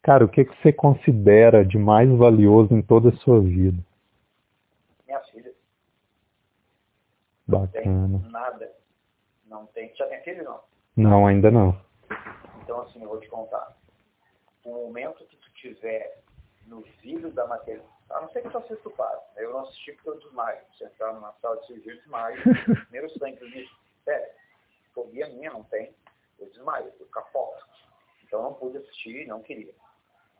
[0.02, 3.78] Cara, o que, que você considera de mais valioso em toda a sua vida?
[5.06, 5.52] Minha filha.
[7.46, 8.08] Bacana.
[8.08, 8.72] Não tem nada.
[9.46, 9.94] Não tem.
[9.94, 10.60] Já tem filho, não?
[10.96, 11.78] Não, ainda não.
[12.62, 13.76] Então, assim, eu vou te contar.
[14.64, 16.22] O momento que tu tiver
[16.66, 19.20] no vídeo da matéria, a não ser que tu assista o padre.
[19.36, 20.60] Eu não assisti porque eu desmaio.
[20.78, 22.38] Se entrar numa sala de cirurgia, eu desmaio.
[22.84, 23.76] Primeiro sangue bicho.
[24.04, 24.32] Sério,
[24.94, 25.94] fobia minha não tem.
[26.38, 27.66] Eu desmaio, eu capoto.
[28.24, 29.74] Então, não pude assistir, não queria.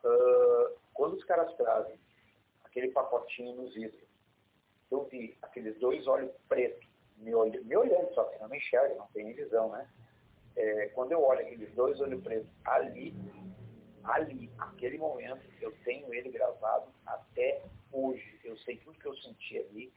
[0.04, 1.98] Uh, quando os caras trazem
[2.64, 4.00] aquele pacotinho no vidro,
[4.90, 6.86] eu vi aqueles dois olhos pretos
[7.18, 9.88] me, olhando, me olhando, só que não me enxerga, não tem visão, né?
[10.56, 13.14] É, quando eu olho aqueles dois olhos pretos ali,
[14.04, 17.62] ali, aquele momento, eu tenho ele gravado até
[17.92, 18.40] hoje.
[18.42, 19.92] Eu sei tudo que eu senti ali,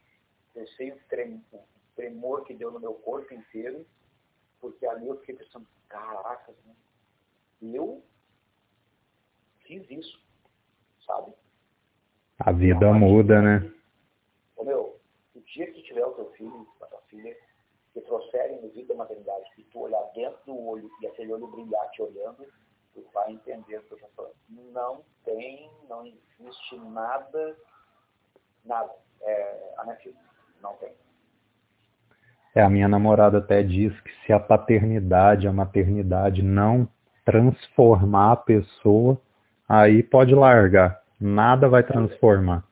[0.56, 1.60] eu sei o, trem, o
[1.96, 3.86] tremor que deu no meu corpo inteiro,
[4.60, 6.76] porque ali eu fiquei pensando, caracas, né?
[7.62, 8.04] eu
[9.64, 10.22] fiz isso,
[11.06, 11.34] sabe?
[12.40, 13.72] A vida muda, né?
[14.56, 15.00] Ô meu,
[15.36, 17.36] o dia que tiver o teu filho, a tua filha,
[17.94, 21.48] que trouxerem no vídeo da maternidade, e tu olhar dentro do olho e aquele olho
[21.48, 22.46] brilhar te olhando,
[22.94, 24.36] tu vai entender o que eu estou falando.
[24.50, 27.58] Não tem, não existe nada,
[28.66, 28.92] nada.
[29.22, 30.16] É, a minha filha,
[30.62, 30.92] não tem.
[32.56, 36.88] É, a minha namorada até diz que se a paternidade, a maternidade não
[37.26, 39.20] transformar a pessoa,
[39.68, 41.02] aí pode largar.
[41.20, 42.64] Nada vai transformar.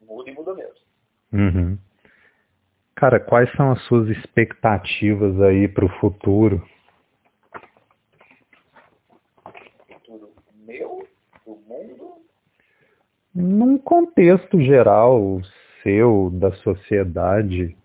[0.00, 0.86] Muda e muda mesmo.
[1.32, 1.78] Uhum.
[2.94, 6.66] Cara, quais são as suas expectativas aí para o futuro?
[9.86, 10.32] Futuro
[10.66, 11.06] meu,
[11.44, 12.22] do mundo?
[13.34, 15.42] Num contexto geral,
[15.82, 17.76] seu, da sociedade.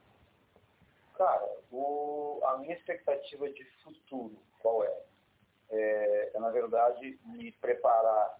[1.17, 5.00] Cara, o, a minha expectativa de futuro, qual é?
[5.71, 8.37] É, é na verdade, me preparar.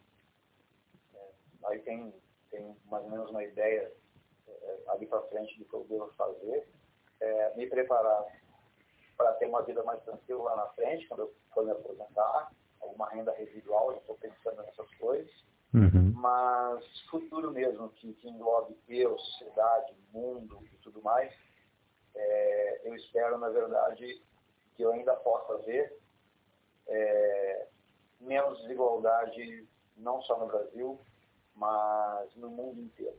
[1.15, 1.29] É,
[1.65, 2.13] aí tem,
[2.49, 3.91] tem mais ou menos uma ideia
[4.47, 6.67] é, ali para frente do que eu devo fazer.
[7.19, 8.25] É, me preparar
[9.15, 12.51] para ter uma vida mais tranquila lá na frente, quando eu for me aposentar,
[12.81, 15.31] alguma renda residual, eu estou pensando nessas coisas.
[15.73, 16.11] Uhum.
[16.15, 21.33] Mas futuro mesmo, que, que englobe eu, sociedade, mundo e tudo mais,
[22.15, 24.21] é, eu espero, na verdade,
[24.75, 26.00] que eu ainda possa ver
[26.91, 27.67] é,
[28.19, 30.99] menos desigualdade, não só no Brasil,
[31.55, 33.17] mas no mundo inteiro.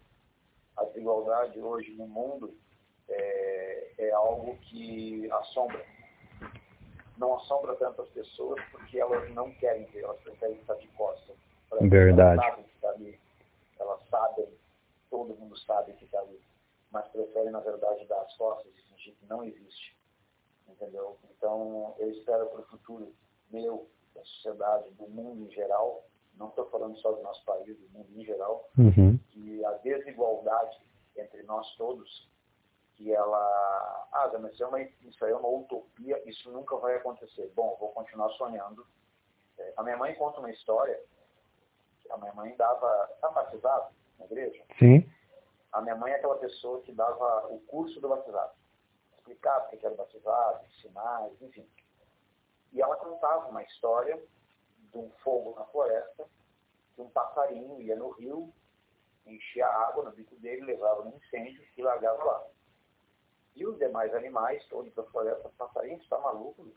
[0.76, 2.54] A desigualdade hoje no mundo
[3.08, 5.84] é, é algo que assombra.
[7.16, 11.36] Não assombra tantas pessoas porque elas não querem ver, elas preferem estar de costas.
[11.80, 12.40] Verdade.
[12.40, 13.20] Elas sabem que está ali.
[13.78, 14.48] Elas sabem,
[15.10, 16.40] todo mundo sabe que está ali.
[16.90, 19.96] Mas preferem, na verdade, dar as costas e fingir que não existe.
[20.68, 21.18] Entendeu?
[21.36, 23.14] Então, eu espero para o futuro
[23.52, 26.04] meu, da sociedade, do mundo em geral,
[26.36, 29.18] não estou falando só do nosso país, do mundo em geral, Uhum.
[29.30, 30.80] que a desigualdade
[31.16, 32.30] entre nós todos,
[32.94, 36.96] que ela, ah, mas isso, é uma, isso aí é uma utopia, isso nunca vai
[36.96, 37.50] acontecer.
[37.54, 38.86] Bom, vou continuar sonhando.
[39.58, 40.98] É, a minha mãe conta uma história,
[42.10, 44.62] a minha mãe dava, está batizado na igreja?
[44.78, 45.08] Sim.
[45.72, 48.52] A minha mãe é aquela pessoa que dava o curso do batizado.
[49.18, 51.66] Explicava o que era batizado, sinais, enfim.
[52.72, 54.22] E ela contava uma história
[54.90, 56.28] de um fogo na floresta,
[56.94, 58.52] que um passarinho ia no rio,
[59.26, 62.46] enchia água no bico dele, levava no incêndio e largava lá.
[63.54, 66.72] E os demais animais, todos da floresta, passarinho, você está maluco?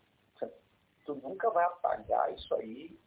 [1.04, 2.98] Tu nunca vai apagar isso aí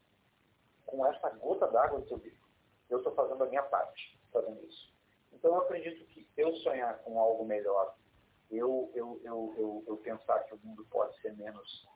[0.85, 2.47] com essa gota d'água do teu bico.
[2.89, 4.91] Eu estou fazendo a minha parte, fazendo isso.
[5.33, 7.95] Então eu acredito que eu sonhar com algo melhor,
[8.49, 11.87] eu, eu, eu, eu, eu pensar que o mundo pode ser menos,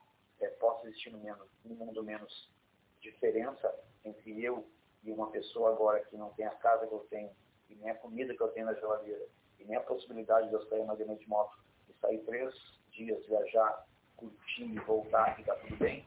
[0.43, 2.51] é, possa existir no, menos, no mundo menos
[2.99, 3.73] diferença
[4.05, 4.67] entre eu
[5.03, 7.31] e uma pessoa agora que não tem a casa que eu tenho
[7.69, 9.25] e nem a comida que eu tenho na geladeira,
[9.59, 11.57] e nem a possibilidade de eu sair uma de moto
[11.89, 12.53] e sair três
[12.91, 16.05] dias, viajar, curtir voltar e tá tudo bem,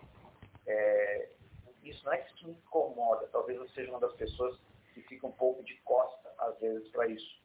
[0.66, 1.28] é,
[1.82, 4.58] isso não é que me incomoda, talvez eu seja uma das pessoas
[4.92, 7.40] que fica um pouco de costa, às vezes, para isso.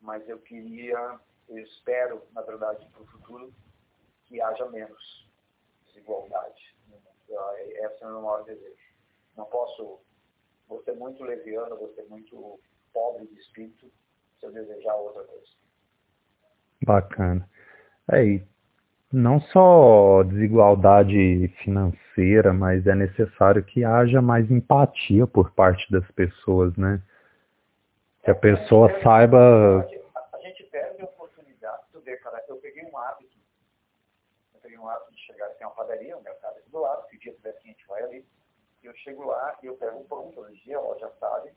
[0.00, 3.52] Mas eu queria, eu espero, na verdade, para o futuro,
[4.24, 5.25] que haja menos
[5.96, 6.76] desigualdade.
[7.28, 8.76] Esse é o meu maior desejo.
[9.36, 10.00] Não posso,
[10.68, 12.60] vou ser muito leviano, vou ser muito
[12.92, 13.90] pobre de espírito
[14.38, 15.46] se eu desejar outra coisa.
[16.84, 17.48] Bacana.
[18.12, 18.46] É, e
[19.12, 26.76] não só desigualdade financeira, mas é necessário que haja mais empatia por parte das pessoas,
[26.76, 27.02] né?
[28.22, 29.80] Que a pessoa saiba.
[30.32, 31.82] A gente perde a oportunidade.
[31.92, 33.36] Tu vê, cara, eu peguei um hábito.
[34.54, 37.16] Eu peguei um hábito de chegar, tem uma padaria, um mercado aqui do lado, se
[37.16, 38.26] o dia tiver gente vai ali.
[38.82, 41.52] Eu chego lá e eu pego o pão todo dia, a loja sabe,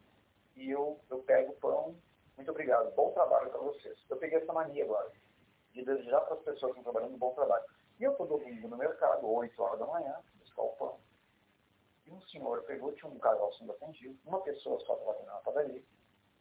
[0.56, 1.96] e eu, eu pego o pão.
[2.36, 3.98] Muito obrigado, bom trabalho para vocês.
[4.10, 5.12] Eu peguei essa mania agora
[5.74, 7.64] de desejar para as pessoas que estão trabalhando um bom trabalho.
[8.00, 11.00] E eu estou domingo no mercado, 8 horas da manhã, buscar o pão.
[12.06, 15.84] E um senhor pegou, tinha um casal sendo atendido, uma pessoa só trabalhando na padaria,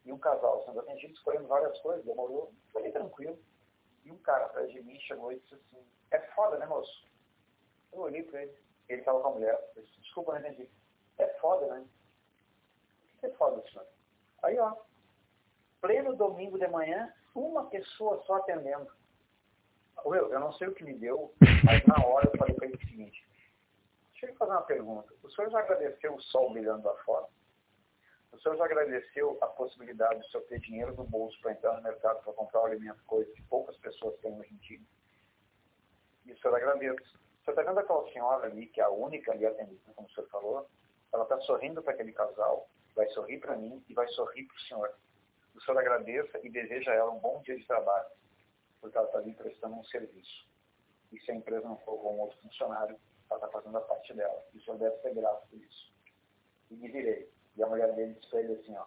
[0.04, 3.38] e um casal sendo atendido, escolhendo várias coisas, demorou, foi tranquilo.
[4.04, 7.06] E um cara atrás de mim chegou e disse assim, é foda, né, moço?
[7.92, 8.54] Eu olhei para ele,
[8.88, 10.68] ele estava com a mulher, disse, desculpa, não entendi.
[11.18, 11.84] É foda, né?
[13.14, 13.86] O que é foda, senhor?
[14.42, 14.76] Aí, ó,
[15.80, 18.90] pleno domingo de manhã, uma pessoa só atendendo.
[20.04, 21.34] Eu, eu não sei o que me deu,
[21.64, 23.26] mas na hora eu falei para ele o seguinte,
[24.12, 25.12] deixa eu fazer uma pergunta.
[25.22, 27.26] O senhor já agradeceu o sol brilhando lá fora?
[28.32, 31.82] O senhor já agradeceu a possibilidade de senhor ter dinheiro no bolso para entrar no
[31.82, 34.80] mercado para comprar o alimento, coisa que poucas pessoas têm hoje em dia?
[36.26, 36.54] E o senhor
[37.52, 40.68] está vendo aquela senhora ali, que é a única ali atendida, como o senhor falou?
[41.12, 44.60] Ela está sorrindo para aquele casal, vai sorrir para mim e vai sorrir para o
[44.60, 44.90] senhor.
[45.54, 48.06] O senhor agradeça e deseja a ela um bom dia de trabalho
[48.80, 50.48] porque ela está ali prestando um serviço.
[51.12, 52.96] E se a empresa não for com um outro funcionário,
[53.30, 54.42] ela está fazendo a parte dela.
[54.54, 55.92] E o senhor deve ser grato por isso.
[56.70, 57.30] E me virei.
[57.56, 58.84] E a mulher dele disse para ele assim, ó,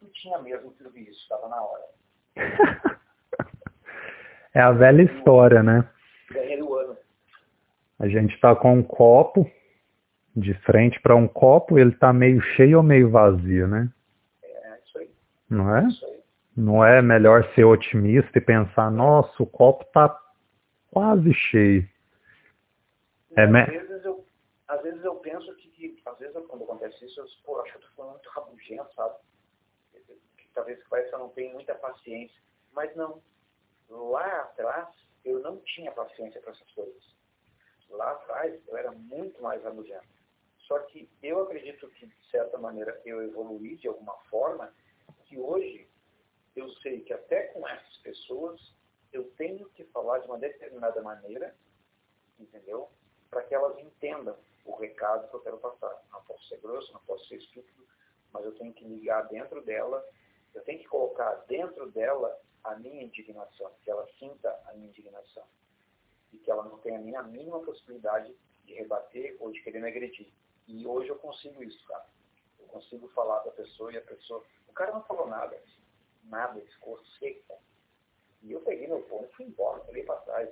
[0.00, 1.84] tu tinha mesmo isso, estava na hora.
[4.54, 5.88] é a velha história, né?
[6.30, 6.55] Ganhei.
[7.98, 9.50] A gente está com um copo
[10.36, 13.90] de frente para um copo, ele está meio cheio ou meio vazio, né?
[14.42, 15.10] É, isso aí.
[15.48, 15.86] Não é?
[15.86, 16.16] Isso aí.
[16.54, 20.18] Não é melhor ser otimista e pensar, nossa, o copo está
[20.90, 21.88] quase cheio.
[23.36, 23.60] É me...
[23.60, 24.26] às, vezes eu,
[24.68, 27.80] às vezes eu penso que, às vezes quando acontece isso, eu pô, acho que eu
[27.80, 29.14] estou falando muito rabugento, sabe?
[29.92, 32.40] Que, talvez parece que eu não tenho muita paciência.
[32.72, 33.22] Mas não.
[33.88, 34.88] Lá atrás,
[35.24, 37.15] eu não tinha paciência para essas coisas.
[37.90, 40.06] Lá atrás, eu era muito mais rabugento.
[40.66, 44.74] Só que eu acredito que, de certa maneira, eu evoluí de alguma forma,
[45.24, 45.88] que hoje
[46.54, 48.74] eu sei que até com essas pessoas
[49.12, 51.54] eu tenho que falar de uma determinada maneira,
[52.38, 52.90] entendeu?
[53.30, 56.02] Para que elas entendam o recado que eu quero passar.
[56.10, 57.86] Não posso ser grosso, não posso ser estúpido,
[58.32, 60.04] mas eu tenho que ligar dentro dela,
[60.54, 65.44] eu tenho que colocar dentro dela a minha indignação, que ela sinta a minha indignação.
[66.36, 68.34] E que ela não tenha nem a mínima possibilidade
[68.64, 70.28] de rebater ou de querer me agredir.
[70.68, 72.04] E hoje eu consigo isso, cara.
[72.60, 74.44] Eu consigo falar para a pessoa e a pessoa.
[74.68, 75.56] O cara não falou nada
[76.30, 77.54] nada, ficou seca.
[78.42, 80.48] E eu peguei meu fone e fui embora, falei para trás,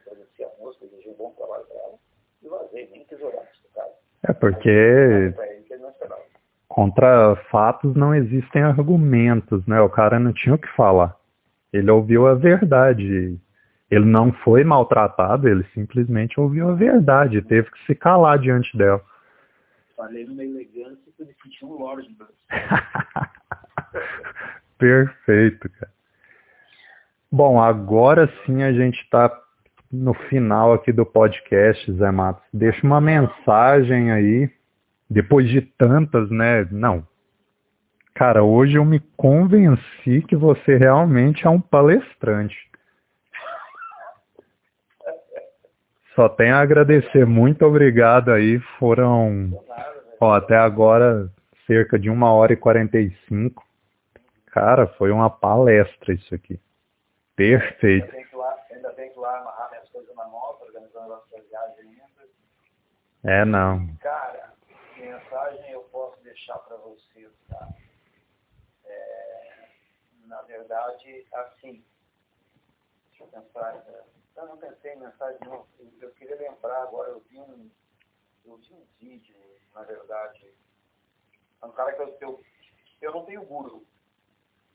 [0.00, 1.94] agradeci a moça, desejei um bom trabalho para ela
[2.42, 3.94] e vazei, nem quis olhar caso.
[4.28, 5.34] É porque
[6.68, 9.80] contra fatos não existem argumentos, né?
[9.80, 11.16] O cara não tinha o que falar.
[11.72, 13.38] Ele ouviu a verdade.
[13.90, 19.00] Ele não foi maltratado, ele simplesmente ouviu a verdade, teve que se calar diante dela.
[19.96, 22.14] Falei numa elegância que eu me senti um lorde.
[24.76, 25.92] Perfeito, cara.
[27.30, 29.30] Bom, agora sim a gente está
[29.90, 32.44] no final aqui do podcast, Zé Matos.
[32.52, 34.50] Deixa uma mensagem aí,
[35.08, 36.66] depois de tantas, né?
[36.70, 37.06] Não.
[38.14, 42.56] Cara, hoje eu me convenci que você realmente é um palestrante.
[46.16, 47.26] Só tenho a agradecer.
[47.26, 48.58] Muito obrigado aí.
[48.78, 49.50] Foram,
[50.18, 51.30] ó, até agora,
[51.66, 53.64] cerca de uma hora e quarenta e cinco.
[54.46, 56.58] Cara, foi uma palestra isso aqui.
[57.36, 58.06] Perfeito.
[58.70, 62.02] Ainda bem que lá, amarrar minhas coisas na moto, organizando as suas viagens ainda.
[63.24, 63.86] É, não.
[64.00, 64.54] Cara,
[64.96, 67.68] mensagem eu posso deixar para vocês, tá?
[68.86, 69.68] É,
[70.26, 71.84] na verdade, assim,
[73.10, 75.66] deixa eu pensar, é, eu não pensei em mensagem não,
[76.00, 77.70] eu queria lembrar agora, eu vi um,
[78.44, 79.36] eu vi um vídeo,
[79.74, 80.54] na verdade,
[81.62, 82.44] é um cara que eu, eu,
[83.00, 83.86] eu não tenho guru,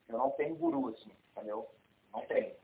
[0.07, 1.69] Eu não tenho guru, assim, entendeu?
[2.11, 2.55] Não tenho.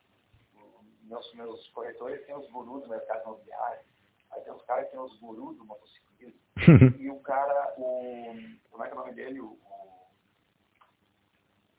[1.04, 3.86] Meus, meus corretores têm os gurus do mercado imobiliário,
[4.32, 6.40] aí tem os caras que têm os gurus do motociclismo,
[7.00, 8.34] e o cara, o.
[8.70, 9.40] Como é que é o nome dele?
[9.40, 9.54] O.
[9.54, 10.08] o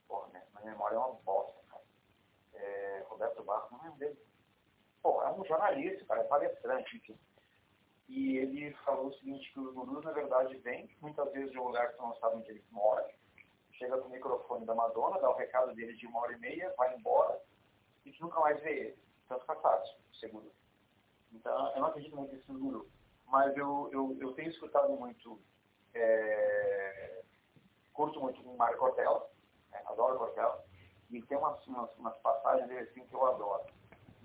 [0.07, 1.82] porra, minha, memória é uma bosta, cara.
[2.55, 4.27] É, Roberto Barros, não lembro dele.
[5.03, 7.19] Pô, é um jornalista, cara, é palestrante, enfim.
[8.09, 11.65] E ele falou o seguinte, que os gurus, na verdade, vêm muitas vezes de um
[11.65, 13.07] lugar que não sabe onde ele mora,
[13.73, 16.75] chega com o microfone da Madonna, dá o recado dele de uma hora e meia,
[16.77, 17.41] vai embora,
[18.05, 18.99] e que nunca mais vê ele.
[19.29, 20.51] Tanto fica fácil, seguro.
[21.33, 22.91] Então, eu não acredito muito nesse guru.
[23.27, 25.39] Mas eu, eu, eu tenho escutado muito,
[25.95, 27.23] é,
[27.93, 29.29] curto muito o Mário Cortella,
[29.73, 30.65] é, adoro Cortella,
[31.11, 33.65] e tem umas, umas, umas passagens dele assim que eu adoro.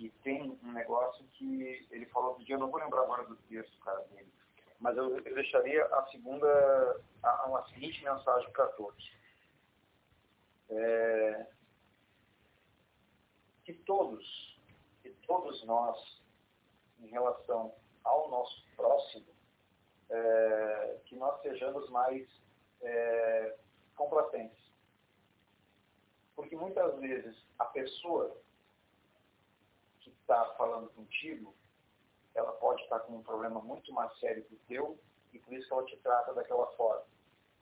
[0.04, 3.38] E tem um negócio que ele falou outro dia, eu não vou lembrar agora do
[3.48, 4.30] texto, cara, dele,
[4.78, 9.14] mas eu, eu deixaria a segunda, a, uma seguinte mensagem para todos.
[10.70, 11.48] É,
[13.64, 14.60] que todos,
[15.02, 16.22] que todos nós,
[17.00, 17.74] em relação
[18.04, 19.28] ao nosso próximo,
[20.10, 22.28] é, que nós sejamos mais
[22.82, 23.56] é,
[23.96, 24.62] complacentes.
[26.36, 28.43] Porque muitas vezes a pessoa
[30.24, 31.54] está falando contigo,
[32.34, 35.00] ela pode estar com um problema muito mais sério que o teu
[35.32, 37.06] e por isso que ela te trata daquela forma.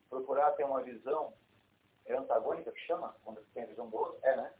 [0.09, 1.33] Procurar ter uma visão
[2.05, 4.53] é antagônica que chama, quando tem a visão do outro, é, né?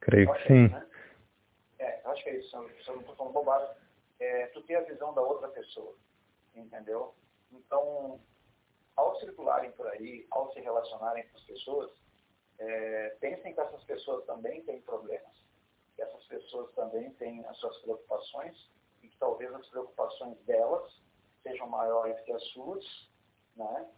[0.00, 0.64] Creio que sim.
[0.64, 0.90] É, né?
[1.78, 3.76] é, acho que é isso, se eu não estou falando bobagem.
[4.20, 5.94] É, tu ter a visão da outra pessoa,
[6.54, 7.14] entendeu?
[7.50, 8.20] Então,
[8.96, 11.90] ao circularem por aí, ao se relacionarem com as pessoas,
[12.58, 15.43] é, pensem que essas pessoas também têm problemas
[15.94, 18.70] que essas pessoas também têm as suas preocupações
[19.02, 20.92] e que talvez as preocupações delas
[21.42, 22.84] sejam maiores que as suas,
[23.54, 23.88] né?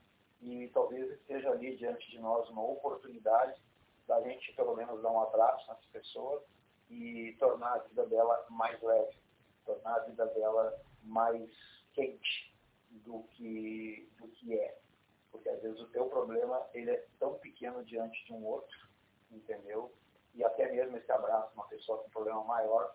[0.42, 3.60] E talvez esteja ali diante de nós uma oportunidade
[4.06, 6.44] da gente pelo menos dar um abraço nessa pessoa
[6.90, 9.16] e tornar a vida dela mais leve,
[9.64, 11.50] tornar a vida dela mais
[11.92, 12.54] quente
[12.90, 14.78] do que, do que é.
[15.32, 18.88] Porque às vezes o teu problema ele é tão pequeno diante de um outro,
[19.30, 19.92] entendeu?
[20.36, 22.94] E até mesmo esse abraço, uma pessoa com problema maior,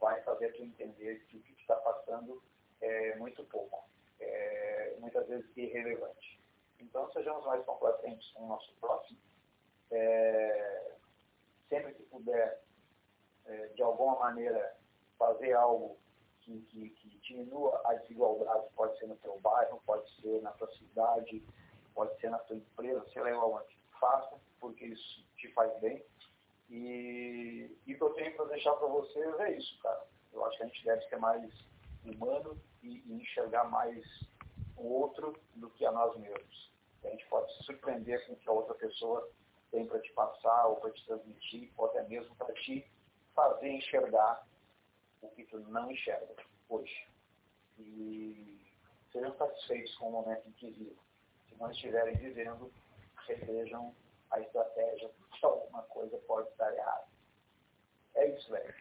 [0.00, 2.42] vai fazer tu entender que o que está passando
[2.80, 3.88] é muito pouco,
[4.18, 6.40] é, muitas vezes irrelevante.
[6.80, 9.18] Então, sejamos mais complacentes com o nosso próximo.
[9.92, 10.92] É,
[11.68, 12.60] sempre que puder,
[13.46, 14.76] é, de alguma maneira,
[15.16, 15.96] fazer algo
[16.40, 20.68] que, que, que, diminua a desigualdade, pode ser no teu bairro, pode ser na tua
[20.72, 21.44] cidade,
[21.94, 23.78] pode ser na tua empresa, sei lá onde.
[24.00, 26.02] Faça, porque isso te faz bem
[26.70, 30.06] e, e o que eu tenho para deixar para vocês é isso, cara.
[30.32, 31.52] Eu acho que a gente deve ser mais
[32.04, 34.04] humano e, e enxergar mais
[34.76, 36.70] o outro do que a nós mesmos.
[37.04, 39.28] A gente pode se surpreender com o que a outra pessoa
[39.70, 42.86] tem para te passar ou para te transmitir, ou até mesmo para te
[43.34, 44.46] fazer enxergar
[45.22, 46.34] o que tu não enxerga
[46.68, 47.08] hoje.
[47.78, 48.60] E
[49.12, 50.98] sejam satisfeitos com o momento em que vivem.
[51.48, 52.70] Se não estiverem vivendo,
[53.26, 53.94] revejam
[54.32, 57.04] a estratégia que alguma coisa pode estar errada.
[58.16, 58.74] É isso, velho.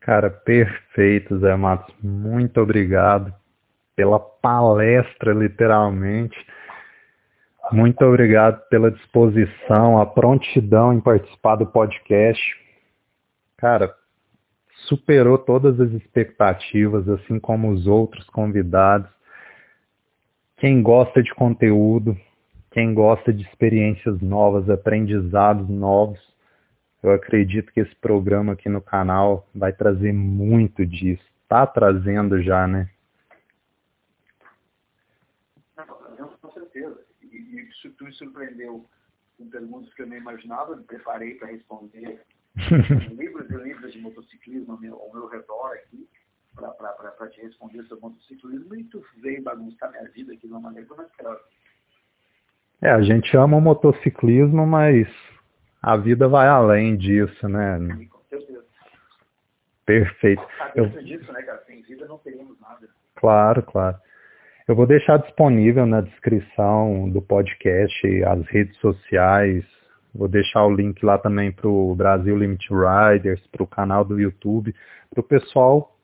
[0.00, 1.94] Cara, perfeito, Zé Matos.
[2.02, 3.34] Muito obrigado
[3.94, 6.36] pela palestra, literalmente.
[7.72, 12.40] Muito obrigado pela disposição, a prontidão em participar do podcast.
[13.58, 13.94] Cara,
[14.86, 19.10] superou todas as expectativas, assim como os outros convidados.
[20.56, 22.16] Quem gosta de conteúdo,
[22.70, 26.20] quem gosta de experiências novas, aprendizados novos,
[27.02, 31.24] eu acredito que esse programa aqui no canal vai trazer muito disso.
[31.42, 32.90] Está trazendo já, né?
[36.42, 37.00] Com certeza.
[37.22, 38.84] E isso tu me surpreendeu
[39.36, 42.20] com perguntas que eu não imaginava, me preparei para responder.
[43.16, 46.08] livros e livros de motociclismo ao meu, ao meu redor aqui,
[46.56, 50.88] para te responder sobre motociclismo, e tu veio bagunçar minha vida aqui de uma maneira
[50.96, 51.40] não esperava.
[52.80, 55.08] É, a gente ama o motociclismo, mas
[55.82, 57.78] a vida vai além disso, né?
[58.10, 58.64] Com certeza.
[59.84, 60.42] Perfeito.
[60.74, 60.86] Eu...
[60.88, 61.62] disso, né, cara?
[61.66, 62.88] Sem vida não teríamos nada.
[63.16, 63.96] Claro, claro.
[64.68, 69.64] Eu vou deixar disponível na descrição do podcast as redes sociais.
[70.14, 74.20] Vou deixar o link lá também para o Brasil Limit Riders, para o canal do
[74.20, 74.74] YouTube,
[75.10, 75.96] para o pessoal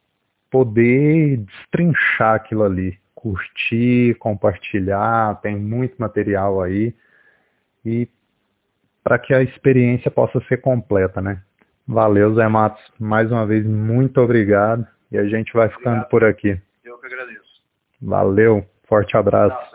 [0.51, 6.95] poder destrinchar aquilo ali curtir, compartilhar, tem muito material aí.
[7.83, 8.07] E
[9.03, 11.43] para que a experiência possa ser completa, né?
[11.89, 12.83] Valeu, Zé Matos.
[13.01, 14.87] Mais uma vez, muito obrigado.
[15.11, 16.09] E a gente vai ficando obrigado.
[16.11, 16.61] por aqui.
[16.85, 17.63] Eu que agradeço.
[18.01, 18.67] Valeu.
[18.87, 19.75] Forte abraço.